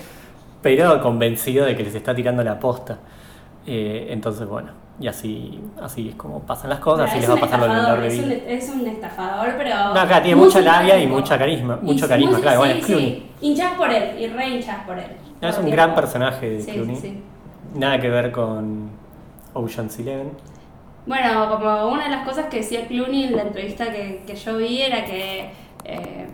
pero 0.64 1.00
convencido 1.00 1.64
de 1.64 1.76
que 1.76 1.84
les 1.84 1.94
está 1.94 2.16
tirando 2.16 2.44
la 2.44 2.60
posta. 2.60 2.98
Eh, 3.66 4.08
entonces, 4.10 4.48
bueno, 4.48 4.72
y 5.00 5.08
así, 5.08 5.60
así 5.82 6.10
es 6.10 6.16
como 6.16 6.40
pasan 6.42 6.70
las 6.72 6.80
cosas, 6.80 7.10
así 7.10 7.20
es 7.20 7.28
les 7.28 7.38
va 7.38 7.40
pasar 7.42 7.60
lo 7.60 7.68
Lord 7.68 8.06
es 8.06 8.20
un, 8.20 8.32
es 8.32 8.70
un 8.70 8.88
estafador, 8.88 9.54
pero. 9.58 9.76
No, 9.94 10.00
acá 10.00 10.22
tiene 10.22 10.36
mucha 10.42 10.62
labia 10.62 10.98
y 11.00 11.08
mucha 11.08 11.38
carisma, 11.38 11.78
mucho 11.82 12.08
carisma, 12.08 12.32
muy- 12.34 12.42
claro, 12.42 12.60
bueno, 12.60 12.74
sí, 12.76 12.80
es 12.80 12.86
Clooney. 12.86 13.10
sí. 13.40 13.48
Hinchás 13.48 13.74
por 13.74 13.92
él 13.92 14.20
y 14.20 14.28
re 14.28 14.50
hinchás 14.50 14.84
por 14.86 14.98
él. 14.98 15.12
No, 15.42 15.48
es 15.48 15.58
un 15.58 15.70
gran 15.70 15.96
personaje 15.96 16.50
de 16.50 16.62
Sí, 16.62 16.72
Clooney. 16.72 16.96
sí, 16.96 17.02
sí. 17.02 17.24
Nada 17.76 18.00
que 18.02 18.10
ver 18.10 18.32
con 18.32 18.90
Ocean's 19.54 19.98
Eleven. 20.00 20.32
Bueno, 21.06 21.50
como 21.50 21.88
una 21.88 22.04
de 22.06 22.10
las 22.12 22.28
cosas 22.28 22.46
que 22.48 22.58
decía 22.58 22.86
Clooney 22.88 23.24
en 23.26 23.36
la 23.36 23.42
entrevista 23.44 23.92
que, 23.92 24.24
que 24.28 24.36
yo 24.36 24.58
vi 24.58 24.82
era 24.84 25.04
que 25.06 25.52
eh, 25.84 26.28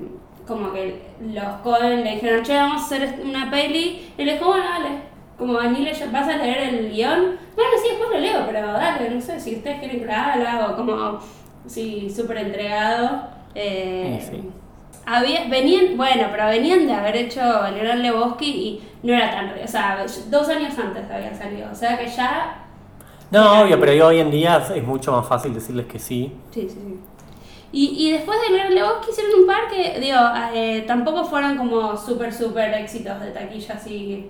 como 0.45 0.71
que 0.73 1.01
los 1.33 1.45
Cohen 1.63 2.03
le 2.03 2.15
dijeron, 2.15 2.43
che, 2.43 2.53
vamos 2.55 2.81
a 2.81 2.85
hacer 2.85 3.19
una 3.23 3.49
peli, 3.49 4.11
y 4.17 4.23
le 4.23 4.33
dijo, 4.33 4.45
bueno, 4.45 4.63
dale, 4.65 4.89
como 5.37 5.61
ni 5.61 5.81
le 5.81 5.91
vas 6.11 6.27
a 6.27 6.37
leer 6.37 6.73
el 6.73 6.91
guion, 6.91 7.37
bueno, 7.55 7.71
sí, 7.81 7.89
después 7.89 8.09
lo 8.11 8.19
leo, 8.19 8.43
pero 8.47 8.71
dale, 8.73 9.09
no 9.09 9.21
sé, 9.21 9.39
si 9.39 9.55
ustedes 9.55 9.79
quieren 9.79 9.99
que 9.99 10.05
lo 10.05 10.11
haga, 10.11 10.65
hago, 10.65 10.75
como, 10.75 11.19
sí, 11.67 12.09
súper 12.13 12.37
entregado. 12.39 13.21
Eh, 13.55 14.19
Sí, 14.21 14.29
sí. 14.31 14.49
había, 15.05 15.47
venían, 15.47 15.95
bueno, 15.97 16.27
pero 16.31 16.47
venían 16.47 16.85
de 16.87 16.93
haber 16.93 17.15
hecho 17.15 17.41
El 17.65 17.79
Gran 17.79 18.01
Lebowski 18.01 18.45
y 18.49 18.83
no 19.03 19.13
era 19.13 19.31
tan, 19.31 19.51
o 19.63 19.67
sea, 19.67 20.05
dos 20.29 20.49
años 20.49 20.77
antes 20.77 21.09
había 21.09 21.33
salido, 21.35 21.69
o 21.71 21.75
sea 21.75 21.97
que 21.97 22.07
ya 22.07 22.63
No, 23.31 23.61
obvio, 23.61 23.79
pero 23.79 24.07
hoy 24.07 24.19
en 24.19 24.31
día 24.31 24.65
es 24.75 24.83
mucho 24.83 25.11
más 25.11 25.27
fácil 25.27 25.53
decirles 25.53 25.85
que 25.87 25.99
sí. 25.99 26.31
Sí, 26.51 26.61
sí, 26.69 26.69
sí. 26.69 26.99
Y, 27.71 28.07
y 28.07 28.11
después 28.13 28.39
de 28.41 28.53
leer 28.55 28.71
Lebowski 28.71 29.11
hicieron 29.11 29.41
un 29.41 29.45
par 29.47 29.67
que, 29.69 29.99
digo, 29.99 30.17
eh, 30.53 30.83
tampoco 30.87 31.25
fueron 31.25 31.57
como 31.57 31.95
súper, 31.97 32.33
súper 32.33 32.73
éxitos 32.75 33.19
de 33.19 33.31
taquilla, 33.31 33.75
así, 33.75 34.29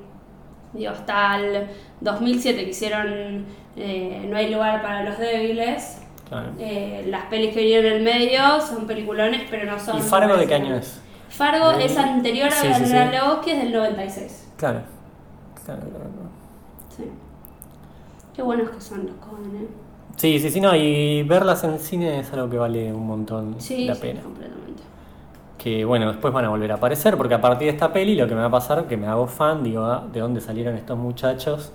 digo, 0.77 0.91
hasta 0.91 1.37
el 1.37 1.67
2007 2.01 2.63
que 2.63 2.69
hicieron 2.69 3.45
eh, 3.75 4.25
No 4.29 4.37
hay 4.37 4.51
lugar 4.53 4.81
para 4.81 5.03
los 5.03 5.17
débiles. 5.17 6.01
Claro. 6.29 6.49
Eh, 6.59 7.05
las 7.09 7.25
pelis 7.27 7.53
que 7.53 7.61
vinieron 7.61 7.85
en 7.85 7.93
el 7.97 8.03
medio 8.03 8.59
son 8.61 8.85
peliculones, 8.85 9.43
pero 9.49 9.71
no 9.71 9.79
son... 9.79 9.97
¿Y 9.97 10.01
Fargo 10.01 10.35
de 10.35 10.45
qué 10.45 10.55
año 10.55 10.75
es? 10.75 10.99
Fargo 11.29 11.71
De- 11.71 11.85
es 11.85 11.97
anterior 11.97 12.47
a 12.49 12.51
Sí, 12.51 12.67
la 12.67 12.77
sí. 12.79 12.89
Gran 12.89 13.11
Lebowski, 13.11 13.51
es 13.51 13.57
del 13.63 13.71
96. 13.73 14.47
Claro. 14.57 14.81
Claro, 15.65 15.81
claro, 15.81 15.93
claro. 16.05 16.29
Sí. 16.95 17.03
Qué 18.35 18.41
buenos 18.41 18.69
que 18.71 18.81
son 18.81 19.05
los 19.07 19.15
Cohen, 19.17 19.55
¿eh? 19.55 19.67
Sí, 20.17 20.39
sí, 20.39 20.49
sí, 20.49 20.59
no, 20.59 20.75
y 20.75 21.23
verlas 21.23 21.63
en 21.63 21.77
cine 21.79 22.19
es 22.21 22.33
algo 22.33 22.49
que 22.49 22.57
vale 22.57 22.91
un 22.91 23.05
montón 23.07 23.55
Sí, 23.59 23.85
la 23.85 23.95
sí, 23.95 24.01
pena. 24.01 24.21
completamente. 24.21 24.83
Que 25.57 25.83
bueno, 25.85 26.07
después 26.11 26.33
van 26.33 26.45
a 26.45 26.49
volver 26.49 26.71
a 26.71 26.75
aparecer, 26.75 27.17
porque 27.17 27.33
a 27.33 27.41
partir 27.41 27.67
de 27.67 27.73
esta 27.73 27.91
peli 27.91 28.15
lo 28.15 28.27
que 28.27 28.35
me 28.35 28.41
va 28.41 28.47
a 28.47 28.51
pasar 28.51 28.79
es 28.79 28.85
que 28.85 28.95
me 28.97 29.07
hago 29.07 29.27
fan, 29.27 29.63
digo, 29.63 29.83
ah, 29.83 30.03
de 30.11 30.19
dónde 30.19 30.39
salieron 30.39 30.75
estos 30.75 30.97
muchachos 30.97 31.71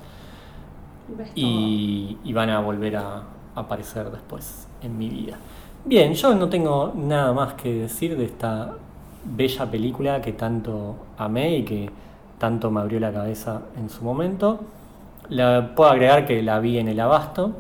y, 1.35 2.17
y 2.25 2.33
van 2.33 2.51
a 2.51 2.61
volver 2.61 2.97
a 2.97 3.23
aparecer 3.55 4.11
después 4.11 4.67
en 4.83 4.97
mi 4.99 5.09
vida. 5.09 5.37
Bien, 5.85 6.15
yo 6.15 6.35
no 6.35 6.49
tengo 6.49 6.93
nada 6.95 7.33
más 7.33 7.55
que 7.55 7.73
decir 7.75 8.17
de 8.17 8.25
esta 8.25 8.73
bella 9.25 9.71
película 9.71 10.21
que 10.21 10.33
tanto 10.33 10.97
amé 11.19 11.59
y 11.59 11.65
que 11.65 11.91
tanto 12.39 12.71
me 12.71 12.81
abrió 12.81 13.01
la 13.01 13.13
cabeza 13.13 13.63
en 13.77 13.91
su 13.91 14.05
momento. 14.05 14.61
La, 15.29 15.75
puedo 15.75 15.91
agregar 15.91 16.27
que 16.27 16.43
la 16.43 16.59
vi 16.61 16.79
en 16.79 16.89
el 16.89 17.01
Abasto, 17.01 17.53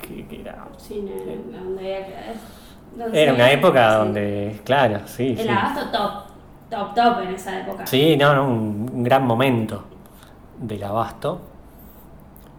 que, 0.00 0.26
que 0.26 0.40
era, 0.40 0.66
Sí, 0.78 1.04
donde 1.52 1.80
había 1.96 2.06
que- 2.06 2.61
donde 2.96 3.22
era 3.22 3.32
se 3.32 3.36
una 3.36 3.50
época 3.52 3.90
sí. 3.90 3.96
donde, 3.98 4.60
claro, 4.64 5.00
sí, 5.06 5.36
El 5.36 5.38
sí. 5.38 5.48
abasto 5.48 5.90
top, 5.90 6.12
top, 6.70 6.94
top 6.94 7.22
en 7.22 7.34
esa 7.34 7.60
época. 7.60 7.86
Sí, 7.86 8.16
no, 8.16 8.34
no, 8.34 8.44
un, 8.48 8.90
un 8.92 9.02
gran 9.04 9.26
momento 9.26 9.84
del 10.58 10.82
abasto. 10.84 11.40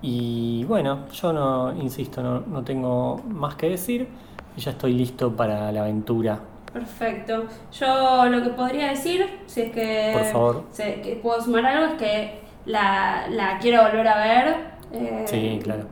Y 0.02 0.66
bueno, 0.66 1.08
yo 1.12 1.32
no, 1.34 1.74
insisto, 1.76 2.22
no, 2.22 2.42
no 2.42 2.64
tengo 2.64 3.22
más 3.28 3.56
que 3.56 3.70
decir. 3.70 4.08
Y 4.56 4.62
ya 4.62 4.72
estoy 4.72 4.94
listo 4.94 5.36
para 5.36 5.72
la 5.72 5.82
aventura. 5.82 6.40
Perfecto. 6.72 7.46
Yo 7.72 8.26
lo 8.26 8.42
que 8.44 8.50
podría 8.50 8.90
decir, 8.90 9.42
si 9.46 9.62
es 9.62 9.72
que, 9.72 10.12
Por 10.14 10.26
favor. 10.26 10.64
si 10.72 10.82
es 10.84 11.02
que 11.02 11.16
puedo 11.18 11.40
sumar 11.42 11.66
algo, 11.66 11.94
es 11.94 12.00
que 12.00 12.42
la, 12.66 13.28
la 13.30 13.60
quiero 13.60 13.84
volver 13.84 14.08
a 14.08 14.18
ver. 14.18 14.58
eh, 14.92 15.26
Sí, 15.28 15.60
claro. 15.64 15.86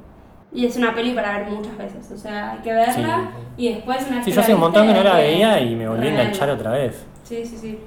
Y 0.54 0.66
es 0.66 0.76
una 0.76 0.93
peli 0.93 1.14
para 1.14 1.38
ver 1.39 1.49
muchas 1.49 1.78
veces, 1.78 2.12
o 2.12 2.18
sea, 2.18 2.52
hay 2.52 2.58
que 2.60 2.74
verla 2.74 3.32
y 3.56 3.74
después 3.74 4.06
una 4.08 4.18
vez 4.18 4.26
Sí, 4.26 4.32
yo 4.32 4.41
hace 4.41 4.54
un 4.54 4.60
montón 4.60 4.88
que 4.88 4.93
no 4.93 5.04
la 5.04 5.16
veía 5.16 5.60
y 5.62 5.76
me 5.76 5.88
volví 5.88 6.08
a 6.08 6.12
enganchar 6.12 6.49
otra 6.49 6.72
vez. 6.72 7.06
Sí, 7.24 7.45
sí, 7.45 7.58
sí. 7.58 7.80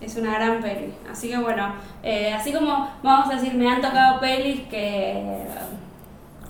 Es 0.00 0.16
una 0.16 0.34
gran 0.34 0.60
peli. 0.60 0.94
Así 1.10 1.28
que 1.30 1.38
bueno, 1.38 1.74
eh, 2.02 2.32
así 2.32 2.52
como 2.52 2.88
vamos 3.02 3.30
a 3.30 3.34
decir, 3.34 3.54
me 3.54 3.68
han 3.68 3.80
tocado 3.80 4.20
pelis 4.20 4.60
que, 4.68 5.44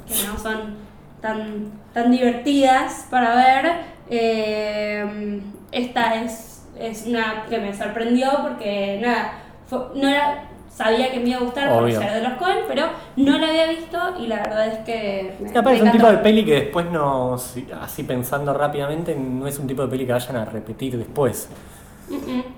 que 0.07 0.27
no 0.27 0.37
son 0.39 0.77
tan, 1.23 1.71
tan 1.95 2.11
divertidas 2.11 3.07
para 3.11 3.35
ver. 3.35 3.73
eh, 4.11 5.41
esta 5.73 6.23
es, 6.23 6.67
es 6.79 7.07
una 7.07 7.47
que 7.49 7.59
me 7.59 7.73
sorprendió 7.75 8.31
porque 8.43 8.99
nada, 9.03 9.33
fue- 9.67 9.87
no 9.95 10.09
era, 10.09 10.45
sabía 10.75 11.11
que 11.13 11.21
me 11.21 11.29
iba 11.31 11.39
a 11.39 11.43
gustar 11.43 11.69
por 11.71 11.85
Obvio. 11.85 12.01
ser 12.01 12.13
de 12.15 12.23
los 12.29 12.33
Coen, 12.35 12.59
pero 12.67 12.87
no 13.17 13.39
la 13.39 13.49
había 13.49 13.69
visto 13.69 13.99
y 14.19 14.27
la 14.27 14.37
verdad 14.39 14.67
es 14.67 14.79
que 14.81 15.37
me, 15.41 15.51
aparte 15.51 15.77
es 15.77 15.83
me 15.83 15.91
un 15.91 15.97
tipo 15.97 16.09
de 16.09 16.17
peli 16.19 16.45
que 16.45 16.55
después 16.55 16.91
no, 16.91 17.37
así 17.81 18.03
pensando 18.03 18.53
rápidamente, 18.53 19.15
no 19.15 19.47
es 19.47 19.59
un 19.59 19.67
tipo 19.67 19.83
de 19.83 19.89
peli 19.89 20.07
que 20.07 20.13
vayan 20.13 20.37
a 20.37 20.45
repetir 20.45 20.99
después. 20.99 21.49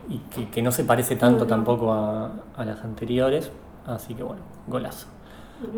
Y 0.09 0.19
que, 0.35 0.49
que 0.51 0.61
no 0.63 0.73
se 0.73 0.83
parece 0.85 1.15
tanto 1.15 1.47
tampoco 1.47 1.93
a, 1.93 2.33
a 2.57 2.65
las 2.65 2.83
anteriores. 2.83 3.53
Así 3.87 4.15
que 4.15 4.25
bueno, 4.25 4.43
golazo. 4.67 5.07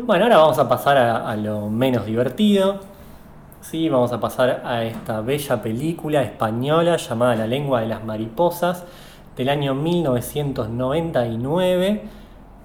Bueno, 0.03 0.23
ahora 0.23 0.37
vamos 0.37 0.57
a 0.57 0.67
pasar 0.67 0.97
a, 0.97 1.29
a 1.29 1.35
lo 1.35 1.69
menos 1.69 2.05
divertido. 2.05 2.79
Sí, 3.61 3.87
vamos 3.89 4.11
a 4.11 4.19
pasar 4.19 4.63
a 4.65 4.83
esta 4.83 5.21
bella 5.21 5.61
película 5.61 6.23
española 6.23 6.97
llamada 6.97 7.35
La 7.35 7.45
lengua 7.45 7.81
de 7.81 7.87
las 7.87 8.03
mariposas 8.03 8.85
del 9.35 9.49
año 9.49 9.75
1999. 9.75 12.01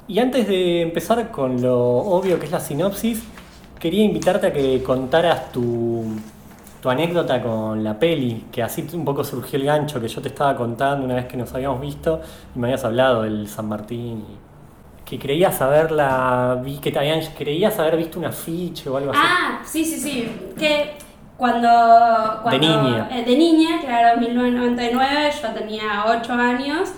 Y 0.08 0.18
antes 0.18 0.46
de 0.48 0.82
empezar 0.82 1.30
con 1.30 1.60
lo 1.62 1.78
obvio 1.78 2.38
que 2.38 2.46
es 2.46 2.52
la 2.52 2.60
sinopsis, 2.60 3.22
quería 3.78 4.04
invitarte 4.04 4.48
a 4.48 4.52
que 4.52 4.82
contaras 4.82 5.50
tu, 5.52 6.04
tu 6.82 6.90
anécdota 6.90 7.42
con 7.42 7.82
la 7.82 7.98
peli, 7.98 8.44
que 8.52 8.62
así 8.62 8.86
un 8.92 9.04
poco 9.04 9.24
surgió 9.24 9.58
el 9.58 9.64
gancho 9.64 10.00
que 10.00 10.08
yo 10.08 10.20
te 10.20 10.28
estaba 10.28 10.54
contando 10.56 11.04
una 11.06 11.14
vez 11.14 11.24
que 11.26 11.36
nos 11.36 11.52
habíamos 11.54 11.80
visto 11.80 12.20
y 12.54 12.58
me 12.58 12.66
habías 12.68 12.84
hablado 12.84 13.22
del 13.22 13.48
San 13.48 13.68
Martín. 13.68 14.24
y 14.30 14.44
que 15.04 15.18
creías 15.18 15.60
haberla, 15.60 16.62
que 16.80 16.90
te 16.90 16.98
habían, 16.98 17.20
creías 17.36 17.78
haber 17.78 17.98
visto 17.98 18.18
un 18.18 18.24
afiche 18.24 18.88
o 18.88 18.96
algo 18.96 19.10
así. 19.10 19.20
Ah, 19.22 19.60
sí, 19.64 19.84
sí, 19.84 20.00
sí. 20.00 20.28
Que 20.58 20.92
cuando. 21.36 21.68
cuando- 22.42 22.58
niña. 22.82 23.08
eh, 23.12 23.22
de 23.22 23.36
niña, 23.36 23.80
claro, 23.82 24.18
1999, 24.18 25.30
yo 25.42 25.48
tenía 25.50 26.04
8 26.06 26.32
años. 26.32 26.88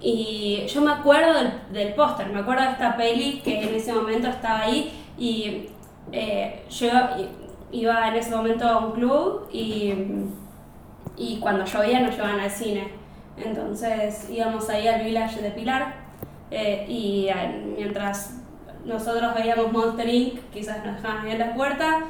Y 0.00 0.66
yo 0.66 0.82
me 0.82 0.92
acuerdo 0.92 1.34
del, 1.34 1.52
del 1.72 1.94
póster, 1.94 2.28
me 2.28 2.40
acuerdo 2.40 2.64
de 2.64 2.70
esta 2.72 2.96
peli 2.96 3.40
que 3.42 3.62
en 3.62 3.74
ese 3.74 3.92
momento 3.92 4.28
estaba 4.28 4.60
ahí. 4.62 4.92
Y 5.18 5.68
eh, 6.12 6.64
yo 6.70 6.88
iba 7.72 8.08
en 8.08 8.14
ese 8.14 8.34
momento 8.34 8.68
a 8.68 8.78
un 8.78 8.92
club 8.92 9.48
y, 9.52 9.94
y 11.16 11.38
cuando 11.40 11.64
llovía 11.64 12.00
nos 12.00 12.14
llevaban 12.14 12.40
al 12.40 12.50
cine. 12.50 12.88
Entonces 13.36 14.28
íbamos 14.30 14.68
ahí 14.70 14.86
al 14.88 15.02
village 15.02 15.40
de 15.42 15.50
Pilar 15.50 15.94
eh, 16.50 16.86
y 16.88 17.28
mientras 17.76 18.38
nosotros 18.84 19.34
veíamos 19.34 19.72
Monster 19.72 20.08
Inc., 20.08 20.40
quizás 20.52 20.84
nos 20.84 20.96
dejaban 20.96 21.26
ahí 21.26 21.32
en 21.32 21.38
la 21.40 21.54
puerta, 21.54 22.04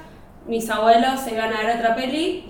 mis 0.46 0.68
abuelos 0.70 1.20
se 1.20 1.34
iban 1.34 1.52
a 1.52 1.62
ver 1.62 1.76
otra 1.78 1.96
peli 1.96 2.44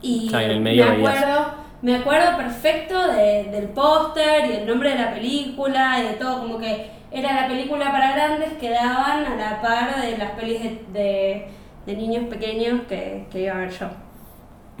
y 0.00 0.30
Ah, 0.34 0.42
en 0.42 0.50
el 0.50 0.60
medio 0.60 0.86
me 0.86 0.96
acuerdo, 0.96 1.54
me 1.84 1.96
acuerdo 1.96 2.36
perfecto 2.36 2.94
de- 3.12 3.44
del 3.52 3.68
póster 3.68 4.46
y 4.46 4.48
del 4.54 4.66
nombre 4.66 4.90
de 4.90 4.98
la 4.98 5.12
película 5.14 6.00
y 6.00 6.08
de 6.08 6.14
todo, 6.14 6.40
como 6.40 6.58
que 6.58 6.90
era 7.12 7.42
la 7.42 7.46
película 7.46 7.92
para 7.92 8.12
grandes 8.12 8.54
que 8.54 8.70
daban 8.70 9.24
a 9.24 9.36
la 9.36 9.62
par 9.62 10.00
de 10.02 10.18
las 10.18 10.30
pelis 10.32 10.60
de, 10.62 10.78
de- 10.92 11.48
de 11.86 11.96
niños 11.96 12.24
pequeños 12.28 12.80
que, 12.88 13.26
que 13.30 13.42
iba 13.42 13.54
a 13.54 13.58
ver 13.58 13.70
yo. 13.70 13.86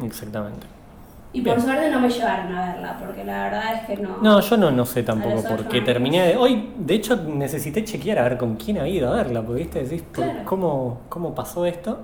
Exactamente. 0.02 0.66
Y 1.32 1.40
Bien. 1.40 1.56
por 1.56 1.64
suerte 1.64 1.90
no 1.90 2.00
me 2.00 2.08
llevaron 2.08 2.54
a 2.56 2.72
verla, 2.72 2.96
porque 2.98 3.24
la 3.24 3.44
verdad 3.44 3.74
es 3.74 3.80
que 3.86 3.96
no. 4.02 4.18
No, 4.22 4.40
yo 4.40 4.56
no, 4.56 4.70
no 4.70 4.86
sé 4.86 5.02
tampoco 5.02 5.42
por 5.42 5.66
qué 5.68 5.80
terminé 5.80 6.22
de... 6.28 6.36
Hoy, 6.36 6.72
de 6.78 6.94
hecho, 6.94 7.16
necesité 7.16 7.84
chequear 7.84 8.20
a 8.20 8.22
ver 8.22 8.38
con 8.38 8.54
quién 8.56 8.78
había 8.78 8.94
ido 8.94 9.12
a 9.12 9.16
verla, 9.16 9.42
porque 9.42 9.62
viste, 9.64 9.82
decís, 9.82 10.04
Claro. 10.12 10.40
¿cómo, 10.44 11.00
¿cómo 11.08 11.34
pasó 11.34 11.66
esto? 11.66 12.00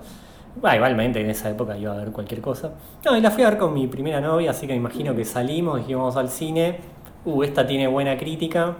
Bah, 0.56 0.74
igualmente 0.76 1.20
en 1.20 1.30
esa 1.30 1.48
época 1.50 1.76
iba 1.78 1.92
a 1.92 1.96
ver 1.96 2.10
cualquier 2.12 2.40
cosa. 2.40 2.72
No, 3.04 3.16
y 3.16 3.20
la 3.20 3.30
fui 3.30 3.44
a 3.44 3.50
ver 3.50 3.58
con 3.58 3.72
mi 3.72 3.86
primera 3.86 4.20
novia, 4.20 4.50
así 4.50 4.66
que 4.66 4.72
me 4.72 4.78
imagino 4.78 5.14
que 5.14 5.24
salimos, 5.24 5.88
íbamos 5.88 6.16
al 6.16 6.28
cine. 6.28 6.78
Uh, 7.24 7.42
esta 7.44 7.66
tiene 7.66 7.86
buena 7.86 8.16
crítica. 8.16 8.76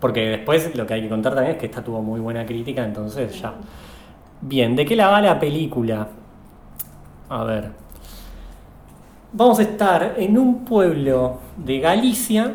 Porque 0.00 0.20
después 0.28 0.74
lo 0.76 0.86
que 0.86 0.94
hay 0.94 1.02
que 1.02 1.08
contar 1.08 1.34
también 1.34 1.54
es 1.56 1.60
que 1.60 1.66
esta 1.66 1.82
tuvo 1.82 2.02
muy 2.02 2.20
buena 2.20 2.44
crítica, 2.44 2.84
entonces 2.84 3.40
ya. 3.40 3.54
Bien, 4.42 4.76
¿de 4.76 4.84
qué 4.84 4.96
la 4.96 5.08
va 5.08 5.20
la 5.20 5.38
película? 5.40 6.08
A 7.28 7.44
ver. 7.44 7.70
Vamos 9.32 9.58
a 9.58 9.62
estar 9.62 10.14
en 10.18 10.38
un 10.38 10.64
pueblo 10.64 11.38
de 11.56 11.78
Galicia 11.80 12.54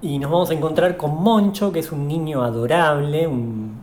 y 0.00 0.18
nos 0.18 0.30
vamos 0.30 0.50
a 0.50 0.54
encontrar 0.54 0.96
con 0.96 1.22
Moncho, 1.22 1.72
que 1.72 1.80
es 1.80 1.92
un 1.92 2.06
niño 2.08 2.42
adorable, 2.42 3.26
un- 3.26 3.80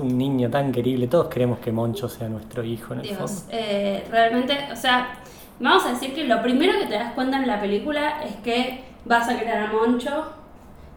un 0.00 0.16
niño 0.18 0.50
tan 0.50 0.72
querible. 0.72 1.06
Todos 1.06 1.28
queremos 1.28 1.58
que 1.60 1.70
Moncho 1.72 2.08
sea 2.08 2.28
nuestro 2.28 2.64
hijo 2.64 2.94
en 2.94 3.00
el 3.00 3.06
Dios, 3.06 3.18
fondo. 3.18 3.42
eh, 3.50 4.04
realmente, 4.10 4.56
o 4.72 4.76
sea, 4.76 5.18
vamos 5.58 5.84
a 5.86 5.90
decir 5.90 6.14
que 6.14 6.24
lo 6.24 6.42
primero 6.42 6.72
que 6.78 6.86
te 6.86 6.94
das 6.94 7.12
cuenta 7.12 7.36
en 7.38 7.46
la 7.46 7.60
película 7.60 8.22
es 8.24 8.36
que 8.36 8.84
vas 9.04 9.28
a 9.28 9.38
crear 9.38 9.68
a 9.68 9.72
Moncho, 9.72 10.32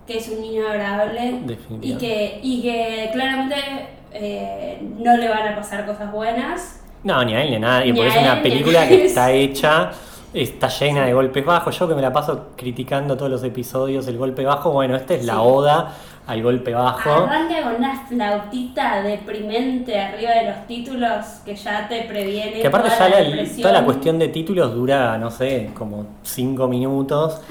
que 0.08 0.18
es 0.18 0.28
un 0.30 0.42
niño 0.42 0.68
adorable 0.68 1.40
y 1.82 1.96
que, 1.96 2.40
y 2.44 2.62
que 2.62 3.10
claramente 3.14 3.56
eh, 4.12 4.82
no 5.00 5.16
le 5.18 5.30
van 5.30 5.48
a 5.48 5.56
pasar 5.56 5.86
cosas 5.86 6.12
buenas. 6.12 6.82
No, 7.04 7.24
ni 7.24 7.34
a 7.36 7.44
él 7.44 7.50
ni 7.52 7.56
a 7.58 7.60
nadie, 7.60 7.94
porque 7.94 8.10
a 8.10 8.16
es 8.16 8.22
una 8.22 8.34
él, 8.38 8.42
película 8.42 8.88
que 8.88 9.06
está 9.06 9.32
hecha, 9.32 9.92
está 10.34 10.68
llena 10.80 11.06
de 11.06 11.14
golpes 11.14 11.46
bajos. 11.46 11.78
Yo 11.80 11.88
que 11.88 11.96
me 11.96 12.02
la 12.02 12.12
paso 12.14 12.50
criticando 12.58 13.16
todos 13.16 13.32
los 13.32 13.44
episodios, 13.44 14.08
el 14.08 14.18
golpe 14.18 14.44
bajo, 14.44 14.72
bueno, 14.72 14.96
esta 14.96 15.14
es 15.14 15.26
la 15.26 15.42
oda 15.42 15.94
al 16.26 16.42
golpe 16.42 16.74
bajo. 16.74 17.10
Arranca 17.12 17.62
con 17.64 17.76
una 17.76 18.06
flautita 18.08 19.02
deprimente 19.02 20.00
arriba 20.00 20.32
de 20.32 20.50
los 20.50 20.68
títulos 20.68 21.26
que 21.46 21.56
ya 21.56 21.88
te 21.88 22.04
previene. 22.04 22.62
Que 22.62 22.68
aparte 22.68 22.90
toda 22.90 23.10
ya 23.10 23.16
la, 23.20 23.24
depresión. 23.30 23.62
toda 23.62 23.74
la 23.74 23.86
cuestión 23.86 24.20
de 24.20 24.28
títulos 24.30 24.74
dura, 24.74 25.18
no 25.18 25.30
sé, 25.32 25.72
como 25.74 26.06
5 26.24 26.68
minutos. 26.68 27.42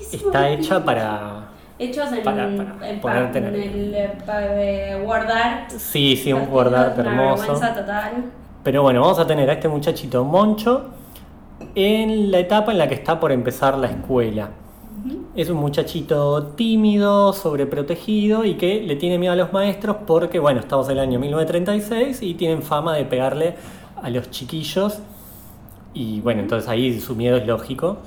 Es 0.00 0.14
Está 0.14 0.48
el 0.48 0.60
hecha 0.60 0.82
para... 0.84 1.48
Hechos 1.78 2.10
en, 2.12 2.22
para- 2.24 2.48
para 2.56 2.88
en, 2.90 3.00
ponerte 3.00 3.40
pa- 3.40 3.48
en 3.48 3.54
en 3.54 3.62
el- 3.62 3.94
el 3.94 3.94
eh, 3.94 5.06
Art. 5.32 5.70
Sí, 5.70 6.16
sí, 6.16 6.32
un 6.32 6.48
una 6.50 6.86
hermoso. 6.96 7.52
total. 7.54 8.12
Pero 8.64 8.82
bueno, 8.82 9.00
vamos 9.02 9.18
a 9.20 9.26
tener 9.26 9.48
a 9.48 9.52
este 9.52 9.68
muchachito 9.68 10.24
Moncho 10.24 10.88
en 11.74 12.30
la 12.32 12.38
etapa 12.38 12.72
en 12.72 12.78
la 12.78 12.88
que 12.88 12.94
está 12.94 13.20
por 13.20 13.30
empezar 13.32 13.78
la 13.78 13.88
escuela. 13.88 14.48
Es 15.34 15.50
un 15.50 15.58
muchachito 15.58 16.48
tímido, 16.56 17.32
sobreprotegido 17.32 18.44
y 18.44 18.54
que 18.54 18.80
le 18.80 18.96
tiene 18.96 19.18
miedo 19.18 19.32
a 19.32 19.36
los 19.36 19.52
maestros 19.52 19.96
porque, 20.06 20.38
bueno, 20.38 20.60
estamos 20.60 20.86
en 20.88 20.92
el 20.92 20.98
año 21.00 21.18
1936 21.18 22.22
y 22.22 22.34
tienen 22.34 22.62
fama 22.62 22.94
de 22.94 23.04
pegarle 23.04 23.54
a 24.02 24.10
los 24.10 24.30
chiquillos. 24.30 24.98
Y 25.94 26.20
bueno, 26.20 26.40
entonces 26.40 26.68
ahí 26.68 27.00
su 27.00 27.14
miedo 27.14 27.36
es 27.36 27.46
lógico. 27.46 27.98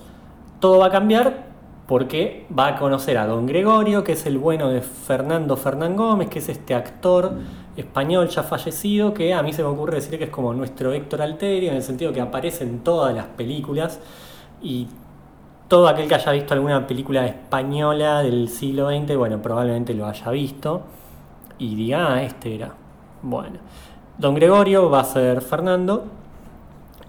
Todo 0.59 0.79
va 0.79 0.87
a 0.87 0.91
cambiar 0.91 1.51
porque 1.87 2.45
va 2.57 2.67
a 2.67 2.75
conocer 2.77 3.17
a 3.17 3.25
don 3.25 3.45
Gregorio, 3.45 4.03
que 4.03 4.13
es 4.13 4.25
el 4.25 4.37
bueno 4.37 4.69
de 4.69 4.81
Fernando 4.81 5.57
Fernán 5.57 5.95
Gómez, 5.95 6.29
que 6.29 6.39
es 6.39 6.49
este 6.49 6.73
actor 6.73 7.33
español 7.75 8.29
ya 8.29 8.43
fallecido, 8.43 9.13
que 9.13 9.33
a 9.33 9.43
mí 9.43 9.53
se 9.53 9.63
me 9.63 9.69
ocurre 9.69 9.95
decir 9.95 10.17
que 10.17 10.25
es 10.25 10.29
como 10.29 10.53
nuestro 10.53 10.93
Héctor 10.93 11.21
Alterio, 11.21 11.69
en 11.71 11.77
el 11.77 11.83
sentido 11.83 12.13
que 12.13 12.21
aparece 12.21 12.63
en 12.63 12.79
todas 12.79 13.13
las 13.15 13.25
películas 13.25 13.99
y 14.61 14.87
todo 15.71 15.87
aquel 15.87 16.05
que 16.05 16.15
haya 16.15 16.33
visto 16.33 16.53
alguna 16.53 16.85
película 16.85 17.25
española 17.25 18.21
del 18.23 18.49
siglo 18.49 18.89
XX, 18.89 19.15
bueno, 19.15 19.41
probablemente 19.41 19.93
lo 19.93 20.05
haya 20.05 20.29
visto 20.29 20.81
y 21.59 21.75
diga, 21.75 22.13
ah, 22.15 22.23
este 22.23 22.55
era. 22.55 22.73
Bueno, 23.21 23.59
don 24.17 24.35
Gregorio 24.35 24.89
va 24.89 24.99
a 24.99 25.03
ser 25.05 25.39
Fernando 25.39 26.03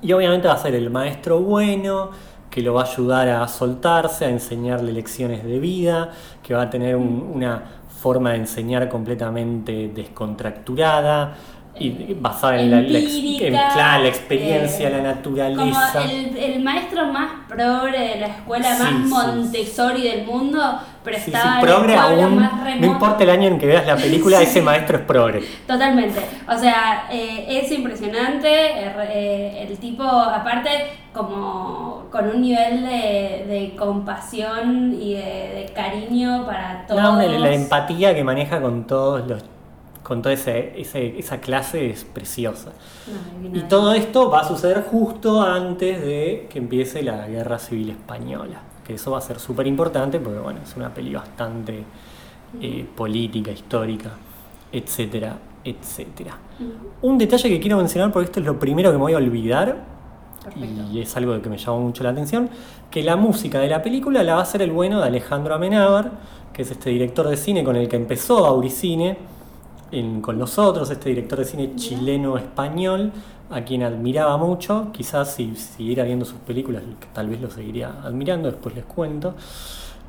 y 0.01 0.13
obviamente 0.13 0.47
va 0.47 0.55
a 0.55 0.59
ser 0.59 0.77
el 0.77 0.91
maestro 0.91 1.41
bueno 1.41 2.11
que 2.49 2.63
lo 2.63 2.75
va 2.75 2.83
a 2.83 2.85
ayudar 2.85 3.29
a 3.31 3.49
soltarse, 3.49 4.27
a 4.27 4.29
enseñarle 4.29 4.93
lecciones 4.93 5.43
de 5.43 5.59
vida, 5.59 6.11
que 6.41 6.55
va 6.55 6.63
a 6.63 6.71
tener 6.71 6.95
un- 6.95 7.33
una 7.35 7.65
forma 8.01 8.31
de 8.31 8.37
enseñar 8.37 8.89
completamente 8.89 9.91
descontracturada 9.93 11.35
y 11.79 12.15
basada 12.21 12.61
en, 12.61 12.71
la, 12.71 12.81
la 12.83 12.99
en, 12.99 13.53
claro, 13.73 14.03
la 14.03 14.09
experiencia, 14.09 14.89
eh, 14.89 14.93
la 14.93 15.03
naturaleza. 15.03 15.93
Como 15.95 16.05
el, 16.11 16.37
el 16.37 16.63
maestro 16.63 17.07
más 17.07 17.31
progre 17.49 17.99
de 17.99 18.21
la 18.21 18.27
escuela, 18.27 18.77
Sí, 18.77 18.83
más 18.83 18.93
sí, 18.93 19.09
Montessori 19.09 20.03
del 20.03 20.27
mundo, 20.27 20.61
pero 21.03 21.17
Sí, 21.19 21.25
estaba 21.33 21.57
en 21.57 21.61
progre 21.67 21.97
aún, 21.97 22.37
más 22.39 22.53
no 22.59 22.65
remoto. 22.65 22.87
importa 22.87 23.25
el 23.25 23.31
año 23.31 23.49
en 23.49 23.59
que 23.59 23.67
veas 23.67 23.87
la 23.87 23.97
película, 23.97 24.41
ese 24.43 24.61
maestro 24.61 24.99
es 24.99 25.05
progre. 25.05 25.43
Totalmente. 25.67 26.21
O 26.47 26.59
sea, 26.59 27.07
eh, 27.11 27.47
es 27.49 27.73
impresionante. 27.73 28.49
eh, 28.51 29.67
el 29.69 29.79
tipo, 29.79 30.05
aparte, 30.05 30.69
como 31.15 32.07
con 32.13 32.29
un 32.29 32.43
nivel 32.43 32.83
de, 32.85 33.45
de 33.49 33.75
compasión 33.79 34.95
y 35.01 35.15
de, 35.15 35.21
de 35.21 35.73
cariño 35.75 36.45
para 36.45 36.85
todos. 36.87 37.01
No, 37.03 37.17
la, 37.17 37.39
la 37.39 37.55
empatía 37.55 38.15
que 38.15 38.23
maneja 38.23 38.61
con 38.61 38.87
todos 38.87 39.27
los 39.27 39.43
con 40.03 40.21
toda 40.23 40.33
ese- 40.35 40.73
ese- 40.81 41.19
esa 41.19 41.41
clase 41.41 41.91
es 41.91 42.05
preciosa. 42.05 42.73
No, 43.43 43.57
Y 43.57 43.63
todo 43.63 43.93
esto 43.95 44.29
va 44.31 44.41
a 44.41 44.49
suceder 44.49 44.83
justo 44.91 45.41
antes 45.43 46.01
de 46.03 46.47
que 46.51 46.59
empiece 46.59 47.03
la 47.03 47.27
Guerra 47.29 47.59
Civil 47.59 47.91
Española, 47.91 48.61
que 48.85 48.95
eso 48.95 49.13
va 49.13 49.19
a 49.19 49.21
ser 49.21 49.39
súper 49.39 49.67
importante 49.67 50.19
porque 50.19 50.41
bueno, 50.41 50.61
es 50.63 50.75
una 50.77 50.93
peli 50.93 51.15
bastante 51.15 51.85
eh, 52.61 52.85
política, 52.97 53.51
histórica, 53.51 54.11
etcétera, 54.71 55.39
etcétera. 55.65 56.37
Un 57.01 57.17
detalle 57.17 57.49
que 57.49 57.59
quiero 57.61 57.77
mencionar 57.79 58.13
porque 58.13 58.27
esto 58.27 58.41
es 58.41 58.47
lo 58.47 58.59
primero 58.59 58.91
que 58.91 58.97
me 58.99 59.03
voy 59.05 59.15
a 59.15 59.17
olvidar 59.19 59.85
Perfecto. 60.45 60.83
y 60.93 61.01
es 61.01 61.17
algo 61.17 61.41
que 61.41 61.49
me 61.49 61.57
llamó 61.57 61.81
mucho 61.81 62.03
la 62.03 62.11
atención, 62.11 62.51
que 62.91 63.03
la 63.03 63.17
música 63.17 63.59
de 63.61 63.69
la 63.69 63.81
película 63.83 64.23
la 64.23 64.35
va 64.35 64.41
a 64.41 64.43
hacer 64.43 64.61
el 64.63 64.71
bueno 64.73 65.01
de 65.01 65.07
Alejandro 65.07 65.55
Amenábar, 65.55 66.11
que 66.53 66.63
es 66.63 66.71
este 66.71 66.91
director 66.91 67.27
de 67.29 67.37
cine 67.39 67.65
con 67.65 67.77
el 67.77 67.89
que 67.89 67.97
empezó 67.97 68.45
Auricine, 68.45 69.17
con 70.23 70.39
los 70.39 70.59
otros, 70.59 70.91
este 70.91 71.11
director 71.11 71.39
de 71.39 71.45
cine 71.45 71.77
chileno-español, 71.77 73.13
a 73.51 73.63
quien 73.63 73.83
admiraba 73.83 74.39
mucho, 74.39 74.89
quizás 74.93 75.35
si 75.35 75.55
siguiera 75.55 76.05
viendo 76.05 76.25
sus 76.25 76.39
películas, 76.39 76.83
tal 77.13 77.29
vez 77.29 77.41
lo 77.41 77.51
seguiría 77.51 77.93
admirando, 78.03 78.51
después 78.51 78.75
les 78.75 78.85
cuento. 78.85 79.35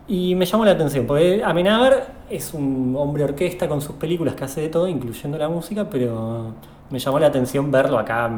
Y 0.08 0.36
me 0.36 0.46
llamó 0.46 0.66
la 0.66 0.72
atención, 0.72 1.06
porque 1.06 1.44
Amenábar 1.44 2.14
es 2.30 2.54
un 2.54 2.96
hombre 2.98 3.24
orquesta 3.24 3.68
con 3.68 3.82
sus 3.82 3.96
películas 3.96 4.36
que 4.36 4.46
hace 4.46 4.62
de 4.62 4.70
todo, 4.70 4.88
incluyendo 4.88 5.38
la 5.38 5.50
música, 5.50 5.90
pero 5.90 6.54
me 6.90 7.00
llamó 7.00 7.20
la 7.20 7.28
atención 7.28 7.70
verlo 7.72 8.00
acá 8.00 8.30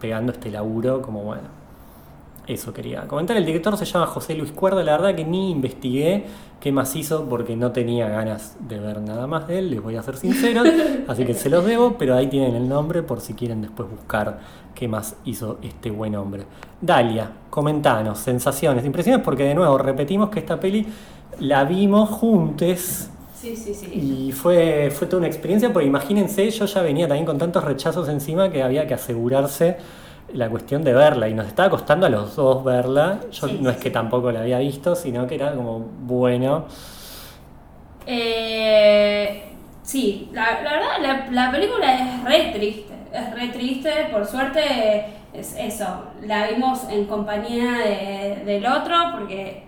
pegando 0.00 0.32
este 0.32 0.50
laburo, 0.50 1.02
como 1.02 1.22
bueno, 1.24 1.57
eso 2.48 2.72
quería 2.72 3.06
comentar. 3.06 3.36
El 3.36 3.44
director 3.44 3.76
se 3.76 3.84
llama 3.84 4.06
José 4.06 4.34
Luis 4.34 4.52
Cuerda, 4.52 4.82
la 4.82 4.92
verdad 4.92 5.14
que 5.14 5.24
ni 5.24 5.50
investigué 5.50 6.24
qué 6.60 6.72
más 6.72 6.96
hizo 6.96 7.26
porque 7.28 7.54
no 7.54 7.72
tenía 7.72 8.08
ganas 8.08 8.56
de 8.60 8.80
ver 8.80 9.00
nada 9.02 9.26
más 9.26 9.46
de 9.46 9.58
él, 9.58 9.70
les 9.70 9.82
voy 9.82 9.96
a 9.96 10.02
ser 10.02 10.16
sincero, 10.16 10.62
así 11.08 11.24
que 11.24 11.34
se 11.34 11.50
los 11.50 11.64
debo, 11.64 11.96
pero 11.98 12.14
ahí 12.14 12.26
tienen 12.26 12.54
el 12.54 12.68
nombre 12.68 13.02
por 13.02 13.20
si 13.20 13.34
quieren 13.34 13.60
después 13.60 13.88
buscar 13.88 14.40
qué 14.74 14.88
más 14.88 15.16
hizo 15.24 15.58
este 15.62 15.90
buen 15.90 16.16
hombre. 16.16 16.44
Dalia, 16.80 17.30
comentanos, 17.50 18.18
sensaciones, 18.18 18.84
impresiones, 18.84 19.22
porque 19.22 19.44
de 19.44 19.54
nuevo 19.54 19.76
repetimos 19.76 20.30
que 20.30 20.40
esta 20.40 20.58
peli 20.58 20.86
la 21.40 21.64
vimos 21.64 22.08
juntos. 22.08 23.10
Sí, 23.34 23.54
sí, 23.54 23.74
sí. 23.74 23.86
Y 23.92 24.32
fue, 24.32 24.90
fue 24.90 25.06
toda 25.06 25.18
una 25.18 25.28
experiencia, 25.28 25.72
porque 25.72 25.86
imagínense, 25.86 26.50
yo 26.50 26.64
ya 26.64 26.82
venía 26.82 27.06
también 27.06 27.26
con 27.26 27.38
tantos 27.38 27.62
rechazos 27.62 28.08
encima 28.08 28.50
que 28.50 28.62
había 28.62 28.86
que 28.86 28.94
asegurarse 28.94 29.76
la 30.34 30.48
cuestión 30.48 30.82
de 30.84 30.92
verla. 30.94 31.28
Y 31.28 31.34
nos 31.34 31.46
estaba 31.46 31.70
costando 31.70 32.06
a 32.06 32.10
los 32.10 32.36
dos 32.36 32.64
verla. 32.64 33.20
Yo 33.30 33.48
Sí, 33.48 33.58
no 33.60 33.70
es 33.70 33.76
que 33.78 33.90
tampoco 33.90 34.30
la 34.32 34.40
había 34.40 34.58
visto, 34.58 34.94
sino 34.94 35.26
que 35.26 35.34
era 35.36 35.52
como 35.54 35.78
bueno. 35.80 36.66
Eh, 38.06 39.42
sí, 39.82 40.30
la, 40.32 40.62
la 40.62 40.72
verdad, 40.72 40.88
la, 41.00 41.26
la 41.30 41.50
película 41.50 41.94
es 41.94 42.24
re 42.24 42.52
triste. 42.52 42.94
Es 43.12 43.34
re 43.34 43.48
triste, 43.48 43.90
por 44.12 44.26
suerte 44.26 45.06
es 45.32 45.54
eso. 45.58 45.86
La 46.22 46.48
vimos 46.48 46.84
en 46.90 47.04
compañía 47.06 47.72
de- 47.78 48.42
del 48.44 48.66
otro, 48.66 48.94
porque, 49.12 49.64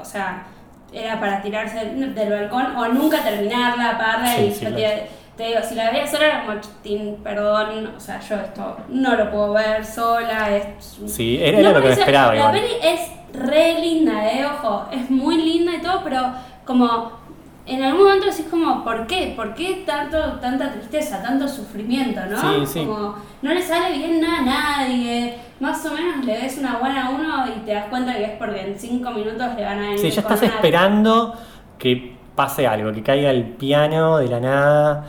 o 0.00 0.04
sea, 0.04 0.44
era 0.92 1.18
para 1.20 1.40
tirarse 1.42 1.84
del, 1.86 2.14
del 2.14 2.30
balcón 2.30 2.76
o 2.76 2.88
nunca 2.88 3.22
terminarla, 3.22 3.90
apagarla 3.90 4.34
Sí, 4.36 4.42
y 4.42 4.52
sí. 4.52 4.66
Te, 5.36 5.44
digo, 5.48 5.60
si 5.66 5.74
la 5.74 5.90
veía 5.90 6.06
sola 6.06 6.26
era 6.26 6.44
como, 6.46 6.60
"Tin, 6.82 7.16
perdón, 7.22 7.92
o 7.96 8.00
sea, 8.00 8.20
yo 8.20 8.36
esto 8.36 8.76
no 8.88 9.16
lo 9.16 9.30
puedo 9.30 9.52
ver 9.54 9.84
sola. 9.84 10.54
Es, 10.56 10.98
Sí, 11.06 11.38
era- 11.42 11.58
era 11.58 11.72
lo 11.72 11.80
que 11.82 11.88
me 11.88 11.92
esperaba 11.94 12.34
La 12.34 12.38
igual. 12.38 12.52
peli 12.52 12.72
es 12.82 13.00
re 13.32 13.80
linda, 13.80 14.30
eh, 14.30 14.44
ojo, 14.44 14.86
es 14.92 15.08
muy 15.10 15.36
linda 15.42 15.72
y 15.74 15.80
todo, 15.80 16.00
pero 16.04 16.20
como 16.66 17.12
en 17.64 17.82
algún 17.82 18.02
momento 18.04 18.26
decís 18.26 18.46
como, 18.50 18.82
¿por 18.84 19.06
qué? 19.06 19.32
¿Por 19.36 19.54
qué 19.54 19.84
tanto, 19.86 20.18
tanta 20.40 20.72
tristeza, 20.72 21.22
tanto 21.22 21.46
sufrimiento, 21.48 22.20
no? 22.26 22.36
Sí, 22.38 22.66
sí. 22.66 22.84
Como 22.84 23.14
no 23.40 23.54
le 23.54 23.62
sale 23.62 23.96
bien 23.96 24.20
nada 24.20 24.38
a 24.38 24.42
nadie, 24.86 25.38
más 25.60 25.84
o 25.86 25.94
menos 25.94 26.24
le 26.26 26.38
des 26.38 26.58
una 26.58 26.78
buena 26.78 27.06
a 27.06 27.10
uno 27.10 27.44
y 27.56 27.60
te 27.60 27.72
das 27.72 27.86
cuenta 27.86 28.14
que 28.14 28.24
es 28.24 28.30
porque 28.32 28.60
en 28.62 28.78
cinco 28.78 29.10
minutos 29.12 29.46
le 29.56 29.64
van 29.64 29.78
a 29.78 29.82
venir 29.82 29.98
Sí, 29.98 30.10
ya 30.10 30.20
estás 30.20 30.42
esperando 30.42 31.34
que 31.78 32.11
pase 32.34 32.66
algo, 32.66 32.92
que 32.92 33.02
caiga 33.02 33.30
el 33.30 33.44
piano 33.44 34.18
de 34.18 34.28
la 34.28 34.40
nada. 34.40 35.06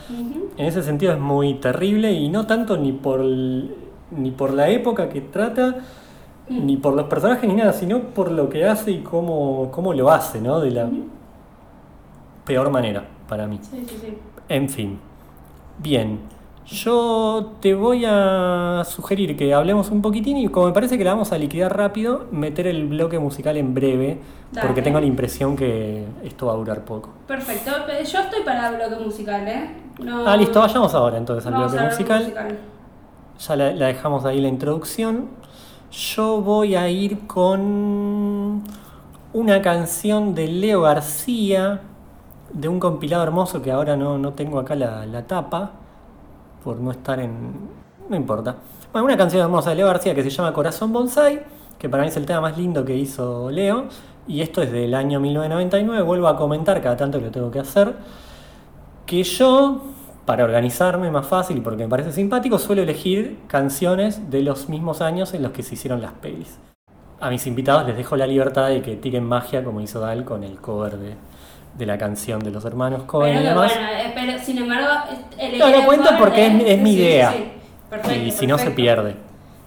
En 0.57 0.65
ese 0.65 0.83
sentido 0.83 1.13
es 1.13 1.19
muy 1.19 1.55
terrible 1.55 2.11
y 2.11 2.29
no 2.29 2.45
tanto 2.45 2.77
ni 2.77 2.91
por, 2.91 3.21
el- 3.21 3.75
ni 4.11 4.31
por 4.31 4.53
la 4.53 4.69
época 4.69 5.09
que 5.09 5.21
trata, 5.21 5.75
Mm. 6.49 6.65
ni 6.65 6.75
por 6.77 6.93
los 6.93 7.05
personajes 7.05 7.47
ni 7.49 7.55
nada, 7.55 7.71
sino 7.71 7.99
por 8.01 8.29
lo 8.29 8.49
que 8.49 8.65
hace 8.65 8.91
y 8.91 8.99
cómo, 8.99 9.69
cómo 9.71 9.93
lo 9.93 10.11
hace, 10.11 10.41
¿no? 10.41 10.59
De 10.59 10.71
la 10.71 10.89
peor 12.45 12.69
manera 12.69 13.03
para 13.29 13.47
mí. 13.47 13.59
Sí, 13.61 13.85
sí, 13.87 13.97
sí. 14.01 14.17
En 14.49 14.67
fin. 14.69 14.99
Bien. 15.79 16.19
Yo 16.65 17.53
te 17.59 17.73
voy 17.73 18.05
a 18.07 18.83
sugerir 18.85 19.35
que 19.35 19.53
hablemos 19.53 19.89
un 19.91 20.01
poquitín 20.01 20.37
y 20.37 20.47
como 20.47 20.67
me 20.67 20.71
parece 20.73 20.97
que 20.97 21.03
la 21.03 21.11
vamos 21.11 21.31
a 21.33 21.37
liquidar 21.37 21.75
rápido, 21.75 22.25
meter 22.31 22.67
el 22.67 22.87
bloque 22.87 23.19
musical 23.19 23.57
en 23.57 23.73
breve, 23.73 24.19
porque 24.61 24.81
tengo 24.81 24.99
la 24.99 25.05
impresión 25.05 25.55
que 25.57 26.05
esto 26.23 26.45
va 26.47 26.53
a 26.53 26.55
durar 26.55 26.85
poco. 26.85 27.09
Perfecto, 27.27 27.71
yo 27.89 28.19
estoy 28.19 28.43
para 28.45 28.69
el 28.69 28.75
bloque 28.87 29.03
musical, 29.03 29.45
¿eh? 29.47 29.71
No- 29.99 30.25
Ah, 30.25 30.37
listo, 30.37 30.59
vayamos 30.61 30.93
ahora 30.93 31.17
entonces 31.17 31.45
al 31.45 31.53
bloque 31.53 31.77
al 31.79 31.85
musical. 31.89 32.33
Ya 33.39 33.55
la, 33.57 33.73
la 33.73 33.87
dejamos 33.87 34.23
ahí 34.25 34.39
la 34.39 34.47
introducción. 34.47 35.27
Yo 35.91 36.41
voy 36.41 36.75
a 36.75 36.87
ir 36.89 37.27
con 37.27 38.63
una 39.33 39.61
canción 39.61 40.33
de 40.33 40.47
Leo 40.47 40.81
García, 40.81 41.81
de 42.53 42.67
un 42.69 42.79
compilado 42.79 43.23
hermoso 43.23 43.61
que 43.61 43.71
ahora 43.71 43.97
no, 43.97 44.17
no 44.17 44.31
tengo 44.33 44.59
acá 44.59 44.75
la, 44.75 45.05
la 45.05 45.23
tapa, 45.23 45.71
por 46.63 46.77
no 46.77 46.91
estar 46.91 47.19
en... 47.19 47.83
No 48.09 48.15
importa. 48.15 48.57
Bueno, 48.91 49.05
una 49.05 49.17
canción 49.17 49.41
hermosa 49.41 49.71
de 49.71 49.77
Leo 49.77 49.87
García 49.87 50.13
que 50.13 50.23
se 50.23 50.29
llama 50.29 50.53
Corazón 50.53 50.93
Bonsai, 50.93 51.43
que 51.77 51.89
para 51.89 52.03
mí 52.03 52.09
es 52.09 52.17
el 52.17 52.25
tema 52.25 52.41
más 52.41 52.57
lindo 52.57 52.83
que 52.85 52.95
hizo 52.95 53.49
Leo. 53.49 53.85
Y 54.27 54.41
esto 54.41 54.61
es 54.61 54.71
del 54.71 54.93
año 54.93 55.19
1999, 55.19 56.01
vuelvo 56.03 56.27
a 56.27 56.37
comentar 56.37 56.81
cada 56.81 56.95
tanto 56.95 57.19
que 57.19 57.25
lo 57.25 57.31
tengo 57.31 57.51
que 57.51 57.59
hacer 57.59 57.95
que 59.05 59.23
yo, 59.23 59.81
para 60.25 60.43
organizarme 60.43 61.11
más 61.11 61.27
fácil 61.27 61.57
y 61.57 61.61
porque 61.61 61.83
me 61.83 61.89
parece 61.89 62.11
simpático, 62.11 62.57
suelo 62.57 62.81
elegir 62.81 63.39
canciones 63.47 64.29
de 64.29 64.41
los 64.41 64.69
mismos 64.69 65.01
años 65.01 65.33
en 65.33 65.43
los 65.43 65.51
que 65.51 65.63
se 65.63 65.75
hicieron 65.75 66.01
las 66.01 66.13
pelis. 66.13 66.57
A 67.19 67.29
mis 67.29 67.45
invitados 67.47 67.85
les 67.87 67.95
dejo 67.95 68.15
la 68.15 68.27
libertad 68.27 68.69
de 68.69 68.81
que 68.81 68.95
tiren 68.95 69.23
magia 69.23 69.63
como 69.63 69.81
hizo 69.81 69.99
Dal 69.99 70.25
con 70.25 70.43
el 70.43 70.59
cover 70.59 70.97
de, 70.97 71.15
de 71.75 71.85
la 71.85 71.97
canción 71.97 72.39
de 72.39 72.51
los 72.51 72.63
hermanos 72.65 73.03
Cohen 73.03 73.31
Pero 73.37 73.39
y 73.41 73.43
que 73.43 73.49
demás. 73.49 73.73
bueno, 73.73 73.87
eh, 73.97 74.11
pero 74.13 74.39
sin 74.43 74.57
embargo, 74.59 74.87
el 75.37 75.57
No, 75.59 75.69
lo 75.69 75.85
cuento 75.85 76.09
porque 76.19 76.45
es 76.47 76.53
mi- 76.53 76.69
es 76.69 76.79
mi 76.79 76.91
sí, 76.93 76.99
idea. 76.99 77.31
sí. 77.31 77.43
Perfecto, 77.89 78.19
y 78.25 78.31
si 78.31 78.47
no 78.47 78.57
se 78.57 78.71
pierde. 78.71 79.15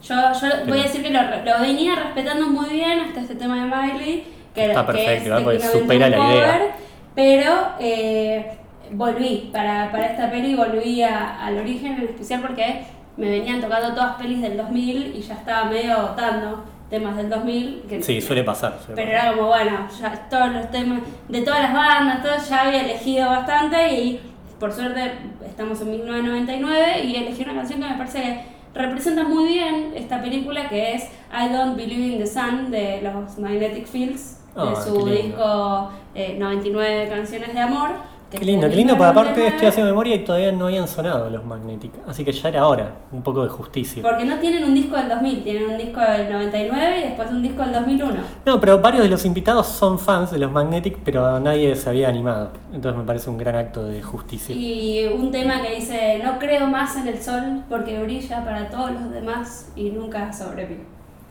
Yo, 0.02 0.14
yo 0.40 0.48
voy 0.68 0.78
a 0.80 0.82
decir 0.82 1.02
que 1.02 1.10
lo, 1.10 1.20
lo 1.20 1.60
venía 1.60 1.96
respetando 1.96 2.46
muy 2.48 2.68
bien 2.70 3.00
hasta 3.00 3.20
este 3.20 3.34
tema 3.34 3.56
de 3.56 3.62
Miley, 3.92 4.24
que, 4.54 4.66
Está 4.66 4.80
que 4.86 4.92
perfecto, 4.92 5.12
es 5.12 5.24
¿verdad? 5.24 5.42
Porque 5.44 5.58
técnicamente 5.58 5.78
supera 5.84 6.08
la 6.08 6.16
cover, 6.16 6.32
idea. 6.36 6.76
Pero 7.14 7.52
eh, 7.80 8.58
volví, 8.92 9.50
para, 9.52 9.90
para 9.90 10.06
esta 10.06 10.30
peli 10.30 10.54
volví 10.54 11.02
a- 11.02 11.44
al 11.44 11.58
origen, 11.58 11.94
en 11.94 12.04
especial 12.04 12.40
porque 12.42 12.82
me 13.16 13.30
venían 13.30 13.60
tocando 13.60 13.94
todas 13.94 14.16
pelis 14.16 14.42
del 14.42 14.56
2000 14.56 15.14
y 15.16 15.22
ya 15.22 15.34
estaba 15.34 15.64
medio 15.70 15.92
agotando 15.94 16.64
temas 16.90 17.16
del 17.16 17.28
2000. 17.30 17.82
Que, 17.88 18.02
Sí, 18.02 18.20
suele 18.20 18.44
pasar. 18.44 18.78
suele 18.84 18.94
Pero 19.02 19.12
pasar. 19.12 19.26
era 19.26 19.36
como, 19.36 19.48
bueno, 19.48 19.88
ya 20.00 20.28
todos 20.30 20.52
los 20.52 20.70
temas 20.70 21.00
de 21.28 21.42
todas 21.42 21.62
las 21.62 21.72
bandas, 21.74 22.22
todo, 22.22 22.32
ya 22.48 22.62
había 22.62 22.82
elegido 22.82 23.28
bastante 23.28 23.94
y 24.00 24.20
por 24.60 24.72
suerte 24.72 25.12
estamos 25.46 25.80
en 25.82 25.90
1999 25.90 27.04
y 27.04 27.16
elegí 27.16 27.42
una 27.42 27.54
canción 27.54 27.80
que 27.80 27.88
me 27.88 27.94
parece 27.96 28.22
que 28.22 28.80
representa 28.80 29.24
muy 29.24 29.48
bien 29.48 29.92
esta 29.94 30.20
película 30.22 30.68
que 30.68 30.94
es 30.94 31.04
I 31.32 31.48
Don't 31.52 31.76
Believe 31.76 32.06
in 32.14 32.18
the 32.18 32.26
Sun 32.26 32.70
de 32.70 33.00
los 33.02 33.38
Magnetic 33.38 33.86
Fields, 33.86 34.40
de 34.54 34.62
Ah, 34.62 34.74
su 34.82 35.04
disco 35.06 35.90
eh, 36.14 36.36
99 36.38 37.08
canciones 37.10 37.52
de 37.52 37.60
amor. 37.60 37.90
Qué 38.38 38.44
lindo, 38.44 38.68
qué 38.68 38.76
lindo, 38.76 38.96
porque 38.96 39.10
aparte 39.10 39.40
1999, 39.40 39.48
estoy 39.54 39.68
haciendo 39.68 39.90
memoria 39.90 40.14
y 40.14 40.18
todavía 40.24 40.52
no 40.52 40.66
habían 40.66 40.86
sonado 40.86 41.30
los 41.30 41.44
Magnetic. 41.44 41.92
Así 42.06 42.24
que 42.24 42.32
ya 42.32 42.48
era 42.48 42.66
hora, 42.66 42.92
un 43.12 43.22
poco 43.22 43.42
de 43.42 43.48
justicia. 43.48 44.02
Porque 44.02 44.24
no 44.24 44.38
tienen 44.38 44.64
un 44.64 44.74
disco 44.74 44.96
del 44.96 45.08
2000, 45.08 45.42
tienen 45.42 45.70
un 45.70 45.78
disco 45.78 46.00
del 46.00 46.30
99 46.30 46.98
y 46.98 47.02
después 47.02 47.30
un 47.30 47.42
disco 47.42 47.62
del 47.62 47.72
2001. 47.72 48.14
No, 48.44 48.60
pero 48.60 48.80
varios 48.80 49.02
de 49.04 49.08
los 49.08 49.24
invitados 49.24 49.66
son 49.66 49.98
fans 49.98 50.30
de 50.30 50.38
los 50.38 50.52
Magnetic, 50.52 50.98
pero 51.04 51.40
nadie 51.40 51.74
se 51.76 51.88
había 51.88 52.08
animado. 52.08 52.50
Entonces 52.72 52.98
me 52.98 53.06
parece 53.06 53.30
un 53.30 53.38
gran 53.38 53.56
acto 53.56 53.84
de 53.84 54.02
justicia. 54.02 54.54
Y 54.54 55.06
un 55.06 55.30
tema 55.30 55.62
que 55.62 55.76
dice, 55.76 56.20
no 56.22 56.38
creo 56.38 56.66
más 56.66 56.96
en 56.96 57.08
el 57.08 57.22
sol 57.22 57.62
porque 57.68 58.02
brilla 58.02 58.44
para 58.44 58.68
todos 58.68 58.92
los 58.92 59.10
demás 59.10 59.70
y 59.74 59.90
nunca 59.90 60.32
sobrevive. 60.32 60.84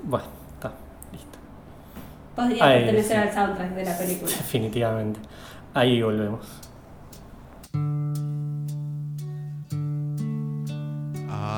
Bueno, 0.03 0.25
está, 0.55 0.71
listo. 1.11 1.37
Podría 2.35 2.65
Ahí, 2.65 2.83
pertenecer 2.83 3.21
sí. 3.21 3.27
al 3.27 3.33
soundtrack 3.33 3.75
de 3.75 3.85
la 3.85 3.97
película. 3.97 4.31
Definitivamente. 4.37 5.19
Ahí 5.73 6.01
volvemos. 6.01 6.64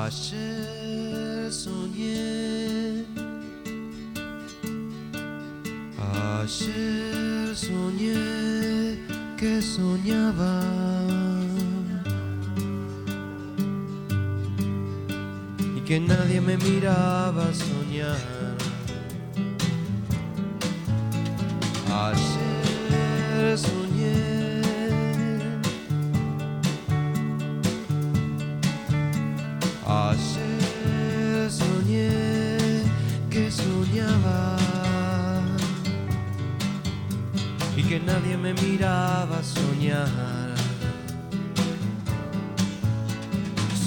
Ayer 0.04 1.50
soñé, 1.50 3.04
ayer 6.40 7.56
soñé 7.56 8.98
que 9.36 9.60
soñaba. 9.60 10.62
Y 15.76 15.80
que 15.80 15.98
nadie 15.98 16.40
me 16.40 16.56
miraba 16.58 17.52
soñar. 17.52 18.56
Ayer 22.06 23.58
soñé. 23.58 24.37
Ayer 29.90 31.50
soñé 31.50 32.10
que 33.30 33.50
soñaba 33.50 34.58
y 37.74 37.82
que 37.84 37.98
nadie 37.98 38.36
me 38.36 38.52
miraba 38.52 39.42
soñar. 39.42 40.54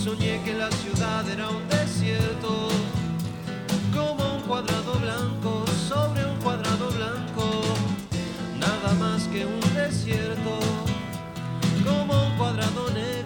Soñé 0.03 0.41
que 0.43 0.55
la 0.55 0.71
ciudad 0.71 1.29
era 1.29 1.47
un 1.49 1.69
desierto, 1.69 2.69
como 3.93 4.37
un 4.37 4.41
cuadrado 4.41 4.93
blanco 4.99 5.65
sobre 5.87 6.25
un 6.25 6.37
cuadrado 6.37 6.89
blanco, 6.89 7.61
nada 8.59 8.91
más 8.99 9.27
que 9.27 9.45
un 9.45 9.75
desierto, 9.75 10.57
como 11.85 12.25
un 12.25 12.37
cuadrado 12.39 12.89
negro 12.89 13.20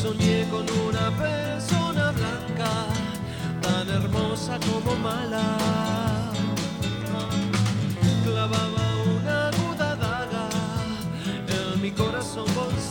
Soñé 0.00 0.46
con 0.48 0.64
una 0.86 1.10
persona 1.18 2.12
blanca, 2.12 2.70
tan 3.60 3.88
hermosa 3.88 4.60
como 4.60 4.94
mala. 4.96 5.58
Clavaba 8.24 8.86
una 9.16 9.48
aguda 9.48 9.96
daga 9.96 10.48
en 11.48 11.82
mi 11.82 11.90
corazón 11.90 12.46
bolsillo. 12.54 12.83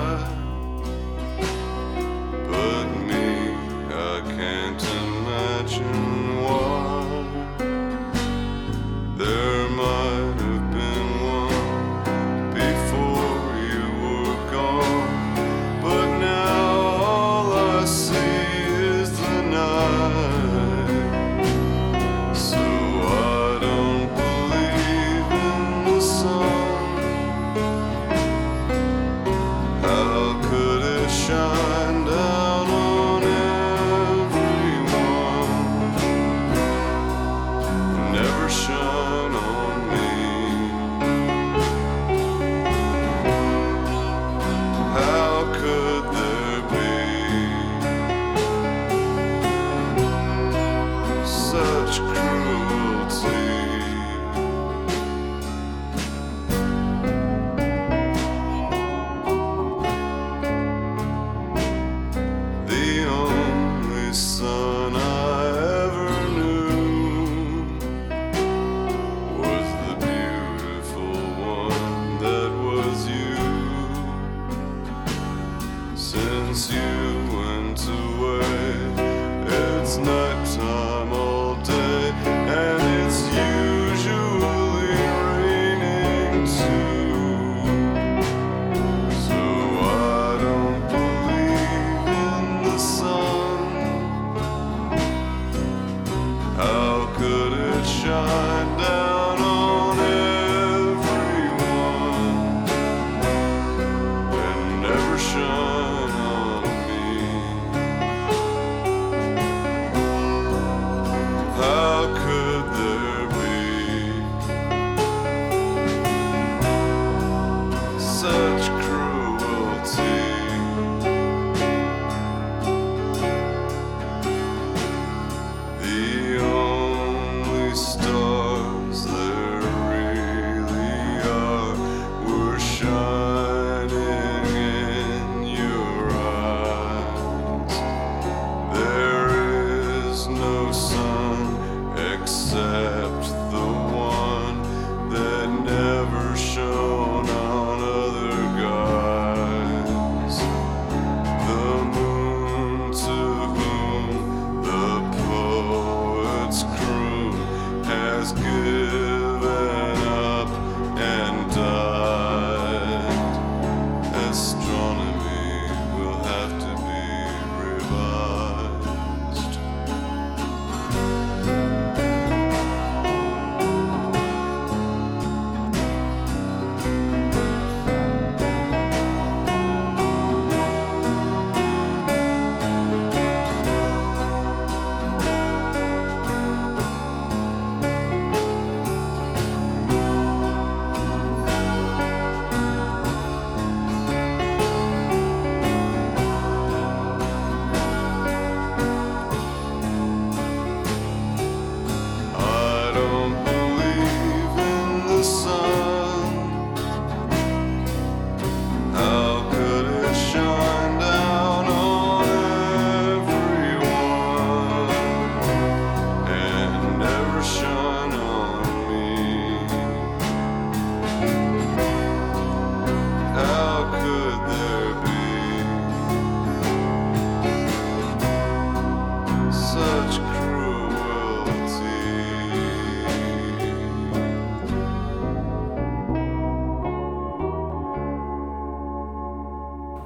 嗯 0.00 0.39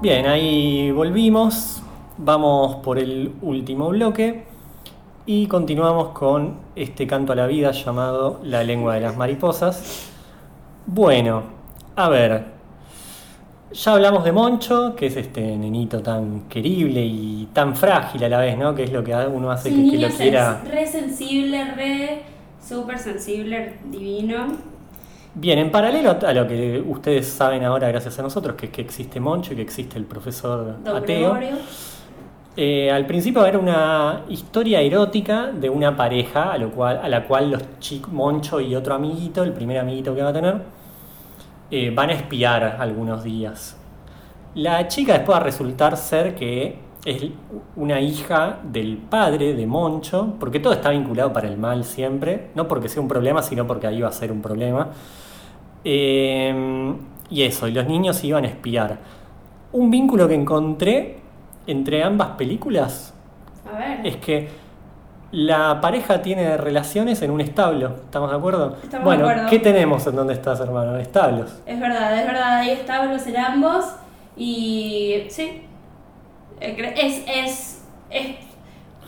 Bien, 0.04 0.26
ahí 0.26 0.90
volvimos. 0.90 1.82
Vamos 2.18 2.76
por 2.84 2.98
el 2.98 3.32
último 3.40 3.88
bloque 3.88 4.44
y 5.24 5.46
continuamos 5.46 6.08
con 6.08 6.58
este 6.76 7.06
canto 7.06 7.32
a 7.32 7.36
la 7.36 7.46
vida 7.46 7.70
llamado 7.70 8.38
La 8.44 8.62
lengua 8.64 8.96
de 8.96 9.00
las 9.00 9.16
mariposas. 9.16 10.10
Bueno, 10.84 11.44
a 11.96 12.10
ver. 12.10 12.44
Ya 13.72 13.92
hablamos 13.94 14.24
de 14.24 14.32
Moncho, 14.32 14.94
que 14.94 15.06
es 15.06 15.16
este 15.16 15.40
nenito 15.56 16.02
tan 16.02 16.50
querible 16.50 17.02
y 17.02 17.48
tan 17.54 17.74
frágil 17.74 18.24
a 18.24 18.28
la 18.28 18.40
vez, 18.40 18.58
¿no? 18.58 18.74
Que 18.74 18.82
es 18.84 18.92
lo 18.92 19.02
que 19.02 19.14
uno 19.14 19.50
hace 19.50 19.70
Sí, 19.70 19.90
que, 19.90 19.96
lo 19.96 20.08
quiera. 20.10 20.62
re 20.70 20.86
sensible, 20.86 21.64
re 21.76 22.22
súper 22.60 22.98
sensible, 22.98 23.78
divino. 23.90 24.73
Bien, 25.36 25.58
en 25.58 25.72
paralelo 25.72 26.16
a 26.24 26.32
lo 26.32 26.46
que 26.46 26.82
ustedes 26.86 27.26
saben 27.26 27.64
ahora 27.64 27.88
gracias 27.88 28.16
a 28.20 28.22
nosotros, 28.22 28.54
que 28.54 28.66
es 28.66 28.72
que 28.72 28.82
existe 28.82 29.18
Moncho 29.18 29.52
y 29.52 29.56
que 29.56 29.62
existe 29.62 29.98
el 29.98 30.04
profesor 30.04 30.76
Don 30.84 30.96
ateo. 30.96 31.36
Eh, 32.56 32.88
al 32.88 33.04
principio 33.04 33.44
era 33.44 33.58
una 33.58 34.22
historia 34.28 34.80
erótica 34.80 35.46
de 35.48 35.68
una 35.68 35.96
pareja 35.96 36.52
a, 36.52 36.58
lo 36.58 36.70
cual, 36.70 37.00
a 37.02 37.08
la 37.08 37.26
cual 37.26 37.50
los 37.50 37.80
chicos, 37.80 38.12
Moncho 38.12 38.60
y 38.60 38.76
otro 38.76 38.94
amiguito, 38.94 39.42
el 39.42 39.52
primer 39.52 39.78
amiguito 39.78 40.14
que 40.14 40.22
va 40.22 40.28
a 40.28 40.32
tener, 40.32 40.62
eh, 41.68 41.90
van 41.92 42.10
a 42.10 42.12
espiar 42.12 42.76
algunos 42.78 43.24
días. 43.24 43.76
La 44.54 44.86
chica 44.86 45.14
después 45.14 45.34
va 45.34 45.40
a 45.40 45.44
resultar 45.44 45.96
ser 45.96 46.36
que 46.36 46.78
es 47.04 47.24
una 47.74 48.00
hija 48.00 48.60
del 48.62 48.98
padre 48.98 49.54
de 49.54 49.66
Moncho, 49.66 50.34
porque 50.38 50.60
todo 50.60 50.74
está 50.74 50.90
vinculado 50.90 51.32
para 51.32 51.48
el 51.48 51.58
mal 51.58 51.82
siempre, 51.82 52.50
no 52.54 52.68
porque 52.68 52.88
sea 52.88 53.02
un 53.02 53.08
problema, 53.08 53.42
sino 53.42 53.66
porque 53.66 53.88
ahí 53.88 54.00
va 54.00 54.10
a 54.10 54.12
ser 54.12 54.30
un 54.30 54.40
problema. 54.40 54.90
Eh, 55.84 56.94
y 57.30 57.42
eso, 57.42 57.68
y 57.68 57.72
los 57.72 57.86
niños 57.86 58.22
iban 58.24 58.44
a 58.44 58.48
espiar. 58.48 58.98
Un 59.72 59.90
vínculo 59.90 60.28
que 60.28 60.34
encontré 60.34 61.18
entre 61.66 62.02
ambas 62.04 62.30
películas 62.36 63.14
A 63.72 63.78
ver. 63.78 64.06
es 64.06 64.16
que 64.16 64.48
la 65.32 65.80
pareja 65.80 66.22
tiene 66.22 66.56
relaciones 66.56 67.20
en 67.22 67.30
un 67.32 67.40
establo, 67.40 67.96
¿estamos 68.04 68.30
de 68.30 68.36
acuerdo? 68.36 68.76
Estamos 68.82 69.04
bueno, 69.04 69.24
de 69.24 69.30
acuerdo. 69.32 69.50
¿qué 69.50 69.58
tenemos 69.58 70.06
en 70.06 70.14
donde 70.16 70.34
estás, 70.34 70.60
hermano? 70.60 70.96
Establos. 70.96 71.60
Es 71.66 71.80
verdad, 71.80 72.16
es 72.20 72.26
verdad, 72.26 72.56
hay 72.58 72.70
establos 72.70 73.26
en 73.26 73.36
ambos 73.36 73.84
y 74.36 75.24
sí, 75.28 75.62
Eh, 76.60 76.94
es, 76.96 77.24
es 78.10 78.36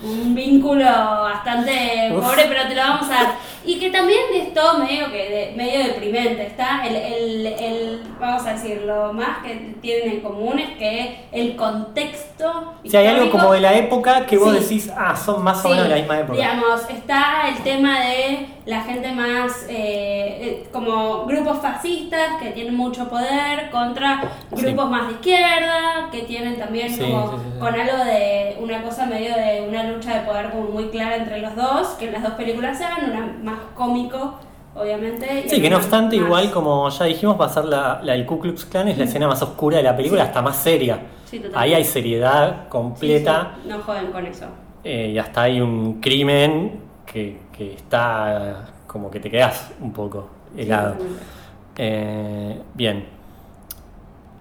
un 0.03 0.35
vínculo 0.35 0.85
bastante 0.85 2.11
Uf. 2.13 2.25
pobre, 2.25 2.45
pero 2.49 2.69
te 2.69 2.75
lo 2.75 2.83
vamos 2.83 3.07
a 3.11 3.15
dar. 3.15 3.33
Y 3.65 3.81
que 3.81 3.91
también 3.91 4.21
es 4.35 4.55
todo 4.55 4.79
medio, 4.79 5.11
que 5.11 5.29
de- 5.29 5.53
medio 5.57 5.85
deprimente, 5.85 6.47
está 6.47 6.87
el, 6.87 6.95
el, 6.95 7.47
el, 7.47 8.03
vamos 8.21 8.47
a 8.47 8.53
decir, 8.53 8.83
lo 8.87 9.13
más 9.13 9.39
que 9.45 9.75
tienen 9.81 10.11
en 10.13 10.21
común 10.21 10.59
es 10.61 10.77
que 10.79 11.25
el 11.33 11.57
contexto... 11.57 12.75
Si 12.85 12.97
hay 12.97 13.07
algo 13.09 13.31
como 13.31 13.53
de 13.53 13.61
la 13.61 13.75
época 13.75 14.25
que 14.27 14.37
vos 14.39 14.53
Sí. 14.55 14.61
decís, 14.63 14.93
ah, 14.97 15.17
son 15.17 15.43
más 15.43 15.59
o 15.59 15.63
Sí, 15.63 15.69
menos 15.71 15.85
de 15.85 15.91
la 15.91 15.97
misma 15.97 16.21
época. 16.21 16.39
Digamos, 16.39 16.89
está 16.91 17.49
el 17.49 17.57
tema 17.65 18.01
de 18.01 18.47
la 18.67 18.83
gente 18.83 19.13
más, 19.13 19.65
eh, 19.69 20.39
eh, 20.41 20.69
como 20.73 21.25
grupos 21.25 21.59
fascistas 21.59 22.37
que 22.43 22.51
tienen 22.51 22.75
mucho 22.77 23.09
poder 23.09 23.71
contra 23.71 24.23
Sí. 24.55 24.65
grupos 24.65 24.91
más 24.91 25.07
de 25.07 25.13
izquierda, 25.15 26.09
que 26.11 26.23
tienen 26.23 26.59
también 26.59 26.91
Sí, 26.91 27.01
como 27.01 27.31
sí, 27.31 27.37
con 27.61 27.75
algo 27.75 28.05
de 28.05 28.57
una 28.61 28.83
cosa 28.83 29.07
medio 29.07 29.35
de 29.37 29.65
una 29.69 29.85
lucha 29.85 30.19
de 30.19 30.27
poder 30.27 30.51
como 30.51 30.65
muy 30.71 30.89
clara 30.89 31.17
entre 31.17 31.39
los 31.39 31.55
dos, 31.55 31.91
que 31.99 32.07
en 32.07 32.15
las 32.15 32.23
dos 32.25 32.33
películas 32.33 32.77
se 32.77 32.85
hagan, 32.85 33.11
una 33.13 33.37
más 33.45 33.59
cómico, 33.77 34.35
obviamente. 34.75 35.45
Sí, 35.49 35.63
que 35.63 35.71
no 35.71 35.77
obstante, 35.77 36.17
más- 36.17 36.27
igual 36.27 36.51
como 36.51 36.89
ya 36.89 37.05
dijimos, 37.05 37.41
va 37.41 37.47
a 37.47 37.51
ser 37.51 37.67
la, 37.67 38.01
la 38.03 38.13
del 38.15 38.27
Ku 38.27 38.41
Klux 38.41 38.65
Klan, 38.65 38.89
es 38.89 38.99
la 38.99 39.05
escena 39.05 39.29
más 39.29 39.41
oscura 39.43 39.77
de 39.77 39.85
la 39.85 39.97
película, 39.97 40.23
Sí. 40.23 40.27
hasta 40.29 40.43
más 40.43 40.57
seria. 40.57 40.99
Sí. 41.25 41.41
Ahí 41.55 41.73
hay 41.73 41.85
seriedad 41.85 42.69
completa 42.69 43.53
sí, 43.63 43.69
no 43.69 43.79
joden 43.81 44.13
con 44.13 44.27
eso. 44.27 44.47
eh, 44.85 45.13
y 45.15 45.19
hasta 45.19 45.43
hay 45.43 45.61
un 45.61 46.01
crimen 46.01 46.81
que, 47.07 47.39
que 47.57 47.75
está 47.75 48.67
como 48.87 49.11
que 49.11 49.21
te 49.21 49.31
quedas 49.31 49.73
un 49.81 49.93
poco 49.93 50.29
helado. 50.57 50.97
Sí. 50.99 51.07
Eh, 51.79 52.63
bien. 52.75 53.17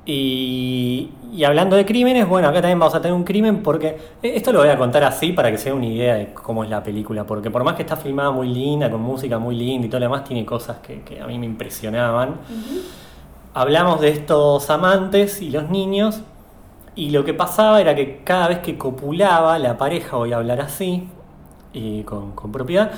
Y, 0.08 1.10
y 1.34 1.44
hablando 1.44 1.76
de 1.76 1.84
crímenes, 1.84 2.28
bueno, 2.30 2.48
acá 2.48 2.62
también 2.62 2.78
vamos 2.78 2.94
a 2.94 3.02
tener 3.02 3.16
un 3.16 3.24
crimen 3.24 3.64
porque 3.64 3.88
eh, 4.22 4.34
esto 4.36 4.54
lo 4.54 4.60
voy 4.60 4.70
a 4.70 4.78
contar 4.78 5.04
así 5.04 5.32
para 5.32 5.50
que 5.50 5.58
se 5.58 5.70
den 5.70 5.80
una 5.80 5.88
idea 5.88 6.14
de 6.16 6.32
cómo 6.32 6.64
es 6.64 6.70
la 6.70 6.84
película, 6.84 7.24
porque 7.26 7.50
por 7.50 7.64
más 7.64 7.76
que 7.76 7.82
está 7.82 7.98
filmada 7.98 8.30
muy 8.30 8.48
linda, 8.48 8.90
con 8.92 9.02
música 9.02 9.40
muy 9.40 9.56
linda 9.56 9.88
y 9.88 9.90
todo 9.90 10.00
lo 10.02 10.06
demás, 10.06 10.24
tiene 10.24 10.46
cosas 10.46 10.78
que, 10.78 11.02
que 11.02 11.20
a 11.20 11.26
mí 11.26 11.40
me 11.40 11.48
impresionaban. 11.48 12.36
Hablamos 13.56 14.00
de 14.00 14.10
estos 14.10 14.70
amantes 14.70 15.42
y 15.42 15.50
los 15.50 15.70
niños, 15.72 16.22
y 16.96 17.10
lo 17.10 17.26
que 17.26 17.34
pasaba 17.34 17.82
era 17.82 17.96
que 17.96 18.22
cada 18.24 18.48
vez 18.48 18.60
que 18.60 18.78
copulaba 18.78 19.58
la 19.58 19.78
pareja, 19.78 20.18
voy 20.18 20.34
a 20.34 20.38
hablar 20.38 20.62
así, 20.62 21.10
eh, 21.76 22.04
con, 22.06 22.32
con 22.32 22.52
propiedad, 22.52 22.92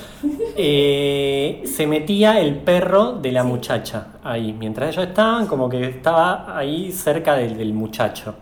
eh, 0.55 1.63
se 1.65 1.87
metía 1.87 2.39
el 2.39 2.55
perro 2.55 3.13
de 3.13 3.31
la 3.31 3.43
muchacha 3.43 4.07
ahí. 4.23 4.53
Mientras 4.53 4.89
ellos 4.95 5.07
estaban, 5.07 5.47
como 5.47 5.67
que 5.69 5.83
estaba 5.89 6.57
ahí 6.57 6.91
cerca 6.91 7.35
del, 7.35 7.57
del 7.57 7.73
muchacho. 7.73 8.35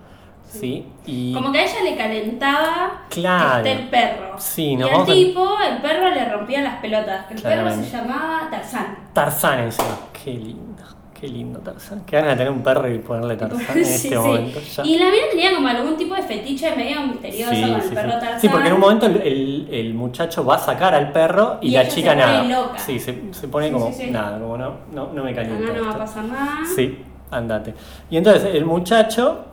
¿sí? 0.47 0.85
Y 1.05 1.33
Como 1.33 1.51
que 1.51 1.59
a 1.59 1.63
ella 1.63 1.83
le 1.83 1.97
calentaba 1.97 3.01
Claro. 3.09 3.65
el 3.65 3.89
perro. 3.89 4.35
Sí, 4.37 4.73
y 4.73 4.81
al 4.81 4.89
vamos 4.89 5.09
a- 5.09 5.13
tipo, 5.13 5.55
el 5.69 5.81
perro 5.81 6.09
le 6.09 6.29
rompía 6.29 6.61
las 6.61 6.75
pelotas. 6.77 7.25
El 7.31 7.41
perro 7.41 7.69
se 7.71 7.89
llamaba 7.89 8.47
Tarzán. 8.49 8.97
Tarzán 9.13 9.59
encima. 9.59 9.97
Qué 10.23 10.31
lindo, 10.31 10.83
qué 11.25 11.31
lindo 11.31 11.59
Tarzán. 11.59 12.03
Qué 12.05 12.15
ganas 12.17 12.31
de 12.31 12.37
tener 12.37 12.51
un 12.51 12.61
perro 12.63 12.91
y 12.93 12.99
ponerle 12.99 13.35
Tarzán 13.35 13.77
en 13.77 13.85
Sí, 13.85 13.93
este 13.93 14.09
sí. 14.09 14.15
momento. 14.15 14.59
ya. 14.59 14.83
Y 14.85 14.97
la 14.97 15.05
mina 15.11 15.23
tenía 15.31 15.55
como 15.55 15.67
algún 15.67 15.97
tipo 15.97 16.15
de 16.15 16.21
fetiche 16.23 16.75
medio 16.75 17.01
misterioso 17.07 17.51
Sí, 17.53 17.61
con 17.61 17.71
el 17.81 17.89
perro 17.89 18.11
Tarzán. 18.11 18.39
Sí, 18.41 18.49
porque 18.49 18.67
en 18.67 18.73
un 18.73 18.79
momento 18.79 19.05
el, 19.07 19.15
el- 19.21 19.67
el 19.71 19.93
muchacho 19.93 20.45
va 20.45 20.55
a 20.55 20.59
sacar 20.59 20.93
al 20.93 21.11
perro 21.11 21.57
y, 21.61 21.69
Y 21.69 21.71
la 21.71 21.87
chica 21.87 22.11
se 22.11 22.15
pone 22.17 22.25
nada. 22.25 22.43
loca. 22.43 22.77
Sí, 22.79 22.99
se, 22.99 23.21
se 23.31 23.47
pone 23.47 23.71
como 23.71 23.91
nada, 24.11 24.39
como 24.39 24.57
no, 24.57 24.73
no, 24.93 25.11
no 25.13 25.23
me 25.23 25.31
No, 25.31 25.35
calienta. 25.35 25.73
no, 25.73 25.79
no 25.81 25.85
va 25.89 25.91
a 25.95 25.97
pasar 25.97 26.23
nada. 26.25 26.59
Sí, 26.75 26.99
andate. 27.31 27.73
Y 28.09 28.17
entonces 28.17 28.53
el 28.53 28.65
muchacho 28.65 29.45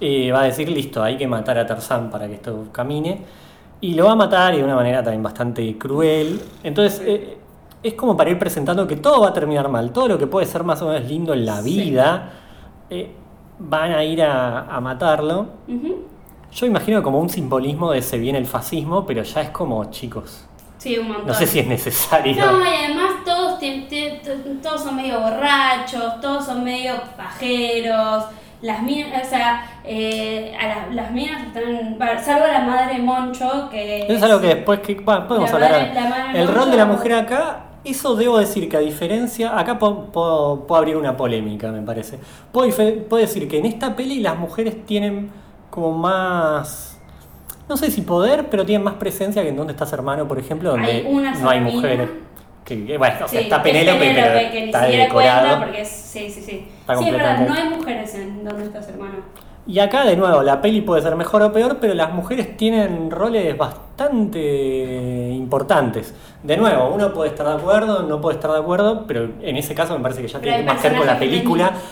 eh, 0.00 0.30
va 0.32 0.42
a 0.42 0.44
decir, 0.44 0.68
listo, 0.68 1.02
hay 1.02 1.16
que 1.16 1.26
matar 1.26 1.58
a 1.58 1.66
Tarzán 1.66 2.10
para 2.10 2.26
que 2.26 2.34
esto 2.34 2.66
camine. 2.72 3.20
Y 3.80 3.94
lo 3.94 4.06
va 4.06 4.12
a 4.12 4.16
matar 4.16 4.54
y 4.54 4.58
de 4.58 4.64
una 4.64 4.76
manera 4.76 5.02
también 5.02 5.22
bastante 5.22 5.76
cruel. 5.76 6.40
Entonces 6.62 7.02
eh, 7.04 7.38
es 7.84 7.94
como 7.94 8.16
para 8.16 8.30
ir 8.30 8.38
presentando 8.38 8.86
que 8.88 8.96
todo 8.96 9.20
va 9.20 9.28
a 9.28 9.32
terminar 9.32 9.68
mal. 9.68 9.92
Todo 9.92 10.08
lo 10.08 10.18
que 10.18 10.26
puede 10.26 10.46
ser 10.46 10.64
más 10.64 10.82
o 10.82 10.88
menos 10.88 11.08
lindo 11.08 11.32
en 11.34 11.44
la 11.46 11.62
Sí. 11.62 11.80
vida, 11.80 12.30
eh, 12.90 13.14
van 13.58 13.92
a 13.92 14.02
ir 14.02 14.22
a, 14.22 14.60
a 14.74 14.80
matarlo. 14.80 15.46
Yo 16.52 16.66
imagino 16.66 17.02
como 17.02 17.18
un 17.20 17.28
simbolismo 17.28 17.90
de 17.92 18.00
se 18.02 18.16
viene 18.18 18.38
el 18.38 18.46
fascismo, 18.46 19.04
pero 19.06 19.22
ya 19.22 19.42
es 19.42 19.50
como, 19.50 19.84
chicos, 19.90 20.46
Sí, 20.78 20.98
un 20.98 21.08
montón. 21.08 21.26
No 21.28 21.34
sé 21.34 21.46
si 21.46 21.60
es 21.60 21.66
necesario. 21.66 22.34
No, 22.44 22.60
y 22.62 22.68
además 22.84 23.24
todos, 23.24 23.58
todos 24.62 24.82
son 24.82 24.96
medio 24.96 25.18
borrachos, 25.20 26.20
todos 26.20 26.44
son 26.44 26.62
medio 26.62 26.92
pajeros. 27.16 28.24
Las 28.60 28.82
minas, 28.82 29.26
o 29.26 29.30
sea, 29.30 29.80
eh, 29.84 30.54
a 30.60 30.66
la- 30.68 30.86
las 30.92 31.10
minas 31.10 31.42
están. 31.46 31.98
Salvo 32.22 32.46
la 32.46 32.60
madre 32.60 32.98
Moncho, 32.98 33.68
que. 33.70 34.02
Eso 34.04 34.12
es 34.14 34.22
algo 34.22 34.40
que 34.40 34.46
después 34.48 34.80
que 34.80 34.94
bueno, 34.94 35.26
podemos 35.26 35.50
La 35.50 35.54
hablar. 35.56 35.70
madre- 35.72 36.08
madre 36.08 36.40
el 36.40 36.46
Moncho- 36.48 36.60
rol 36.60 36.70
de 36.70 36.76
la 36.76 36.86
mujer 36.86 37.12
acá, 37.14 37.60
eso 37.84 38.14
debo 38.16 38.38
decir 38.38 38.68
que 38.68 38.76
a 38.76 38.80
diferencia, 38.80 39.58
acá 39.58 39.78
puedo, 39.78 40.06
puedo- 40.06 40.66
puedo 40.66 40.78
abrir 40.78 40.96
una 40.96 41.16
polémica, 41.16 41.70
me 41.70 41.82
parece. 41.82 42.18
Puedo, 42.52 42.70
puedo 43.08 43.20
decir 43.20 43.48
que 43.48 43.58
en 43.58 43.66
esta 43.66 43.94
peli 43.96 44.20
las 44.20 44.38
mujeres 44.38 44.84
tienen 44.86 45.30
como 45.70 45.92
más, 45.92 47.00
no 47.68 47.76
sé 47.76 47.90
si 47.90 48.02
poder, 48.02 48.48
pero 48.50 48.64
tienen 48.64 48.84
más 48.84 48.94
presencia 48.94 49.42
que 49.42 49.48
en 49.48 49.56
Donde 49.56 49.72
estás 49.72 49.92
hermano, 49.92 50.26
por 50.28 50.38
ejemplo, 50.38 50.70
donde 50.70 50.90
Hay 50.90 51.06
una 51.08 51.34
no 51.34 51.50
hay 51.50 51.60
mujeres. 51.60 52.08
Que, 52.64 52.86
que, 52.86 52.96
bueno, 52.96 53.16
o 53.16 53.28
sea, 53.28 53.40
Sí, 53.40 53.44
está 53.44 53.56
es 53.56 53.62
Penélope, 53.62 54.12
pero 54.14 54.50
que 54.50 54.60
ni 54.60 54.66
está 54.66 54.84
siquiera 54.84 55.12
cuenta 55.12 55.34
decorado. 55.34 55.64
porque 55.64 55.80
es. 55.82 55.88
Sí, 55.88 56.30
sí, 56.30 56.40
sí. 56.40 56.68
Está 56.80 56.96
sí, 56.96 57.04
es 57.04 57.12
verdad, 57.12 57.46
no 57.46 57.52
hay 57.54 57.68
mujeres 57.68 58.14
en 58.14 58.42
¿Dónde 58.44 58.64
estás, 58.64 58.88
hermano? 58.88 59.16
Y 59.66 59.78
acá, 59.78 60.04
de 60.04 60.14
nuevo, 60.16 60.42
la 60.42 60.60
peli 60.60 60.82
puede 60.82 61.00
ser 61.00 61.16
mejor 61.16 61.40
o 61.42 61.52
peor, 61.52 61.78
pero 61.80 61.94
las 61.94 62.12
mujeres 62.12 62.54
tienen 62.56 63.10
roles 63.10 63.56
bastante 63.56 65.30
importantes. 65.32 66.14
De 66.42 66.56
nuevo, 66.56 66.90
uno 66.94 67.12
puede 67.12 67.30
estar 67.30 67.46
de 67.46 67.54
acuerdo, 67.54 68.02
no 68.02 68.20
puede 68.20 68.36
estar 68.36 68.50
de 68.50 68.58
acuerdo, 68.58 69.04
pero 69.06 69.28
en 69.40 69.56
ese 69.56 69.74
caso 69.74 69.96
me 69.96 70.02
parece 70.02 70.20
que 70.22 70.28
ya 70.28 70.38
Pero 70.38 70.52
tiene 70.56 70.70
más 70.70 70.82
que 70.82 70.88
ver 70.90 70.98
con 70.98 71.06
la 71.06 71.18
película. 71.18 71.64
femeninos. 71.68 71.90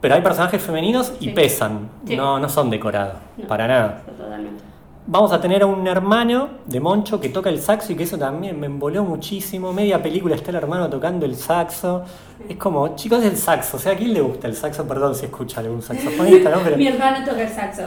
Pero 0.00 0.14
hay 0.14 0.22
personajes 0.22 0.62
femeninos 0.62 1.12
y 1.20 1.24
Sí. 1.26 1.30
pesan, 1.30 1.88
Sí. 2.06 2.16
no, 2.16 2.38
no 2.38 2.48
son 2.48 2.70
decorados, 2.70 3.14
No. 3.36 3.46
para 3.46 3.66
nada. 3.66 4.02
Totalmente. 4.06 4.64
Vamos 5.12 5.32
a 5.32 5.40
tener 5.40 5.62
a 5.62 5.66
un 5.66 5.88
hermano 5.88 6.50
de 6.66 6.78
Moncho 6.78 7.20
que 7.20 7.30
toca 7.30 7.50
el 7.50 7.60
saxo 7.60 7.92
y 7.92 7.96
que 7.96 8.04
eso 8.04 8.16
también 8.16 8.60
me 8.60 8.66
emboló 8.66 9.02
muchísimo. 9.02 9.72
Media 9.72 10.00
película 10.00 10.36
está 10.36 10.50
el 10.50 10.58
hermano 10.58 10.88
tocando 10.88 11.26
el 11.26 11.34
saxo. 11.34 12.04
Es 12.48 12.56
como, 12.56 12.94
chicos, 12.94 13.24
el 13.24 13.36
saxo. 13.36 13.76
O 13.76 13.80
sea, 13.80 13.94
¿a 13.94 13.96
quién 13.96 14.14
le 14.14 14.20
gusta 14.20 14.46
el 14.46 14.54
saxo? 14.54 14.86
Perdón 14.86 15.16
si 15.16 15.24
escucha 15.24 15.58
algún 15.62 15.82
saxofonista, 15.82 16.50
¿no? 16.50 16.60
Pero, 16.62 16.76
Mi 16.76 16.86
hermano 16.86 17.24
toca 17.24 17.42
el 17.42 17.48
saxo. 17.48 17.82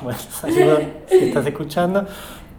bueno, 0.00 0.20
saludos 0.30 0.82
si 1.08 1.16
estás 1.16 1.46
escuchando. 1.46 2.06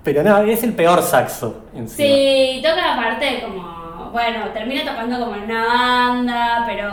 Pero 0.03 0.21
no, 0.21 0.39
es 0.39 0.63
el 0.63 0.73
peor 0.73 1.01
saxo 1.01 1.61
encima. 1.73 2.09
Sí, 2.09 2.61
toca 2.61 2.95
aparte 2.95 3.41
como, 3.41 4.09
bueno, 4.11 4.49
termina 4.53 4.83
tocando 4.83 5.17
como 5.17 5.35
en 5.35 5.43
una 5.43 5.65
banda, 5.65 6.65
pero 6.67 6.91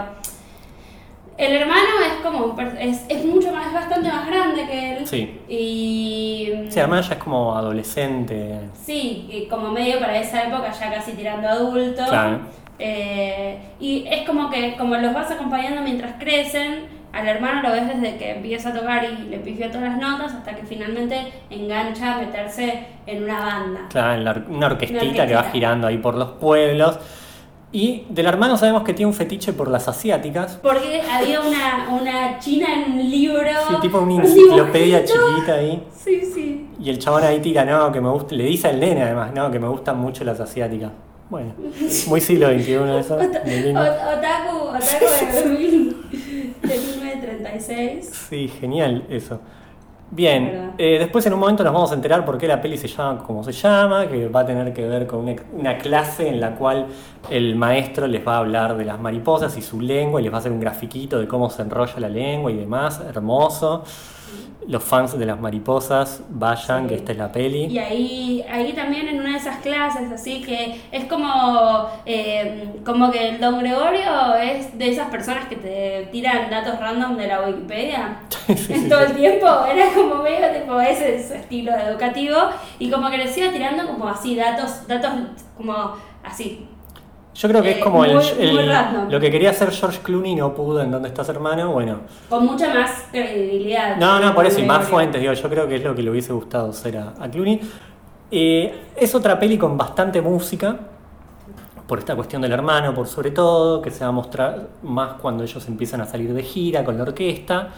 el 1.39 1.53
hermano 1.57 1.89
es 2.07 2.23
como, 2.23 2.45
un 2.47 2.57
per- 2.57 2.77
es, 2.81 3.05
es 3.09 3.25
mucho 3.25 3.53
más, 3.53 3.67
es 3.67 3.73
bastante 3.75 4.09
más 4.09 4.27
grande 4.27 4.67
que 4.67 4.97
él. 4.97 5.07
Sí. 5.07 5.41
Y 5.49 6.53
Sí, 6.69 6.79
además 6.81 7.09
ya 7.09 7.15
es 7.15 7.23
como 7.23 7.55
adolescente. 7.57 8.61
sí, 8.85 9.29
y 9.31 9.47
como 9.49 9.71
medio 9.71 9.99
para 10.01 10.19
esa 10.19 10.45
época 10.45 10.71
ya 10.73 10.91
casi 10.93 11.13
tirando 11.13 11.49
adulto. 11.49 12.05
Claro. 12.09 12.41
Eh, 12.79 13.59
y 13.81 14.07
es 14.09 14.27
como 14.27 14.51
que 14.51 14.77
como 14.77 14.97
los 14.97 15.15
vas 15.15 15.31
acompañando 15.31 15.81
mientras 15.83 16.15
crecen, 16.19 16.95
al 17.13 17.27
hermano 17.27 17.63
lo 17.63 17.71
ves 17.73 17.89
desde 17.89 18.17
que 18.19 18.31
empieza 18.33 18.69
a 18.69 18.75
tocar 18.75 19.05
y 19.05 19.31
le 19.31 19.39
pifia 19.39 19.71
todas 19.71 19.89
las 19.89 19.99
notas 19.99 20.35
hasta 20.35 20.55
que 20.55 20.65
finalmente 20.67 21.33
engancha 21.49 22.15
a 22.15 22.19
meterse 22.19 22.85
en 23.07 23.25
una 23.25 23.41
banda. 23.41 23.81
Claro, 23.89 24.15
en 24.15 24.25
la 24.25 24.31
or- 24.33 24.45
una 24.51 24.67
orquestita 24.67 25.01
Una 25.03 25.11
orquestita. 25.13 25.27
que 25.27 25.35
va 25.35 25.51
girando 25.51 25.87
ahí 25.87 25.97
por 25.97 26.15
los 26.17 26.33
pueblos. 26.33 26.99
Y 27.77 28.07
del 28.09 28.25
hermano 28.25 28.57
sabemos 28.57 28.85
que 28.85 28.95
tiene 28.95 29.09
un 29.09 29.15
fetiche 29.15 29.53
por 29.53 29.69
las 29.69 29.87
asiáticas. 29.87 30.59
Porque 30.63 31.03
había 31.03 31.43
una, 31.43 31.91
una 31.91 32.39
china 32.39 32.69
en 32.73 32.93
un 32.93 33.11
libro. 33.11 33.51
Sí, 33.69 33.75
tipo 33.83 33.99
una 33.99 34.15
un 34.15 34.21
enciclopedia 34.23 35.05
chiquita 35.05 35.57
ahí. 35.57 35.87
Sí, 35.95 36.23
sí. 36.25 36.71
Y 36.81 36.89
el 36.89 36.99
chabón 36.99 37.25
ahí 37.25 37.39
tira, 37.41 37.67
no, 37.67 37.93
que 37.93 38.01
me 38.01 38.09
gusta, 38.09 38.35
le 38.35 38.45
dice 38.45 38.69
al 38.69 38.81
nene 38.81 39.03
además, 39.03 39.35
no, 39.35 39.51
que 39.51 39.59
me 39.59 39.69
gustan 39.69 39.99
mucho 40.01 40.25
las 40.25 40.41
asiáticas. 40.41 40.91
Bueno, 41.29 41.53
muy 42.07 42.23
siglo 42.23 42.49
XXI 42.49 42.73
eso. 42.99 43.17
Otaku, 43.19 44.57
otaku 44.69 45.05
de 46.63 46.79
1936. 46.79 48.11
Sí, 48.31 48.49
genial 48.49 49.05
eso. 49.11 49.39
Bien, 50.09 50.75
eh, 50.79 50.99
después 51.01 51.27
en 51.27 51.33
un 51.35 51.41
momento 51.41 51.65
nos 51.65 51.73
vamos 51.73 51.91
a 51.91 51.95
enterar 51.95 52.25
por 52.25 52.39
qué 52.39 52.47
la 52.47 52.61
peli 52.63 52.79
se 52.79 52.87
llama 52.87 53.25
como 53.25 53.43
se 53.43 53.51
llama, 53.51 54.07
que 54.09 54.29
va 54.29 54.41
a 54.41 54.47
tener 54.47 54.73
que 54.73 54.87
ver 54.87 55.05
con 55.07 55.21
una, 55.21 55.35
una 55.53 55.79
clase 55.79 56.29
en 56.29 56.41
la 56.41 56.55
cual 56.55 56.87
el 57.29 57.57
maestro 57.57 58.07
les 58.07 58.27
va 58.27 58.37
a 58.37 58.39
hablar 58.39 58.77
de 58.77 58.85
las 58.85 59.01
mariposas 59.01 59.57
y 59.59 59.63
su 59.63 59.81
lengua 59.81 60.21
y 60.21 60.25
les 60.25 60.33
va 60.33 60.37
a 60.37 60.41
hacer 60.41 60.53
un 60.53 60.61
grafiquito 60.61 61.19
de 61.19 61.27
cómo 61.27 61.51
se 61.51 61.63
enrolla 61.63 61.99
la 61.99 62.09
lengua 62.09 62.53
y 62.53 62.57
demás, 62.57 63.01
hermoso. 63.01 63.83
Los 64.69 64.83
fans 64.83 65.17
de 65.17 65.25
las 65.27 65.39
mariposas, 65.41 66.23
vayan, 66.29 66.83
Sí. 66.83 66.89
que 66.89 66.95
esta 66.97 67.13
es 67.13 67.19
la 67.19 67.31
peli. 67.31 67.67
Y 67.67 67.79
ahí, 67.79 68.45
ahí 68.51 68.73
también 68.73 69.07
en 69.07 69.21
una 69.21 69.31
de 69.33 69.37
esas 69.37 69.59
clases, 69.59 70.11
así 70.11 70.43
que 70.43 70.81
es 70.91 71.05
como, 71.05 71.87
eh, 72.05 72.69
como 72.85 73.11
que 73.13 73.29
el 73.29 73.41
Don 73.41 73.61
Gregorio 73.61 74.35
es 74.35 74.77
de 74.77 74.89
esas 74.91 75.09
personas 75.09 75.47
que 75.47 75.55
te 75.57 76.09
tiran 76.11 76.51
datos 76.51 76.81
random 76.81 77.17
de 77.17 77.29
la 77.29 77.43
Wikipedia 77.43 78.19
Sí, 78.47 78.57
sí, 78.57 78.73
en 78.73 78.89
todo 78.89 79.01
el 79.01 79.15
tiempo. 79.15 79.47
Era 79.47 79.87
como 79.95 80.23
medio 80.23 80.51
tipo 80.51 80.81
ese 80.81 81.17
es 81.17 81.29
su 81.29 81.35
estilo 81.35 81.73
educativo 81.73 82.37
y 82.81 82.91
como 82.91 83.09
que 83.11 83.17
iba 83.37 83.53
tirando 83.53 83.87
como 83.87 84.09
así 84.09 84.35
datos, 84.35 84.87
datos 84.89 85.11
como 85.57 85.93
así. 86.25 86.67
Yo 87.37 87.49
creo 87.49 87.63
que 87.63 87.71
es 87.73 87.77
Eh, 87.77 87.81
como 87.81 88.05
el, 88.05 88.15
muy- 88.15 88.25
el- 88.39 88.53
muy 88.55 88.63
random. 88.65 89.11
lo 89.11 89.21
que 89.21 89.31
quería 89.31 89.51
hacer 89.51 89.71
George 89.71 90.01
Clooney 90.03 90.35
no 90.35 90.55
pudo 90.55 90.81
en 90.81 90.91
Dónde 90.91 91.09
estás 91.09 91.29
hermano, 91.29 91.71
bueno. 91.73 92.01
Con 92.31 92.47
mucha 92.47 92.73
más 92.73 93.05
credibilidad. 93.11 93.97
No, 93.99 94.19
no, 94.21 94.35
por 94.35 94.47
eso, 94.47 94.61
y 94.61 94.65
más 94.65 94.87
fuentes, 94.87 95.21
digo, 95.21 95.33
yo 95.35 95.49
creo 95.51 95.69
que 95.69 95.77
es 95.77 95.85
lo 95.85 95.95
que 95.95 96.03
le 96.03 96.11
hubiese 96.11 96.33
gustado 96.33 96.73
ser 96.73 96.97
a, 96.99 97.13
a 97.21 97.29
Clooney. 97.31 97.61
Eh, 98.31 98.75
es 98.97 99.15
otra 99.15 99.39
peli 99.39 99.59
con 99.59 99.77
bastante 99.77 100.21
música, 100.23 100.77
por 101.87 101.99
esta 101.99 102.17
cuestión 102.17 102.43
del 102.43 102.53
hermano, 102.53 102.95
por 102.95 103.07
sobre 103.07 103.31
todo, 103.31 103.81
que 103.83 103.91
se 103.91 104.03
va 104.03 104.09
a 104.09 104.13
mostrar 104.13 104.69
más 104.83 105.15
cuando 105.21 105.45
ellos 105.45 105.67
empiezan 105.69 106.01
a 106.01 106.07
salir 106.07 106.33
de 106.33 106.43
gira 106.43 106.85
con 106.85 106.97
la 106.97 107.03
orquesta. 107.05 107.69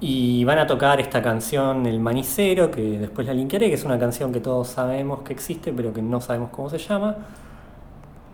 Y 0.00 0.44
van 0.44 0.58
a 0.58 0.66
tocar 0.66 1.00
esta 1.00 1.22
canción 1.22 1.86
El 1.86 2.00
Manicero, 2.00 2.70
que 2.70 2.82
después 2.98 3.26
la 3.26 3.32
linkearé, 3.32 3.68
que 3.68 3.74
es 3.76 3.84
una 3.84 3.98
canción 3.98 4.32
que 4.32 4.40
todos 4.40 4.68
sabemos 4.68 5.20
que 5.22 5.32
existe, 5.32 5.72
pero 5.72 5.92
que 5.94 6.02
no 6.02 6.20
sabemos 6.20 6.50
cómo 6.50 6.68
se 6.68 6.76
llama. 6.78 7.14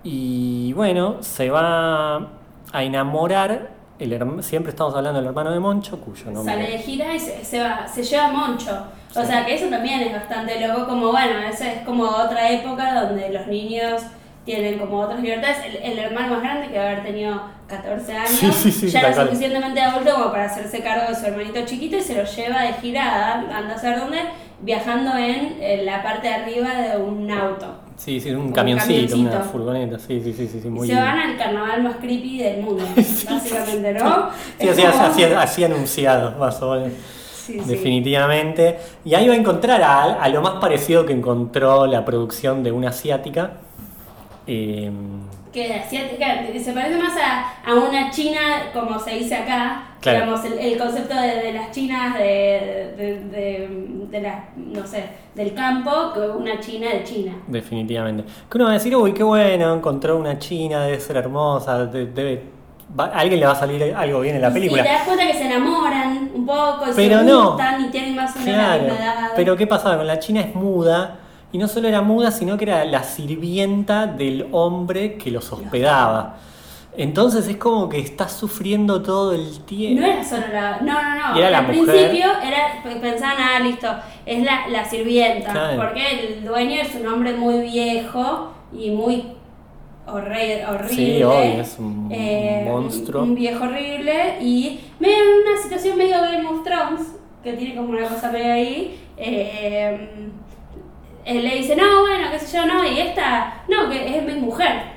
Y 0.02 0.72
bueno, 0.72 1.16
se 1.20 1.50
va 1.50 2.16
a 2.72 2.82
enamorar, 2.82 3.68
el 3.98 4.12
herm- 4.12 4.42
siempre 4.42 4.70
estamos 4.70 4.94
hablando 4.94 5.18
del 5.20 5.28
hermano 5.28 5.50
de 5.52 5.60
Moncho, 5.60 6.00
cuyo 6.00 6.30
nombre... 6.30 6.54
Sale 6.54 6.70
de 6.70 6.78
gira 6.78 7.14
y 7.14 7.20
se, 7.20 7.44
se 7.44 7.60
va, 7.62 7.86
se 7.86 8.02
lleva 8.02 8.28
Moncho. 8.28 8.84
O 9.14 9.20
Sí. 9.20 9.26
sea 9.26 9.44
que 9.44 9.54
eso 9.56 9.66
también 9.68 10.00
es 10.00 10.12
bastante 10.12 10.66
loco, 10.66 10.86
como 10.86 11.10
bueno, 11.10 11.38
esa 11.50 11.70
es 11.72 11.82
como 11.84 12.04
otra 12.04 12.48
época 12.50 13.02
donde 13.02 13.28
los 13.30 13.46
niños 13.48 14.02
tienen 14.44 14.78
como 14.78 15.00
otras 15.00 15.20
libertades. 15.20 15.58
El, 15.66 15.76
el 15.92 15.98
hermano 15.98 16.34
más 16.34 16.42
grande 16.42 16.68
que 16.68 16.78
va 16.78 16.84
a 16.84 16.86
haber 16.92 17.02
tenido 17.02 17.42
14 17.66 18.12
años, 18.16 18.30
Sí, 18.30 18.52
sí, 18.52 18.70
sí, 18.72 18.88
ya 18.88 19.00
era 19.00 19.24
suficientemente 19.24 19.80
adulto 19.82 20.14
como 20.14 20.30
para 20.30 20.44
hacerse 20.44 20.80
cargo 20.82 21.08
de 21.08 21.14
su 21.14 21.26
hermanito 21.26 21.60
chiquito 21.66 21.96
y 21.96 22.00
se 22.02 22.14
lo 22.14 22.24
lleva 22.24 22.62
de 22.62 22.72
gira 22.74 23.02
a 23.04 23.32
anda 23.58 23.74
a 23.74 23.78
saber 23.78 23.98
dónde, 24.00 24.18
viajando 24.60 25.16
en, 25.18 25.58
en 25.60 25.84
la 25.84 26.02
parte 26.02 26.28
de 26.28 26.34
arriba 26.34 26.72
de 26.74 26.96
un 26.96 27.30
auto. 27.30 27.79
Sí, 28.02 28.18
sí, 28.18 28.30
un 28.30 28.46
Un 28.46 28.52
camioncito, 28.52 29.14
una 29.16 29.40
furgoneta, 29.42 29.98
sí, 29.98 30.22
sí, 30.24 30.32
sí, 30.32 30.48
sí, 30.48 30.68
muy 30.70 30.88
se 30.88 30.94
van 30.94 31.18
al 31.18 31.36
carnaval 31.36 31.82
más 31.82 31.96
creepy 31.96 32.38
del 32.38 32.62
mundo, 32.62 32.82
básicamente, 32.96 33.92
¿no? 33.92 34.30
Sí, 34.58 34.68
así, 34.68 34.80
como- 34.82 35.02
así, 35.04 35.22
así 35.24 35.64
anunciado, 35.64 36.38
más 36.38 36.62
o 36.62 36.72
menos. 36.76 36.92
Sí, 37.44 37.60
sí. 37.60 37.68
Definitivamente. 37.68 38.78
Y 39.04 39.14
ahí 39.14 39.28
va 39.28 39.34
a 39.34 39.36
encontrar 39.36 39.82
a, 39.82 40.14
a 40.14 40.28
lo 40.30 40.40
más 40.40 40.54
parecido 40.60 41.04
que 41.04 41.12
encontró 41.12 41.86
la 41.86 42.02
producción 42.06 42.62
de 42.62 42.72
una 42.72 42.88
asiática. 42.88 43.52
Eh, 44.46 44.90
que 45.52 45.74
asiática, 45.74 46.46
que 46.46 46.60
se 46.60 46.72
parece 46.72 46.96
más 46.96 47.12
a, 47.16 47.68
a 47.68 47.74
una 47.74 48.10
china, 48.10 48.38
como 48.72 48.98
se 48.98 49.10
dice 49.12 49.34
acá, 49.36 49.84
Claro. 50.00 50.20
digamos, 50.20 50.44
el, 50.46 50.58
el 50.58 50.78
concepto 50.78 51.14
de, 51.14 51.28
de 51.42 51.52
las 51.52 51.70
chinas 51.72 52.16
de, 52.16 52.94
de, 52.96 53.20
de, 53.30 53.68
de 54.10 54.20
la, 54.22 54.44
no 54.56 54.86
sé, 54.86 55.04
del 55.34 55.52
campo, 55.52 55.90
que 56.14 56.20
una 56.20 56.58
china 56.58 56.88
de 56.90 57.04
China. 57.04 57.32
definitivamente. 57.48 58.24
Que 58.50 58.56
uno 58.56 58.64
va 58.66 58.70
a 58.70 58.74
decir, 58.74 58.94
uy, 58.96 59.12
qué 59.12 59.22
bueno, 59.22 59.74
encontró 59.74 60.16
una 60.16 60.38
china, 60.38 60.84
debe 60.84 60.98
ser 61.00 61.16
hermosa, 61.18 61.84
de- 61.86 62.06
debe, 62.06 62.42
va- 62.98 63.06
a 63.12 63.18
alguien 63.18 63.40
le 63.40 63.46
va 63.46 63.52
a 63.52 63.56
salir 63.56 63.94
algo 63.94 64.20
bien 64.20 64.36
en 64.36 64.42
la 64.42 64.48
Y 64.48 64.52
película. 64.54 64.82
te 64.82 64.88
das 64.88 65.02
cuenta 65.02 65.26
que 65.26 65.34
se 65.34 65.44
enamoran 65.46 66.30
un 66.34 66.46
poco, 66.46 66.84
y 66.90 66.94
Pero 66.96 67.18
se 67.18 67.24
no. 67.26 67.46
gustan 67.50 67.84
y 67.84 67.90
tienen 67.90 68.16
más 68.16 68.34
o 68.34 68.38
menos 68.40 68.54
Claro, 68.54 68.94
pero 69.36 69.56
¿qué 69.56 69.66
pasaba? 69.66 69.98
Con 69.98 70.06
la 70.06 70.18
china 70.18 70.40
es 70.40 70.54
muda, 70.54 71.18
y 71.52 71.58
no 71.58 71.68
solo 71.68 71.88
era 71.88 72.00
muda, 72.02 72.30
sino 72.30 72.56
que 72.56 72.64
era 72.64 72.84
la 72.84 73.02
sirvienta 73.02 74.06
del 74.06 74.46
hombre 74.52 75.14
que 75.16 75.30
los 75.30 75.52
hospedaba. 75.52 76.36
Entonces 76.96 77.46
es 77.46 77.56
como 77.56 77.88
que 77.88 77.98
estás 78.00 78.32
sufriendo 78.32 79.00
todo 79.00 79.32
el 79.32 79.60
tiempo. 79.60 80.00
No 80.00 80.06
era 80.08 80.24
solo 80.24 80.42
la. 80.52 80.80
No, 80.80 80.92
no, 81.00 81.28
no. 81.32 81.38
Era 81.38 81.50
la 81.50 81.58
Al 81.58 81.66
mujer. 81.68 81.84
principio 81.84 82.26
era, 82.42 83.00
pensaban, 83.00 83.36
ah, 83.38 83.60
listo, 83.60 83.88
es 84.26 84.42
la, 84.42 84.68
la 84.68 84.84
sirvienta. 84.84 85.52
Claro. 85.52 85.82
Porque 85.82 86.26
el 86.38 86.44
dueño 86.44 86.80
es 86.82 86.94
un 86.96 87.06
hombre 87.06 87.32
muy 87.34 87.60
viejo 87.62 88.50
y 88.76 88.90
muy 88.90 89.24
horrible. 90.06 90.64
Sí, 90.88 91.22
obvio, 91.22 91.60
es 91.60 91.76
un 91.78 92.08
Eh, 92.12 92.64
monstruo. 92.66 93.22
Un 93.22 93.34
viejo 93.36 93.64
horrible 93.64 94.38
y 94.40 94.80
medio 94.98 95.14
en 95.16 95.48
una 95.48 95.62
situación 95.62 95.96
medio 95.96 96.16
Game 96.20 96.46
of 96.48 96.64
Thrones, 96.64 97.06
que 97.44 97.52
tiene 97.52 97.76
como 97.76 97.90
una 97.90 98.08
cosa 98.08 98.30
medio 98.32 98.52
ahí. 98.52 98.98
eh, 99.16 100.08
él 101.38 101.44
le 101.44 101.56
dice, 101.56 101.76
no, 101.76 102.00
bueno, 102.02 102.28
qué 102.30 102.38
sé 102.38 102.56
yo, 102.56 102.66
no, 102.66 102.84
y 102.84 102.98
esta, 102.98 103.62
no, 103.68 103.88
que 103.88 104.18
es 104.18 104.24
mi 104.24 104.34
mujer. 104.34 104.90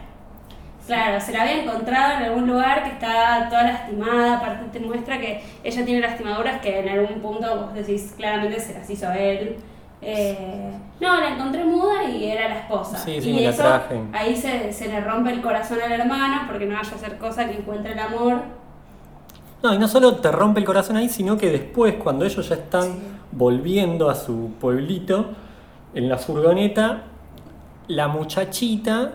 Claro, 0.86 1.20
se 1.22 1.32
la 1.32 1.44
había 1.44 1.64
encontrado 1.64 2.18
en 2.18 2.24
algún 2.24 2.48
lugar 2.48 2.84
que 2.84 2.90
está 2.90 3.48
toda 3.50 3.64
lastimada, 3.64 4.38
aparte 4.38 4.78
te 4.78 4.86
muestra 4.86 5.18
que 5.18 5.42
ella 5.64 5.86
tiene 5.86 6.02
lastimaduras 6.02 6.60
que 6.62 6.80
en 6.80 6.90
algún 6.90 7.22
punto 7.22 7.56
vos 7.56 7.74
decís 7.74 8.14
claramente 8.18 8.60
se 8.60 8.74
las 8.74 8.90
hizo 8.90 9.10
él. 9.12 9.56
Eh, 10.02 10.74
no, 11.00 11.22
la 11.22 11.30
encontré 11.30 11.64
muda 11.64 12.04
y 12.04 12.26
era 12.26 12.50
la 12.50 12.60
esposa. 12.60 12.98
Sí, 12.98 13.22
sí, 13.22 13.30
y 13.30 13.44
la 13.46 13.52
eso, 13.52 13.64
traje. 13.64 14.02
ahí 14.12 14.36
se, 14.36 14.74
se 14.74 14.90
le 14.90 15.00
rompe 15.00 15.32
el 15.32 15.42
corazón 15.42 15.80
al 15.82 15.94
hermano 15.94 16.42
porque 16.48 16.66
no 16.66 16.76
vaya 16.76 16.92
a 16.92 16.96
hacer 16.96 17.18
cosa 17.18 17.48
que 17.48 17.56
encuentre 17.56 17.94
el 17.94 18.00
amor. 18.00 18.42
No, 19.62 19.74
y 19.74 19.78
no 19.78 19.88
solo 19.88 20.18
te 20.18 20.30
rompe 20.30 20.60
el 20.60 20.66
corazón 20.66 20.98
ahí, 20.98 21.08
sino 21.08 21.38
que 21.38 21.50
después, 21.50 21.96
cuando 21.96 22.26
ellos 22.26 22.50
ya 22.50 22.56
están 22.56 23.00
volviendo 23.32 24.10
a 24.10 24.16
su 24.16 24.52
pueblito, 24.60 25.28
en 25.94 26.10
la 26.10 26.18
furgoneta, 26.18 27.04
la 27.88 28.08
muchachita 28.08 29.14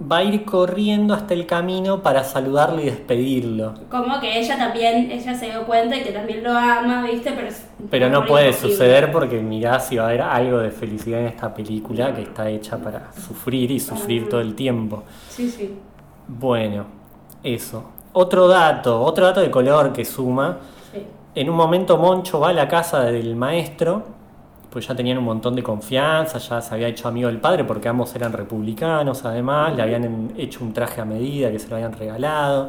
va 0.00 0.18
a 0.18 0.22
ir 0.22 0.44
corriendo 0.44 1.12
hasta 1.12 1.34
el 1.34 1.44
camino 1.44 2.02
para 2.02 2.22
saludarlo 2.22 2.80
y 2.80 2.84
despedirlo. 2.84 3.74
Como 3.90 4.20
que 4.20 4.38
ella 4.38 4.56
también, 4.56 5.10
ella 5.10 5.34
se 5.34 5.46
dio 5.46 5.64
cuenta 5.66 5.96
y 5.96 6.02
que 6.02 6.12
también 6.12 6.44
lo 6.44 6.52
ama, 6.56 7.02
¿viste? 7.02 7.32
Pero, 7.32 7.48
Pero 7.90 8.08
no 8.08 8.24
puede 8.24 8.46
imposible. 8.46 8.72
suceder 8.72 9.10
porque 9.12 9.40
mirá 9.40 9.80
si 9.80 9.96
va 9.96 10.04
a 10.04 10.06
haber 10.08 10.22
algo 10.22 10.58
de 10.58 10.70
felicidad 10.70 11.20
en 11.20 11.26
esta 11.26 11.52
película 11.52 12.14
que 12.14 12.22
está 12.22 12.48
hecha 12.48 12.78
para 12.78 13.12
sufrir 13.12 13.70
y 13.72 13.80
sufrir 13.80 14.28
todo 14.28 14.40
el 14.40 14.54
tiempo. 14.54 15.02
Sí, 15.28 15.50
sí. 15.50 15.74
Bueno, 16.28 16.84
eso. 17.42 17.90
Otro 18.12 18.46
dato, 18.46 19.00
otro 19.02 19.26
dato 19.26 19.40
de 19.40 19.50
color 19.50 19.92
que 19.92 20.04
suma. 20.04 20.58
sí. 20.92 21.02
En 21.34 21.50
un 21.50 21.56
momento 21.56 21.98
Moncho 21.98 22.38
va 22.40 22.50
a 22.50 22.52
la 22.52 22.68
casa 22.68 23.02
del 23.02 23.34
maestro, 23.36 24.04
pues 24.70 24.86
ya 24.86 24.94
tenían 24.94 25.18
un 25.18 25.24
montón 25.24 25.54
de 25.56 25.62
confianza, 25.62 26.38
ya 26.38 26.60
se 26.60 26.74
había 26.74 26.88
hecho 26.88 27.08
amigo 27.08 27.28
del 27.28 27.38
padre 27.40 27.64
porque 27.64 27.88
ambos 27.88 28.14
eran 28.14 28.32
republicanos 28.32 29.24
además, 29.24 29.74
le 29.76 29.82
habían 29.82 30.32
hecho 30.36 30.64
un 30.64 30.72
traje 30.72 31.00
a 31.00 31.04
medida 31.04 31.50
que 31.50 31.58
se 31.58 31.68
lo 31.68 31.76
habían 31.76 31.92
regalado. 31.92 32.68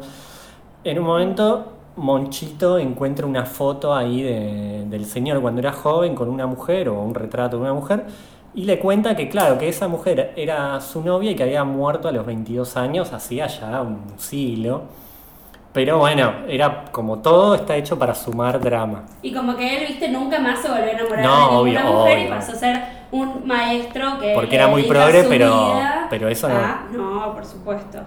En 0.83 0.99
un 0.99 1.05
momento 1.05 1.73
Monchito 1.97 2.77
encuentra 2.79 3.25
una 3.25 3.45
foto 3.45 3.93
ahí 3.93 4.21
de- 4.21 4.85
del 4.89 5.05
señor 5.05 5.41
cuando 5.41 5.59
era 5.59 5.73
joven 5.73 6.15
con 6.15 6.29
una 6.29 6.47
mujer 6.47 6.87
o 6.89 7.01
un 7.01 7.13
retrato 7.13 7.57
de 7.57 7.63
una 7.63 7.73
mujer 7.73 8.05
y 8.53 8.63
le 8.63 8.79
cuenta 8.79 9.15
que 9.15 9.29
claro, 9.29 9.57
que 9.57 9.67
esa 9.69 9.87
mujer 9.87 10.33
era 10.37 10.79
su 10.81 11.01
novia 11.03 11.31
y 11.31 11.35
que 11.35 11.43
había 11.43 11.63
muerto 11.65 12.07
a 12.07 12.11
los 12.11 12.25
22 12.25 12.77
años, 12.77 13.11
hacía 13.13 13.47
ya 13.47 13.81
un 13.81 13.99
siglo. 14.17 14.83
Pero 15.71 15.99
bueno, 15.99 16.33
era 16.47 16.85
como 16.91 17.19
todo 17.19 17.53
está 17.55 17.75
hecho 17.75 17.97
para 17.99 18.15
sumar 18.15 18.59
drama. 18.59 19.03
Y 19.21 19.31
como 19.31 19.55
que 19.55 19.77
él, 19.77 19.87
viste, 19.87 20.09
nunca 20.09 20.39
más 20.39 20.59
se 20.59 20.67
volvió 20.67 20.85
a 20.85 20.89
enamorar 20.91 21.23
No, 21.23 21.35
de 21.35 21.41
ninguna 21.41 21.59
obvio, 21.59 21.99
mujer 21.99 22.19
y 22.19 22.27
pasó 22.27 22.51
a 22.53 22.55
ser 22.55 22.81
un 23.11 23.45
maestro 23.45 24.19
que. 24.19 24.33
Porque 24.33 24.55
era 24.55 24.67
muy 24.67 24.83
progre, 24.83 25.23
pero- 25.23 25.73
vida 25.75 26.07
pero 26.09 26.27
eso 26.27 26.49
no. 26.49 26.55
a- 26.55 26.83
no, 26.91 27.33
por 27.33 27.45
supuesto. 27.45 27.99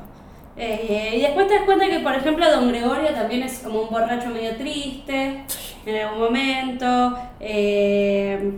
Eh, 0.56 1.14
y 1.16 1.20
después 1.20 1.46
te 1.46 1.54
das 1.54 1.62
cuenta 1.64 1.86
que, 1.88 2.00
por 2.00 2.14
ejemplo, 2.14 2.50
Don 2.50 2.68
Gregorio 2.68 3.08
también 3.14 3.42
es 3.44 3.60
como 3.60 3.82
un 3.82 3.90
borracho 3.90 4.28
medio 4.28 4.56
triste 4.56 5.44
en 5.86 5.96
algún 6.04 6.18
momento. 6.20 7.16
eh, 7.40 8.52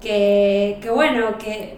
que, 0.00 0.78
que 0.80 0.90
bueno, 0.90 1.36
que 1.38 1.76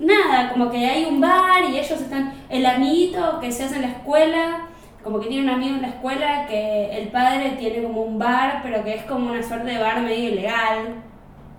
nada, 0.00 0.50
como 0.52 0.70
que 0.70 0.84
hay 0.84 1.04
un 1.04 1.20
bar 1.20 1.62
y 1.70 1.78
ellos 1.78 1.90
están. 2.00 2.34
El 2.48 2.66
amiguito 2.66 3.38
que 3.40 3.52
se 3.52 3.64
hace 3.64 3.76
en 3.76 3.82
la 3.82 3.88
escuela, 3.88 4.67
como 5.02 5.20
que 5.20 5.28
tiene 5.28 5.44
un 5.44 5.50
amigo 5.54 5.76
en 5.76 5.82
la 5.82 5.88
escuela 5.88 6.46
que 6.46 6.90
el 6.98 7.08
padre 7.08 7.52
tiene 7.58 7.82
como 7.82 8.02
un 8.02 8.18
bar, 8.18 8.60
pero 8.62 8.82
que 8.84 8.94
es 8.94 9.02
como 9.04 9.30
una 9.32 9.42
suerte 9.42 9.70
de 9.70 9.78
bar 9.78 10.00
medio 10.02 10.30
ilegal, 10.30 10.94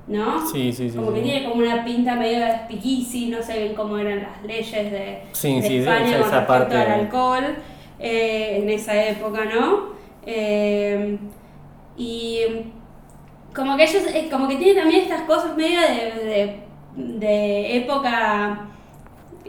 ¿no? 0.07 0.45
Sí, 0.47 0.73
sí, 0.73 0.89
sí, 0.89 0.95
Como 0.97 1.13
que 1.13 1.19
sí. 1.19 1.25
tiene 1.29 1.49
como 1.49 1.61
una 1.63 1.83
pinta 1.85 2.15
medio 2.15 2.39
de 2.39 2.45
no 3.29 3.41
sé 3.41 3.59
bien 3.63 3.75
cómo 3.75 3.97
eran 3.97 4.23
las 4.23 4.43
leyes 4.43 4.91
de, 4.91 5.21
Sí, 5.31 5.59
de 5.61 5.79
España 5.79 5.99
esa- 6.09 6.11
con 6.11 6.21
respecto 6.31 6.47
parte 6.47 6.75
al 6.77 6.91
alcohol 7.01 7.43
eh, 7.99 8.59
en 8.61 8.69
esa 8.69 9.03
época, 9.05 9.45
¿no? 9.45 9.89
Eh, 10.25 11.17
y 11.97 12.39
como 13.55 13.75
que 13.77 13.83
ellos, 13.83 14.03
eh, 14.13 14.27
como 14.31 14.47
que 14.47 14.55
tienen 14.57 14.77
también 14.77 15.01
estas 15.03 15.21
cosas 15.21 15.55
medio 15.57 15.79
de, 15.81 16.25
de, 16.25 16.59
de 17.19 17.77
época 17.77 18.65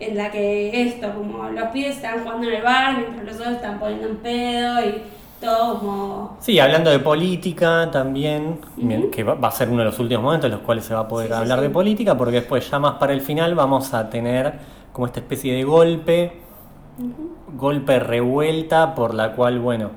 en 0.01 0.17
la 0.17 0.31
que 0.31 0.83
esto, 0.83 1.13
como 1.15 1.49
los 1.51 1.69
pibes 1.69 1.97
están 1.97 2.23
jugando 2.23 2.49
en 2.49 2.55
el 2.55 2.63
bar 2.63 2.97
mientras 2.97 3.25
los 3.25 3.37
otros 3.37 3.55
están 3.57 3.79
poniendo 3.79 4.09
en 4.09 4.17
pedo 4.17 4.81
y 4.85 5.03
todo 5.41 5.79
como... 5.79 6.37
Sí, 6.41 6.59
hablando 6.59 6.91
de 6.91 6.99
política 6.99 7.89
también, 7.93 8.61
que 9.13 9.23
va 9.25 9.49
a 9.49 9.51
ser 9.51 9.69
uno 9.69 9.79
de 9.79 9.85
los 9.87 9.99
últimos 9.99 10.23
momentos 10.25 10.47
en 10.47 10.53
los 10.53 10.61
cuales 10.63 10.85
se 10.85 10.95
va 10.95 11.01
a 11.01 11.09
poder 11.09 11.29
Sí, 11.29 11.35
hablar 11.35 11.59
sí. 11.59 11.65
de 11.65 11.71
política, 11.71 12.17
porque 12.17 12.37
después 12.41 12.69
ya 12.71 12.79
más 12.79 12.95
para 12.95 13.13
el 13.13 13.21
final 13.21 13.55
vamos 13.55 13.93
a 13.95 14.09
tener 14.11 14.55
como 14.93 15.07
esta 15.07 15.21
especie 15.21 15.55
de 15.55 15.65
golpe, 15.65 16.33
golpe 17.57 17.99
revuelta 18.01 18.95
por 18.95 19.15
la 19.15 19.33
cual, 19.33 19.59
bueno, 19.61 19.91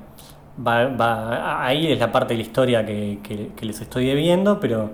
va, 0.66 0.86
va- 0.88 1.64
ahí 1.66 1.90
es 1.92 1.98
la 1.98 2.10
parte 2.12 2.34
de 2.34 2.38
la 2.38 2.42
historia 2.42 2.86
que, 2.86 3.18
que- 3.22 3.50
que 3.56 3.66
les 3.66 3.80
estoy 3.80 4.06
debiendo, 4.06 4.58
pero 4.60 4.90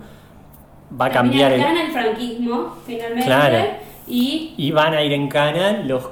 va 1.00 1.06
a 1.06 1.10
cambiar 1.10 1.52
el... 1.52 1.60
El 1.60 1.92
franquismo, 1.92 2.76
finalmente, 2.86 3.24
Claro. 3.26 3.58
Y 4.06 4.54
Y 4.56 4.70
van 4.72 4.94
a 4.94 5.02
ir 5.02 5.12
en 5.12 5.28
cana 5.28 5.82
los, 5.84 6.10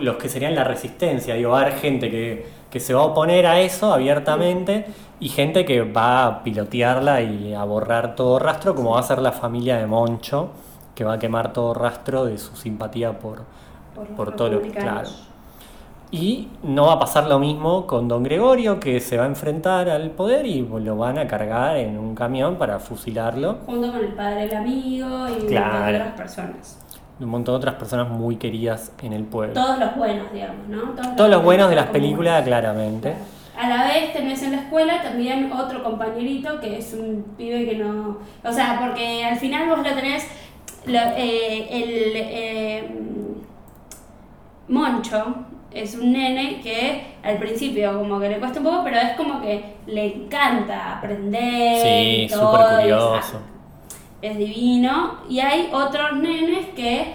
los 0.00 0.16
que 0.16 0.28
serían 0.28 0.54
la 0.54 0.64
resistencia. 0.64 1.34
Digo, 1.34 1.50
va 1.50 1.60
a 1.60 1.62
haber 1.62 1.74
gente 1.78 2.10
que, 2.10 2.46
que 2.70 2.80
se 2.80 2.94
va 2.94 3.02
a 3.02 3.04
oponer 3.04 3.46
a 3.46 3.60
eso 3.60 3.92
abiertamente 3.92 4.86
y 5.20 5.28
gente 5.28 5.64
que 5.64 5.82
va 5.82 6.26
a 6.26 6.42
pilotearla 6.42 7.22
y 7.22 7.54
a 7.54 7.64
borrar 7.64 8.14
todo 8.16 8.38
rastro, 8.38 8.74
como 8.74 8.90
va 8.92 9.00
a 9.00 9.02
ser 9.02 9.18
la 9.20 9.32
familia 9.32 9.76
de 9.78 9.86
Moncho, 9.86 10.50
que 10.94 11.04
va 11.04 11.14
a 11.14 11.18
quemar 11.18 11.52
todo 11.52 11.72
rastro 11.74 12.24
de 12.26 12.38
su 12.38 12.56
simpatía 12.56 13.18
por, 13.18 13.44
por, 13.94 14.06
por 14.08 14.36
todo 14.36 14.48
lo 14.50 14.62
que. 14.62 14.70
Claro. 14.70 15.08
Y 16.10 16.48
no 16.62 16.86
va 16.86 16.94
a 16.94 16.98
pasar 17.00 17.26
lo 17.26 17.38
mismo 17.40 17.86
con 17.86 18.06
Don 18.06 18.22
Gregorio, 18.22 18.78
que 18.78 19.00
se 19.00 19.16
va 19.18 19.24
a 19.24 19.26
enfrentar 19.26 19.90
al 19.90 20.10
poder 20.12 20.46
y 20.46 20.60
lo 20.62 20.96
van 20.96 21.18
a 21.18 21.26
cargar 21.26 21.76
en 21.76 21.98
un 21.98 22.14
camión 22.14 22.56
para 22.56 22.78
fusilarlo. 22.78 23.58
junto 23.66 23.90
con 23.90 24.00
el 24.00 24.14
padre 24.14 24.46
del 24.46 24.56
amigo 24.56 25.08
y 25.28 25.46
Claro. 25.46 25.96
otras 25.98 26.12
personas. 26.16 26.78
Un 27.18 27.28
montón 27.28 27.54
de 27.54 27.56
otras 27.58 27.74
personas 27.76 28.08
muy 28.10 28.36
queridas 28.36 28.92
en 29.02 29.12
el 29.14 29.24
pueblo. 29.24 29.54
Todos 29.54 29.78
los 29.78 29.96
buenos, 29.96 30.30
digamos, 30.32 30.68
¿no? 30.68 30.82
Todos 31.16 31.30
los 31.30 31.42
buenos 31.42 31.70
de 31.70 31.76
las 31.76 31.86
películas, 31.86 32.42
claramente. 32.44 33.14
A 33.58 33.68
la 33.70 33.84
vez 33.84 34.12
tenés 34.12 34.42
en 34.42 34.52
la 34.52 34.58
escuela 34.58 35.02
también 35.02 35.50
otro 35.50 35.82
compañerito 35.82 36.60
que 36.60 36.76
es 36.78 36.92
un 36.92 37.24
pibe 37.38 37.64
que 37.66 37.76
no... 37.78 38.18
O 38.44 38.52
sea, 38.52 38.78
porque 38.78 39.24
al 39.24 39.36
final 39.36 39.66
vos 39.70 39.78
lo 39.78 39.94
tenés... 39.94 40.26
lo- 40.84 40.98
eh, 41.16 41.68
el 41.70 42.12
eh, 42.16 42.90
Moncho 44.68 45.36
es 45.72 45.94
un 45.94 46.12
nene 46.12 46.60
que 46.60 47.14
al 47.22 47.38
principio 47.38 47.98
como 47.98 48.18
que 48.20 48.28
le 48.28 48.38
cuesta 48.38 48.58
un 48.58 48.64
poco, 48.66 48.82
pero 48.84 48.96
es 48.98 49.12
como 49.16 49.40
que 49.40 49.76
le 49.86 50.16
encanta 50.16 50.98
aprender. 50.98 51.80
Sí, 51.82 52.34
súper 52.34 52.60
curioso. 52.80 53.40
Es 54.28 54.38
divino. 54.38 55.16
Y 55.28 55.40
hay 55.40 55.68
otros 55.72 56.14
nenes 56.18 56.66
que 56.74 57.14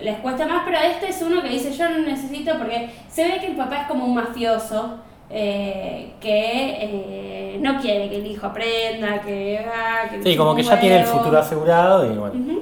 les 0.00 0.16
cuesta 0.18 0.46
más, 0.46 0.62
pero 0.64 0.78
este 0.78 1.08
es 1.08 1.20
uno 1.22 1.42
que 1.42 1.48
dice 1.50 1.72
yo 1.72 1.88
no 1.90 1.98
necesito 1.98 2.56
porque 2.58 2.90
se 3.08 3.24
ve 3.28 3.38
que 3.40 3.46
el 3.48 3.56
papá 3.56 3.82
es 3.82 3.86
como 3.88 4.04
un 4.04 4.14
mafioso. 4.14 4.98
eh, 5.32 6.14
que 6.20 6.76
eh, 6.80 7.58
no 7.60 7.80
quiere 7.80 8.08
que 8.10 8.16
el 8.16 8.26
hijo 8.26 8.46
aprenda, 8.48 9.20
que, 9.22 9.60
ah, 9.64 10.08
que 10.10 10.20
Sí, 10.24 10.36
como 10.36 10.56
que 10.56 10.62
ya 10.64 10.80
tiene 10.80 11.00
el 11.00 11.04
futuro 11.06 11.38
asegurado 11.38 12.12
y 12.12 12.16
bueno. 12.16 12.60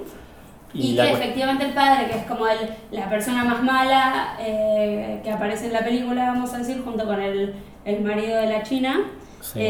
Y 0.74 0.94
que 0.94 1.10
efectivamente 1.12 1.64
el 1.64 1.72
padre, 1.72 2.08
que 2.10 2.18
es 2.18 2.24
como 2.26 2.46
el, 2.46 2.58
la 2.90 3.08
persona 3.08 3.42
más 3.42 3.62
mala 3.62 4.36
eh, 4.38 5.20
que 5.24 5.30
aparece 5.30 5.66
en 5.68 5.72
la 5.72 5.80
película, 5.80 6.26
vamos 6.26 6.52
a 6.52 6.58
decir, 6.58 6.82
junto 6.84 7.06
con 7.06 7.22
el, 7.22 7.54
el 7.86 8.00
marido 8.02 8.36
de 8.36 8.46
la 8.48 8.62
china. 8.62 9.00
Sí. 9.40 9.60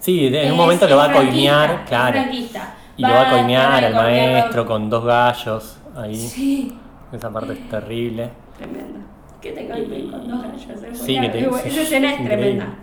Sí, 0.00 0.26
en 0.26 0.50
un 0.50 0.56
momento 0.56 0.88
lo 0.88 0.96
va 0.96 1.04
a 1.04 1.12
es 1.12 1.80
claro. 1.88 2.12
franquista. 2.20 2.74
Y 2.96 3.02
lo 3.02 3.08
va 3.08 3.22
a 3.22 3.30
de 3.30 3.84
al 3.84 3.94
maestro 3.94 4.66
con 4.66 4.90
dos 4.90 5.04
gallos 5.04 5.78
ahí. 5.96 6.16
Sí, 6.16 6.76
Esa 7.12 7.30
parte 7.30 7.52
es 7.54 7.68
terrible. 7.68 8.30
tremendo. 8.58 8.98
Que 9.40 9.52
te 9.52 9.68
coimeen 9.68 10.10
con 10.10 10.28
dos 10.28 10.42
gallos. 10.42 10.62
Sí, 10.94 11.18
que 11.20 11.28
te- 11.28 11.40
sí, 11.44 11.68
Esa 11.68 11.82
escena 11.82 12.12
es 12.12 12.20
increíble. 12.20 12.44
tremenda. 12.46 12.74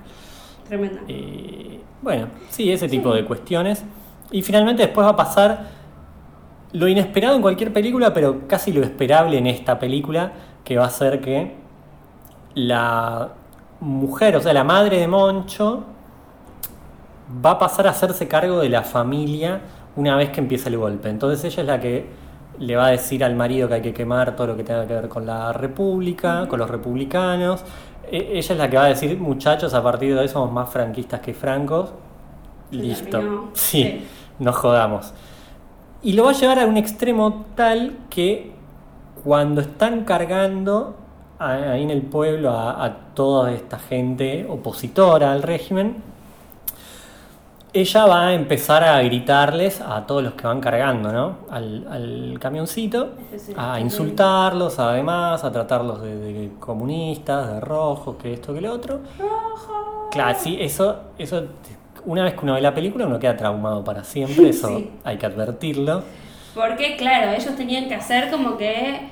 Tremenda. 0.67 1.01
Eh, 1.07 1.79
bueno, 2.01 2.27
sí, 2.49 2.71
ese 2.71 2.87
tipo 2.87 3.13
de 3.13 3.25
cuestiones. 3.25 3.83
Y 4.31 4.41
finalmente 4.41 4.83
después 4.83 5.05
va 5.05 5.11
a 5.11 5.15
pasar 5.15 5.67
lo 6.73 6.87
inesperado 6.87 7.35
en 7.35 7.41
cualquier 7.41 7.71
película, 7.73 8.13
pero 8.13 8.47
casi 8.47 8.73
lo 8.73 8.83
esperable 8.83 9.37
en 9.37 9.47
esta 9.47 9.79
película, 9.79 10.31
que 10.63 10.77
va 10.77 10.85
a 10.85 10.89
ser 10.89 11.21
que 11.21 11.55
la 12.55 13.29
mujer, 13.79 14.35
o 14.35 14.41
sea, 14.41 14.53
la 14.53 14.63
madre 14.63 14.99
de 14.99 15.07
Moncho, 15.07 15.85
va 17.45 17.51
a 17.51 17.59
pasar 17.59 17.87
a 17.87 17.91
hacerse 17.91 18.27
cargo 18.27 18.59
de 18.59 18.69
la 18.69 18.83
familia 18.83 19.61
una 19.95 20.15
vez 20.15 20.29
que 20.29 20.39
empieza 20.39 20.69
el 20.69 20.77
golpe. 20.77 21.09
Entonces 21.09 21.43
ella 21.45 21.61
es 21.61 21.67
la 21.67 21.79
que 21.79 22.05
le 22.59 22.75
va 22.75 22.87
a 22.87 22.89
decir 22.89 23.23
al 23.23 23.35
marido 23.35 23.67
que 23.67 23.75
hay 23.75 23.81
que 23.81 23.93
quemar 23.93 24.35
todo 24.35 24.47
lo 24.47 24.57
que 24.57 24.63
tenga 24.63 24.87
que 24.87 24.93
ver 24.93 25.09
con 25.09 25.25
la 25.25 25.53
república, 25.53 26.47
con 26.47 26.59
los 26.59 26.69
republicanos. 26.69 27.63
E- 28.11 28.37
ella 28.37 28.53
es 28.53 28.57
la 28.57 28.69
que 28.69 28.77
va 28.77 28.85
a 28.85 28.89
decir, 28.89 29.17
muchachos, 29.19 29.73
a 29.73 29.83
partir 29.83 30.13
de 30.13 30.21
hoy 30.21 30.27
somos 30.27 30.51
más 30.51 30.69
franquistas 30.69 31.19
que 31.19 31.33
francos. 31.33 31.91
Listo. 32.71 33.49
Sí, 33.53 33.83
Sí. 33.83 34.07
no 34.39 34.51
jodamos. 34.53 35.13
Y 36.03 36.13
lo 36.13 36.25
va 36.25 36.31
a 36.31 36.33
llevar 36.33 36.59
a 36.59 36.65
un 36.65 36.77
extremo 36.77 37.45
tal 37.55 37.97
que 38.09 38.51
cuando 39.23 39.61
están 39.61 40.03
cargando 40.05 40.95
ahí 41.39 41.83
en 41.83 41.91
el 41.91 42.01
pueblo 42.03 42.51
a, 42.51 42.83
a 42.83 42.93
toda 43.13 43.51
esta 43.51 43.77
gente 43.79 44.45
opositora 44.49 45.31
al 45.31 45.43
régimen, 45.43 45.97
ella 47.81 48.05
va 48.05 48.27
a 48.27 48.33
empezar 48.33 48.83
a 48.83 49.01
gritarles 49.01 49.81
a 49.81 50.05
todos 50.05 50.23
los 50.23 50.33
que 50.33 50.47
van 50.47 50.59
cargando, 50.61 51.11
¿no? 51.11 51.37
Al, 51.49 51.87
al 51.89 52.37
camioncito, 52.39 53.11
sí. 53.37 53.53
a 53.57 53.79
insultarlos, 53.79 54.79
además, 54.79 55.43
a 55.43 55.51
tratarlos 55.51 56.01
de, 56.01 56.15
de 56.17 56.51
comunistas, 56.59 57.51
de 57.53 57.59
rojos, 57.59 58.15
que 58.21 58.33
esto, 58.33 58.53
que 58.53 58.61
lo 58.61 58.73
otro. 58.73 59.01
Claro, 60.11 60.37
sí, 60.39 60.57
eso, 60.59 60.95
eso, 61.17 61.43
una 62.05 62.23
vez 62.23 62.33
que 62.33 62.39
uno 62.41 62.53
ve 62.53 62.61
la 62.61 62.73
película, 62.73 63.05
uno 63.05 63.19
queda 63.19 63.35
traumado 63.35 63.83
para 63.83 64.03
siempre, 64.03 64.49
eso 64.49 64.69
Sí. 64.77 64.91
hay 65.03 65.17
que 65.17 65.25
advertirlo. 65.25 66.03
Porque, 66.55 66.95
claro, 66.97 67.31
ellos 67.33 67.55
tenían 67.55 67.87
que 67.87 67.95
hacer 67.95 68.31
como 68.31 68.57
que 68.57 69.09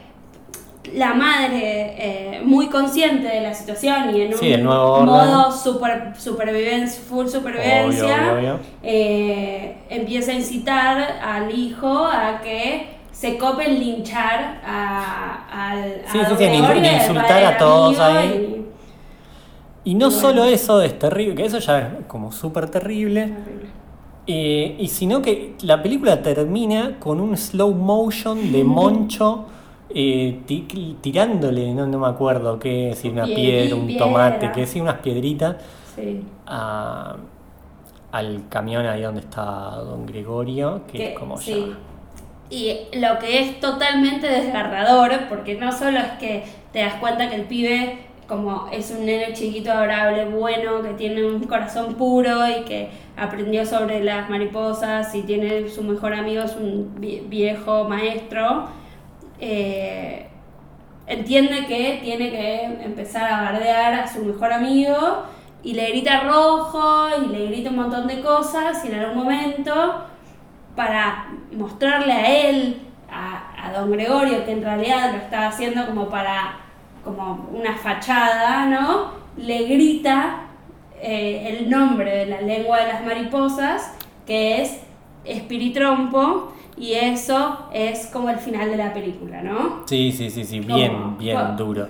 la 0.94 1.14
madre, 1.14 1.96
eh, 1.98 2.42
muy 2.44 2.68
consciente 2.68 3.28
de 3.28 3.42
la 3.42 3.54
situación 3.54 4.16
y 4.16 4.22
en 4.22 4.34
Sí, 4.34 4.54
un 4.54 4.64
modo 4.66 5.52
super, 5.52 6.14
supervivencia, 6.18 7.02
full 7.08 7.28
supervivencia, 7.28 8.06
Obvio, 8.06 8.16
obvio, 8.16 8.34
obvio. 8.54 8.60
eh, 8.84 9.78
empieza 9.90 10.32
a 10.32 10.36
incitar 10.36 11.20
al 11.24 11.58
hijo 11.58 12.06
a 12.06 12.42
que 12.42 12.96
se 13.12 13.38
cope 13.38 13.66
en 13.70 13.80
linchar 13.80 14.62
a, 14.66 15.70
al 15.72 16.02
Sí, 16.12 16.20
a 16.20 16.26
sí, 16.38 16.96
insultar 16.96 17.44
a 17.46 17.58
todos 17.58 18.00
ahí. 18.00 18.28
y- 19.86 19.90
Y 19.92 19.94
no 19.96 20.08
Bueno. 20.08 20.22
solo 20.22 20.44
eso 20.46 20.82
es 20.82 20.98
terrible, 20.98 21.36
que 21.36 21.46
eso 21.46 21.60
ya 21.60 21.80
es 21.80 22.06
como 22.08 22.32
súper 22.32 22.70
terrible, 22.70 23.24
Horrible. 23.24 23.70
eh, 24.28 24.76
y 24.80 24.88
sino 24.88 25.22
que 25.22 25.54
la 25.62 25.82
película 25.84 26.22
termina 26.24 26.98
con 27.00 27.20
un 27.22 27.38
slow 27.38 27.72
motion 27.74 28.52
de 28.52 28.64
Moncho 28.78 29.46
eh, 29.94 30.42
ti- 30.46 30.98
tirándole, 31.02 31.74
no, 31.74 31.86
no 31.88 32.00
me 32.00 32.08
acuerdo 32.08 32.60
qué, 32.60 32.94
si 32.96 33.10
una 33.10 33.26
Pie- 33.26 33.36
piedra, 33.36 33.76
un 33.76 33.98
tomate, 33.98 34.52
que 34.52 34.66
sí, 34.66 34.82
unas 34.82 35.00
piedritas 35.00 35.58
Sí. 35.96 36.22
a- 36.48 37.16
al 38.12 38.44
camión 38.50 38.86
ahí 38.86 39.02
donde 39.02 39.22
está 39.22 39.44
Don 39.78 40.06
Gregorio, 40.06 40.82
que, 40.88 40.98
Que- 40.98 41.14
es 41.14 41.20
como 41.20 41.38
sí. 41.38 41.68
ya. 41.70 41.78
Y 42.50 42.78
lo 43.00 43.18
que 43.20 43.40
es 43.40 43.60
totalmente 43.60 44.28
desgarrador, 44.28 45.12
porque 45.30 45.56
no 45.56 45.72
solo 45.72 45.98
es 46.00 46.12
que 46.20 46.44
te 46.72 46.80
das 46.80 46.94
cuenta 46.96 47.30
que 47.30 47.36
el 47.36 47.44
pibe 47.44 48.00
como 48.28 48.68
es 48.72 48.90
un 48.90 49.06
nene 49.06 49.34
chiquito, 49.34 49.72
adorable, 49.72 50.26
bueno, 50.26 50.82
que 50.82 50.90
tiene 50.96 51.24
un 51.24 51.44
corazón 51.44 51.94
puro 51.94 52.48
y 52.50 52.64
que 52.64 52.90
aprendió 53.18 53.66
sobre 53.68 54.04
las 54.04 54.30
mariposas 54.32 55.14
y 55.14 55.22
tiene 55.22 55.70
su 55.70 55.84
mejor 55.84 56.14
amigo, 56.16 56.42
es 56.42 56.56
un 56.56 56.96
vie- 57.00 57.22
viejo 57.30 57.84
maestro, 57.84 58.66
eh, 59.40 60.28
entiende 61.08 61.66
que 61.68 62.00
tiene 62.04 62.32
que 62.32 62.64
empezar 62.84 63.32
a 63.32 63.42
bardear 63.42 63.94
a 63.94 64.08
su 64.08 64.24
mejor 64.24 64.54
amigo 64.54 65.24
y 65.64 65.74
le 65.74 65.90
grita 65.90 66.22
rojo 66.22 67.08
y 67.24 67.28
le 67.28 67.48
grita 67.48 67.70
un 67.70 67.78
montón 67.78 68.08
de 68.08 68.22
cosas 68.22 68.84
y 68.86 68.90
en 68.90 69.00
algún 69.00 69.24
momento 69.24 70.06
para 70.76 71.28
mostrarle 71.52 72.12
a 72.12 72.50
él, 72.50 72.82
a, 73.10 73.68
a 73.68 73.72
don 73.72 73.92
Gregorio, 73.92 74.46
que 74.46 74.52
en 74.52 74.64
realidad 74.64 75.12
lo 75.12 75.18
estaba 75.18 75.48
haciendo 75.48 75.86
como 75.86 76.10
para, 76.10 76.58
como 77.04 77.50
una 77.54 77.76
fachada, 77.78 78.66
¿no? 78.66 79.12
Le 79.38 79.64
grita 79.64 80.46
eh, 81.02 81.58
el 81.60 81.70
nombre 81.70 82.10
de 82.10 82.26
la 82.26 82.42
lengua 82.42 82.80
de 82.80 82.88
las 82.88 83.06
mariposas, 83.06 83.94
que 84.26 84.62
es 84.62 84.82
espiritrompo, 85.24 86.54
y 86.78 86.94
eso 86.94 87.68
es 87.74 88.08
como 88.08 88.30
el 88.30 88.38
final 88.38 88.70
de 88.70 88.78
la 88.78 88.94
película, 88.94 89.42
¿no? 89.42 89.84
Sí, 89.88 90.12
sí, 90.12 90.30
sí, 90.30 90.44
sí, 90.44 90.60
bien, 90.60 90.92
Como- 90.94 91.18
bien 91.18 91.56
duro. 91.58 91.88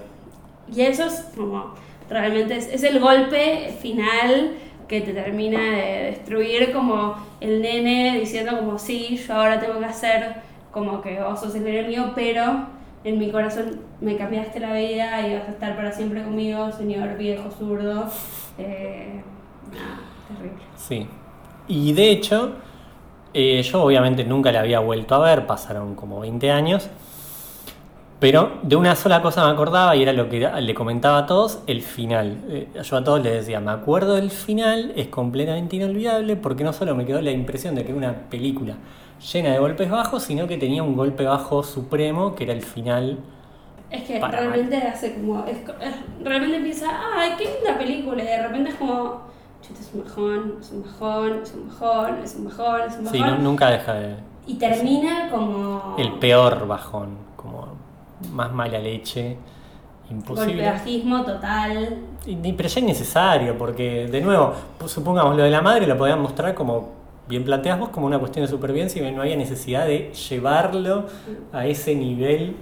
Y 0.73 0.81
eso 0.81 1.05
es 1.05 1.27
como, 1.35 1.73
realmente 2.09 2.57
es, 2.57 2.67
es 2.67 2.83
el 2.83 2.99
golpe 2.99 3.75
final 3.81 4.51
que 4.87 5.01
te 5.01 5.13
termina 5.13 5.59
de 5.59 6.03
destruir 6.11 6.71
como 6.71 7.15
el 7.41 7.61
nene 7.61 8.19
diciendo 8.19 8.57
como 8.59 8.77
sí, 8.77 9.17
yo 9.27 9.33
ahora 9.33 9.59
tengo 9.59 9.79
que 9.79 9.85
hacer 9.85 10.35
como 10.71 11.01
que 11.01 11.19
vos 11.21 11.39
sos 11.39 11.55
el 11.55 11.65
enemigo, 11.67 12.11
pero 12.15 12.67
en 13.03 13.17
mi 13.17 13.31
corazón 13.31 13.79
me 14.01 14.17
cambiaste 14.17 14.59
la 14.59 14.73
vida 14.73 15.27
y 15.27 15.35
vas 15.35 15.47
a 15.47 15.51
estar 15.51 15.75
para 15.75 15.91
siempre 15.91 16.23
conmigo, 16.23 16.71
señor 16.71 17.17
viejo 17.17 17.49
zurdo. 17.51 18.05
Eh, 18.57 19.21
nada, 19.71 19.99
terrible. 20.27 20.61
Sí. 20.75 21.07
Y 21.67 21.93
de 21.93 22.11
hecho, 22.11 22.55
eh, 23.37 23.61
yo 23.63 23.83
obviamente 23.83 24.23
nunca 24.23 24.51
la 24.53 24.61
había 24.61 24.79
vuelto 24.79 25.13
a 25.13 25.19
ver, 25.19 25.45
pasaron 25.45 25.93
como 25.93 26.21
20 26.21 26.51
años. 26.51 26.89
Pero 28.19 28.59
de 28.63 28.77
una 28.77 28.95
sola 28.95 29.21
cosa 29.21 29.45
me 29.45 29.51
acordaba 29.51 29.93
y 29.97 30.01
era 30.01 30.13
lo 30.13 30.29
que 30.29 30.39
le 30.39 30.73
comentaba 30.73 31.17
a 31.17 31.25
todos, 31.25 31.59
el 31.67 31.81
final. 31.81 32.37
Eh, 32.47 32.69
yo 32.81 32.95
a 32.95 33.03
todos 33.03 33.21
les 33.21 33.33
decía, 33.33 33.59
me 33.59 33.71
acuerdo 33.71 34.15
del 34.15 34.31
final, 34.31 34.93
es 34.95 35.07
completamente 35.07 35.75
inolvidable 35.75 36.37
porque 36.37 36.63
no 36.63 36.71
solo 36.71 36.95
me 36.95 37.05
quedó 37.05 37.21
la 37.21 37.31
impresión 37.31 37.75
de 37.75 37.83
que 37.83 37.89
era 37.89 37.97
una 37.97 38.13
película 38.29 38.77
llena 39.33 39.51
de 39.51 39.59
golpes 39.59 39.89
bajos, 39.89 40.23
sino 40.23 40.47
que 40.47 40.57
tenía 40.57 40.81
un 40.81 40.95
golpe 40.95 41.25
bajo 41.25 41.61
supremo 41.61 42.35
que 42.35 42.45
era 42.45 42.53
el 42.53 42.61
final. 42.61 43.19
Es 43.91 44.03
que 44.03 44.19
realmente 44.19 44.77
hace 44.77 45.13
como. 45.15 45.45
Es, 45.45 45.57
realmente 46.23 46.55
empieza, 46.55 46.87
ay, 47.17 47.33
qué 47.37 47.43
linda 47.53 47.77
película. 47.77 48.23
Y 48.23 48.27
de 48.27 48.47
repente 48.47 48.69
es 48.69 48.75
como, 48.75 49.21
es 49.73 49.91
un 49.93 50.03
bajón, 50.03 50.55
es 50.61 50.71
un 50.71 50.83
bajón, 50.83 51.39
es 51.43 51.53
un 51.53 51.67
bajón, 51.69 52.17
es 52.23 52.35
un 52.35 52.45
bajón, 52.45 52.81
es 52.87 52.97
un 52.97 53.05
bajón. 53.05 53.11
Sí, 53.11 53.19
nu- 53.21 53.37
nunca 53.41 53.69
deja 53.69 53.93
de... 53.93 54.15
Y 54.47 54.55
termina 54.55 55.29
como. 55.31 55.95
El 55.97 56.13
peor 56.19 56.67
bajón, 56.67 57.17
como 57.35 57.67
más 58.31 58.51
mala 58.53 58.77
leche, 58.79 59.37
imposible. 60.11 60.53
Golpeajismo 60.63 61.23
total. 61.23 61.97
Y- 62.25 62.35
Pero 62.53 62.69
ya 62.69 62.79
es 62.79 62.85
necesario, 62.85 63.57
porque 63.57 64.07
de 64.07 64.21
nuevo, 64.21 64.53
pues, 64.77 64.91
supongamos 64.91 65.35
lo 65.35 65.43
de 65.43 65.49
la 65.51 65.61
madre 65.61 65.87
lo 65.87 65.97
podían 65.97 66.21
mostrar 66.21 66.53
como, 66.53 66.89
bien 67.27 67.43
planteas 67.43 67.79
vos, 67.79 67.89
como 67.89 68.05
una 68.05 68.19
cuestión 68.19 68.45
de 68.45 68.51
supervivencia 68.51 69.07
y 69.07 69.11
no 69.11 69.21
había 69.23 69.35
necesidad 69.35 69.87
de 69.87 70.13
llevarlo 70.13 71.05
a 71.51 71.65
ese 71.65 71.95
nivel. 71.95 72.55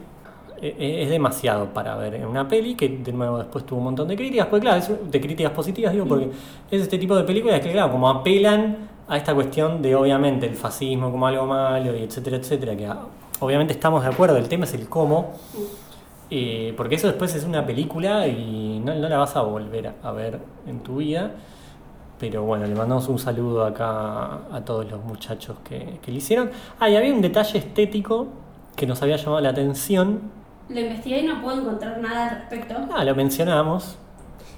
E- 0.62 0.76
e- 0.80 1.04
Es 1.04 1.10
demasiado 1.10 1.68
para 1.74 1.96
ver 1.96 2.16
en 2.16 2.26
una 2.26 2.48
peli 2.48 2.76
que 2.76 2.88
de 2.90 3.12
nuevo 3.12 3.38
después 3.38 3.66
tuvo 3.66 3.80
un 3.80 3.86
montón 3.86 4.08
de 4.08 4.16
críticas, 4.16 4.48
pues 4.48 4.62
claro, 4.62 4.84
de 5.10 5.22
críticas 5.22 5.52
positivas, 5.52 5.94
digo, 5.94 6.06
porque 6.06 6.30
es 6.72 6.82
este 6.82 6.98
tipo 6.98 7.16
de 7.16 7.24
películas 7.24 7.60
que 7.60 7.72
claro, 7.72 7.92
como 7.92 8.10
apelan 8.10 8.78
a 9.08 9.18
esta 9.18 9.34
cuestión 9.36 9.82
de 9.82 9.96
obviamente 9.96 10.46
el 10.48 10.56
fascismo 10.56 11.12
como 11.12 11.28
algo 11.28 11.46
malo 11.46 11.96
y 11.96 12.04
etcétera, 12.04 12.38
etcétera, 12.38 12.76
que 12.76 12.86
ah, 12.88 13.00
obviamente 13.42 13.74
estamos 13.74 14.02
de 14.04 14.10
acuerdo, 14.10 14.38
el 14.38 14.48
tema 14.48 14.64
es 14.64 14.74
el 14.74 14.88
cómo, 14.88 15.34
eh, 16.30 16.74
porque 16.78 16.96
eso 16.96 17.08
después 17.08 17.34
es 17.36 17.44
una 17.44 17.66
película 17.66 18.28
y 18.28 18.82
no, 18.84 18.94
la 18.96 19.18
vas 19.18 19.36
a 19.36 19.42
volver 19.42 19.88
a, 19.88 19.94
a 20.04 20.12
ver 20.14 20.40
en 20.68 20.80
tu 20.80 20.98
vida. 20.98 21.32
Pero 22.20 22.44
bueno, 22.44 22.66
le 22.66 22.74
mandamos 22.74 23.08
un 23.10 23.20
saludo 23.20 23.66
acá 23.66 24.36
a 24.52 24.62
todos 24.64 24.90
los 24.90 25.04
muchachos 25.04 25.58
que, 25.64 26.00
que 26.02 26.12
le 26.12 26.18
hicieron. 26.20 26.52
Ah, 26.80 26.90
y 26.90 26.96
había 26.96 27.14
un 27.14 27.22
detalle 27.22 27.60
estético 27.60 28.28
que 28.78 28.88
nos 28.88 29.02
había 29.02 29.18
llamado 29.18 29.42
la 29.42 29.50
atención. 29.50 30.22
Lo 30.70 30.80
investigué 30.80 31.20
y 31.20 31.28
no 31.28 31.42
puedo 31.42 31.62
encontrar 31.62 32.00
nada 32.00 32.24
al 32.30 32.30
respecto. 32.38 32.76
Ah, 32.96 33.04
lo 33.04 33.16
mencionamos. 33.16 33.98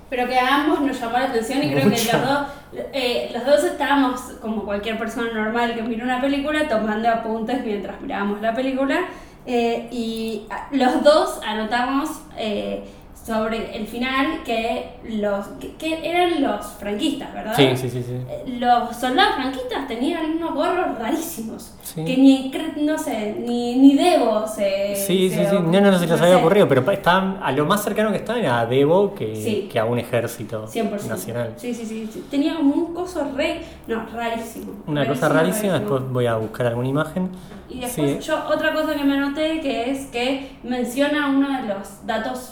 Pero 0.10 0.28
que 0.28 0.38
a 0.38 0.56
ambos 0.64 0.82
nos 0.82 1.00
llamó 1.00 1.18
la 1.18 1.26
atención 1.26 1.64
y 1.64 1.72
creo 1.72 1.84
que 1.84 1.90
los 1.90 2.22
dos, 2.22 2.48
eh, 2.94 3.32
los 3.34 3.46
dos 3.46 3.64
estábamos, 3.64 4.22
como 4.42 4.64
cualquier 4.64 5.00
persona 5.00 5.32
normal 5.34 5.74
que 5.74 5.82
mira 5.82 6.04
una 6.04 6.22
película, 6.22 6.68
tomando 6.68 7.10
apuntes 7.10 7.66
mientras 7.66 8.00
mirábamos 8.02 8.42
la 8.42 8.54
película. 8.54 9.00
eh, 9.48 9.88
y 9.92 10.48
los 10.72 11.04
dos 11.04 11.40
anotamos 11.46 12.10
eh, 12.38 12.84
sobre 13.26 13.76
el 13.76 13.88
final 13.88 14.44
que 14.44 14.98
los 15.10 15.48
que, 15.60 15.72
que 15.78 16.08
eran 16.08 16.44
los 16.44 16.64
franquistas, 16.80 17.34
¿verdad? 17.34 17.54
Sí, 17.56 17.70
sí, 17.76 17.90
sí, 17.90 18.04
sí. 18.04 18.14
Eh, 18.30 18.44
Los 18.60 18.96
soldados 18.96 19.34
franquistas 19.36 19.88
tenían 19.88 20.38
unos 20.38 20.54
gorros 20.54 21.00
rarísimos. 21.00 21.74
Sí. 21.82 22.06
Que 22.06 22.18
ni, 22.18 22.52
no 22.86 22.98
sé, 23.00 23.36
ni, 23.40 23.78
ni 23.78 23.96
Debo 23.96 24.46
se. 24.48 24.96
Sí, 24.96 25.30
sí, 25.32 25.38
se- 25.38 25.50
sí. 25.50 25.56
No, 25.56 25.82
no, 25.82 25.90
no 25.92 25.98
se 25.98 26.06
les 26.06 26.22
había 26.22 26.36
sé. 26.36 26.40
ocurrido, 26.40 26.68
pero 26.68 26.92
estaban, 26.92 27.40
a 27.42 27.52
lo 27.52 27.66
más 27.66 27.84
cercano 27.84 28.12
que 28.12 28.18
estaban 28.18 28.46
a 28.46 28.66
Debo 28.68 29.16
que, 29.16 29.36
Sí. 29.36 29.70
que 29.72 29.80
a 29.80 29.86
un 29.86 29.98
ejército 29.98 30.68
100%. 30.68 31.10
nacional. 31.10 31.54
Sí, 31.58 31.74
sí, 31.74 31.84
sí, 31.84 32.08
sí. 32.14 32.26
Tenía 32.30 32.56
como 32.58 32.76
un 32.76 32.94
coso 32.94 33.28
re. 33.36 33.62
No, 33.88 34.06
rarísimo. 34.14 34.74
Una 34.86 35.08
cosa 35.08 35.30
rarísima, 35.30 35.80
después 35.80 36.04
voy 36.12 36.28
a 36.28 36.36
buscar 36.36 36.68
alguna 36.68 36.90
imagen. 36.90 37.30
Y 37.70 37.80
después, 37.80 38.24
Sí. 38.24 38.28
yo, 38.30 38.38
otra 38.54 38.72
cosa 38.74 38.94
que 38.94 39.04
me 39.04 39.18
anoté 39.18 39.60
que 39.62 39.90
es 39.90 40.06
que 40.08 40.52
menciona 40.64 41.28
uno 41.30 41.50
de 41.62 41.68
los 41.74 42.06
datos 42.06 42.52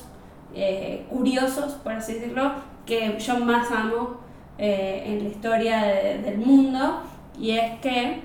eh, 0.53 1.05
curiosos, 1.09 1.73
por 1.83 1.93
así 1.93 2.13
decirlo, 2.15 2.51
que 2.85 3.17
yo 3.19 3.37
más 3.39 3.71
amo 3.71 4.17
eh, 4.57 5.03
en 5.07 5.23
la 5.23 5.29
historia 5.29 5.81
de- 5.83 6.17
del 6.19 6.37
mundo. 6.37 7.01
Y 7.39 7.51
es 7.57 7.79
que 7.79 8.21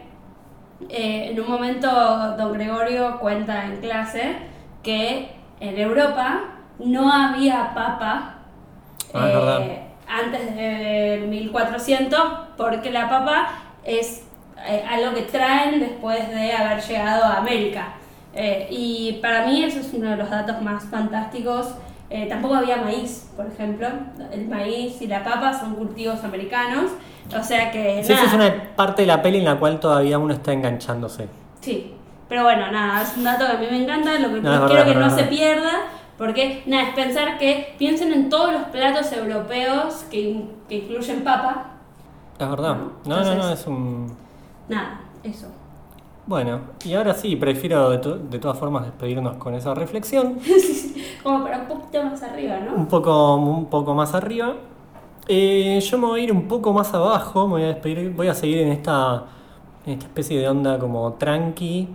eh, 0.89 1.31
en 1.33 1.41
un 1.41 1.49
momento 1.51 1.89
don 2.37 2.53
Gregorio 2.53 3.19
cuenta 3.19 3.65
en 3.65 3.79
clase 3.81 4.37
que 4.83 5.31
en 5.61 5.79
Europa 5.79 6.41
no 6.79 7.11
había 7.13 7.73
papa 7.75 8.35
Ah, 9.15 9.29
eh, 9.63 9.83
antes 10.07 10.55
del 10.55 11.29
1400 11.29 12.21
porque 12.57 12.91
la 12.91 13.09
papa 13.09 13.49
es 13.85 14.25
eh, 14.67 14.85
algo 14.89 15.15
que 15.15 15.23
traen 15.23 15.81
después 15.81 16.29
de 16.31 16.53
haber 16.53 16.81
llegado 16.83 17.25
a 17.25 17.39
América. 17.39 17.95
Eh, 18.35 18.69
y 18.71 19.19
para 19.23 19.47
mí 19.47 19.65
eso 19.65 19.81
es 19.81 19.93
uno 19.95 20.11
de 20.11 20.17
los 20.17 20.29
datos 20.31 20.61
más 20.63 20.85
fantásticos. 20.85 21.75
Eh, 22.11 22.27
tampoco 22.29 22.55
había 22.55 22.79
maíz, 22.79 23.29
por 23.37 23.47
ejemplo. 23.47 23.87
El 24.33 24.49
maíz 24.49 25.01
y 25.03 25.07
la 25.07 25.23
papa 25.23 25.53
son 25.53 25.75
cultivos 25.75 26.25
americanos. 26.25 26.93
O 27.39 27.43
sea 27.43 27.71
que... 27.71 28.03
Sí, 28.03 28.13
esa 28.13 28.25
es 28.25 28.33
una 28.33 28.75
parte 28.75 29.03
de 29.03 29.07
la 29.09 29.21
peli 29.21 29.39
en 29.39 29.45
la 29.45 29.59
cual 29.59 29.79
todavía 29.79 30.19
uno 30.19 30.33
está 30.33 30.53
enganchándose. 30.53 31.29
Sí, 31.61 31.95
pero 32.29 32.45
bueno, 32.45 32.71
nada, 32.73 33.03
es 33.03 33.17
un 33.17 33.25
dato 33.25 33.45
que 33.47 33.53
a 33.53 33.59
mí 33.59 33.67
me 33.71 33.83
encanta, 33.83 34.19
lo 34.19 34.29
que 34.33 34.41
No, 34.41 34.67
quiero 34.67 34.85
verdad, 34.85 34.87
que 34.87 34.95
no 34.95 35.11
se 35.11 35.25
pierda, 35.25 35.73
porque 36.17 36.63
nada, 36.67 36.85
es 36.85 36.95
pensar 36.95 37.39
que 37.39 37.75
piensen 37.79 38.13
en 38.13 38.31
todos 38.31 38.53
los 38.53 38.63
platos 38.65 39.13
europeos 39.13 40.05
que, 40.11 40.45
que 40.69 40.77
incluyen 40.77 41.23
papa. 41.23 41.73
Es 42.39 42.49
verdad. 42.49 42.77
No, 43.05 43.25
No, 43.25 43.35
no, 43.35 43.51
es 43.53 43.67
un... 43.67 44.17
Nada, 44.69 45.01
eso. 45.23 45.49
Bueno, 46.29 46.61
y 46.85 46.93
ahora 46.93 47.15
sí, 47.15 47.37
prefiero 47.37 47.89
de, 47.89 47.99
to- 47.99 48.19
de 48.19 48.39
todas 48.39 48.59
formas 48.59 48.85
despedirnos 48.85 49.37
con 49.39 49.55
esa 49.55 49.73
reflexión. 49.75 50.39
Como 51.23 51.43
para 51.43 51.61
un 51.63 51.67
poquito 51.69 52.03
más 52.05 52.23
arriba, 52.23 52.61
¿no? 52.61 52.75
un 52.75 52.87
poco, 52.87 53.37
un 53.37 53.67
poco 53.67 53.95
más 53.95 54.15
arriba. 54.15 54.55
Eh, 55.27 55.81
yo 55.81 55.99
me 55.99 56.07
voy 56.07 56.21
a 56.21 56.25
ir 56.25 56.33
un 56.33 56.47
poco 56.47 56.73
más 56.75 56.93
abajo, 56.93 57.47
me 57.47 57.53
voy 57.55 57.63
a 57.63 57.67
despedir, 57.69 58.11
voy 58.15 58.29
a 58.29 58.35
seguir 58.35 58.59
en 58.59 58.69
esta, 58.69 59.25
en 59.87 59.95
esta 59.95 60.05
especie 60.07 60.39
de 60.39 60.49
onda 60.49 60.79
como 60.79 61.15
tranqui, 61.15 61.89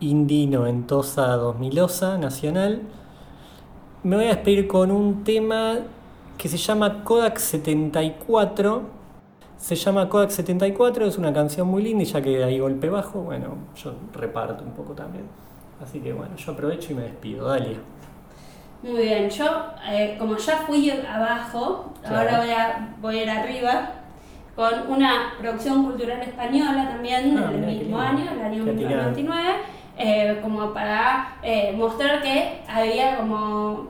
indie, 0.00 0.46
noventosa, 0.46 1.36
2000osa, 1.38 2.18
nacional. 2.18 2.82
Me 4.02 4.16
voy 4.16 4.26
a 4.26 4.28
despedir 4.28 4.66
con 4.68 4.90
un 4.90 5.24
tema 5.24 5.78
que 6.38 6.48
se 6.48 6.56
llama 6.58 7.04
Kodak 7.04 7.38
74. 7.38 8.82
Se 9.60 9.74
llama 9.76 10.08
Kodak 10.08 10.30
74, 10.30 11.04
es 11.06 11.18
una 11.18 11.32
canción 11.34 11.68
muy 11.68 11.82
linda 11.82 12.02
y 12.02 12.06
ya 12.06 12.22
que 12.22 12.42
hay 12.42 12.58
golpe 12.58 12.88
bajo, 12.88 13.20
bueno, 13.20 13.48
yo 13.76 13.92
reparto 14.14 14.64
un 14.64 14.72
poco 14.72 14.94
también. 14.94 15.24
Así 15.82 16.00
que 16.00 16.12
bueno, 16.14 16.34
yo 16.36 16.52
aprovecho 16.52 16.92
y 16.92 16.94
me 16.96 17.02
despido. 17.02 17.46
Dalia. 17.46 17.76
Muy 18.82 19.02
bien, 19.02 19.28
yo 19.28 19.44
eh, 19.90 20.16
como 20.18 20.36
ya 20.38 20.56
fui 20.66 20.90
abajo, 20.90 21.92
Claro. 22.00 22.16
ahora 22.16 22.38
voy 22.40 22.50
a, 22.50 22.88
voy 23.02 23.18
a 23.18 23.22
ir 23.24 23.30
arriba 23.30 23.90
con 24.56 24.72
una 24.88 25.34
producción 25.38 25.84
cultural 25.84 26.22
española 26.22 26.88
también 26.88 27.36
Ah, 27.38 27.50
del 27.50 27.60
mismo 27.60 27.98
año, 28.00 28.24
el 28.32 28.40
año 28.40 28.64
Qué 28.64 28.70
atinado. 28.70 29.10
1929, 29.10 29.48
eh, 29.98 30.38
como 30.40 30.72
para 30.72 31.36
eh, 31.42 31.74
mostrar 31.76 32.22
que 32.22 32.62
había 32.66 33.18
como, 33.18 33.88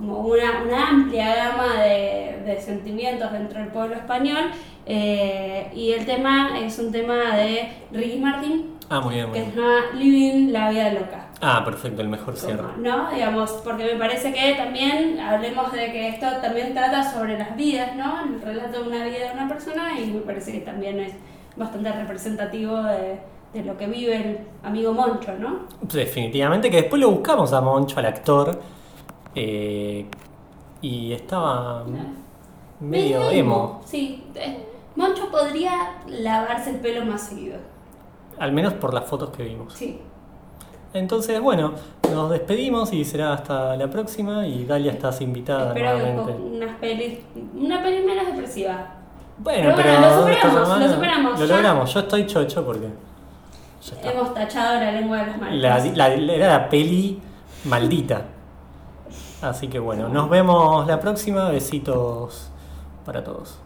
como 0.00 0.18
una, 0.20 0.62
una 0.64 0.88
amplia 0.88 1.34
gama 1.36 1.74
de, 1.82 2.42
de 2.46 2.60
sentimientos 2.60 3.30
dentro 3.32 3.60
del 3.60 3.68
pueblo 3.68 3.94
español 3.94 4.50
eh, 4.86 5.70
y 5.74 5.92
el 5.92 6.06
tema 6.06 6.58
es 6.58 6.78
un 6.78 6.90
tema 6.90 7.36
de 7.36 7.68
Ricky 7.92 8.18
Martin 8.18 8.70
Ah, 8.92 9.00
muy 9.00 9.14
bien, 9.14 9.28
muy 9.28 9.34
que 9.38 9.40
bien. 9.44 9.54
se 9.54 9.60
llama 9.60 9.80
Living 9.94 10.52
la 10.52 10.70
vida 10.70 10.92
loca. 10.92 11.28
Ah, 11.40 11.62
perfecto, 11.64 12.02
el 12.02 12.08
mejor 12.08 12.36
cierre. 12.36 12.64
¿no? 12.78 13.08
Digamos, 13.12 13.52
porque 13.62 13.84
me 13.84 13.94
parece 13.94 14.32
que 14.32 14.54
también 14.54 15.20
hablemos 15.20 15.70
de 15.70 15.92
que 15.92 16.08
esto 16.08 16.26
también 16.42 16.74
trata 16.74 17.08
sobre 17.08 17.38
las 17.38 17.54
vidas, 17.56 17.94
¿no? 17.94 18.24
El 18.24 18.42
relato 18.42 18.82
de 18.82 18.88
una 18.88 19.04
vida 19.04 19.28
de 19.28 19.32
una 19.34 19.48
persona 19.48 19.92
y 19.96 20.06
me 20.06 20.20
parece 20.22 20.50
que 20.50 20.58
también 20.62 20.98
es 20.98 21.12
bastante 21.54 21.92
representativo 21.92 22.82
de, 22.82 23.20
de 23.54 23.64
lo 23.64 23.76
que 23.78 23.86
vive 23.86 24.16
el 24.16 24.38
amigo 24.64 24.92
Moncho, 24.92 25.34
¿no? 25.38 25.66
Definitivamente 25.82 26.68
que 26.68 26.78
después 26.78 27.00
lo 27.00 27.12
buscamos 27.12 27.52
a 27.52 27.60
Moncho, 27.60 28.00
al 28.00 28.06
actor, 28.06 28.60
eh, 29.34 30.06
y 30.82 31.12
estaba 31.12 31.84
medio 32.80 33.30
emo, 33.30 33.80
Sí, 33.84 34.24
eh, 34.34 34.66
Moncho 34.96 35.30
podría 35.30 35.98
lavarse 36.08 36.70
el 36.70 36.76
pelo 36.76 37.04
más 37.04 37.22
seguido. 37.28 37.58
al 38.38 38.52
menos 38.52 38.72
por 38.74 38.94
las 38.94 39.04
fotos 39.04 39.30
que 39.30 39.42
vimos. 39.44 39.72
Sí. 39.74 40.00
Entonces, 40.92 41.40
bueno, 41.40 41.72
nos 42.12 42.30
despedimos 42.30 42.92
y 42.92 43.04
será 43.04 43.32
hasta 43.34 43.76
la 43.76 43.88
próxima 43.88 44.46
y 44.46 44.64
Dalia 44.64 44.90
estás 44.92 45.20
invitada 45.20 45.68
Espero 45.68 45.92
nuevamente. 45.98 46.32
unas 46.42 46.76
pelis, 46.78 47.18
una 47.54 47.82
peli 47.82 48.04
menos 48.04 48.26
depresiva. 48.26 48.94
Bueno, 49.38 49.72
Pero 49.76 50.00
lo 50.00 50.20
superamos, 50.20 50.80
lo 50.80 50.88
superamos, 50.94 51.40
Lo 51.40 51.46
ya. 51.46 51.54
logramos, 51.54 51.94
yo 51.94 52.00
estoy 52.00 52.26
chocho 52.26 52.64
porque. 52.64 52.88
Hemos 54.02 54.34
tachado 54.34 54.80
la 54.80 54.92
lengua 54.92 55.18
de 55.18 55.26
los 55.28 55.36
malos. 55.38 55.56
La, 55.62 55.78
la- 56.08 56.16
la- 56.16 56.32
era 56.34 56.48
la 56.48 56.68
peli 56.68 57.20
maldita. 57.64 58.22
Así 59.42 59.68
que 59.68 59.78
bueno, 59.78 60.08
nos 60.08 60.28
vemos 60.28 60.86
la 60.86 61.00
próxima. 61.00 61.48
Besitos 61.48 62.50
para 63.04 63.24
todos. 63.24 63.58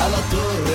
City, 0.00 0.16
a 0.16 0.69